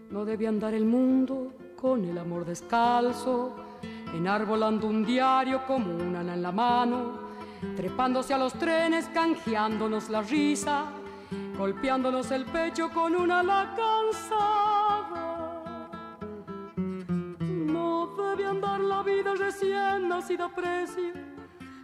No 0.09 0.26
debe 0.26 0.47
andar 0.47 0.73
el 0.73 0.86
mundo 0.86 1.53
con 1.76 2.05
el 2.05 2.17
amor 2.17 2.45
descalzo, 2.45 3.55
enarbolando 4.13 4.88
un 4.88 5.05
diario 5.05 5.65
como 5.67 5.93
una 5.93 6.21
en 6.21 6.41
la 6.41 6.51
mano, 6.51 7.26
trepándose 7.76 8.34
a 8.34 8.38
los 8.38 8.53
trenes, 8.53 9.09
canjeándonos 9.13 10.09
la 10.09 10.21
risa, 10.21 10.86
golpeándonos 11.57 12.31
el 12.31 12.45
pecho 12.45 12.89
con 12.91 13.15
una 13.15 13.39
ala 13.39 13.73
cansada. 13.75 15.47
No 17.47 18.07
debe 18.17 18.45
andar 18.45 18.79
la 18.81 19.03
vida 19.03 19.33
recién 19.35 20.09
nacida 20.09 20.49
precio, 20.49 21.13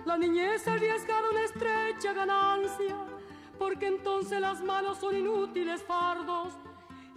la 0.06 0.18
niñez 0.18 0.68
arriesgada 0.68 1.30
una 1.30 1.44
estrecha 1.44 2.14
ganancia, 2.14 2.98
porque 3.58 3.88
entonces 3.88 4.42
las 4.42 4.62
manos 4.62 4.98
son 4.98 5.16
inútiles 5.16 5.82
fardos 5.84 6.54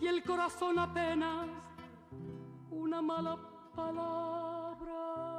y 0.01 0.07
el 0.07 0.23
corazón 0.23 0.79
apenas 0.79 1.49
una 2.71 3.03
mala 3.03 3.37
palabra. 3.75 5.34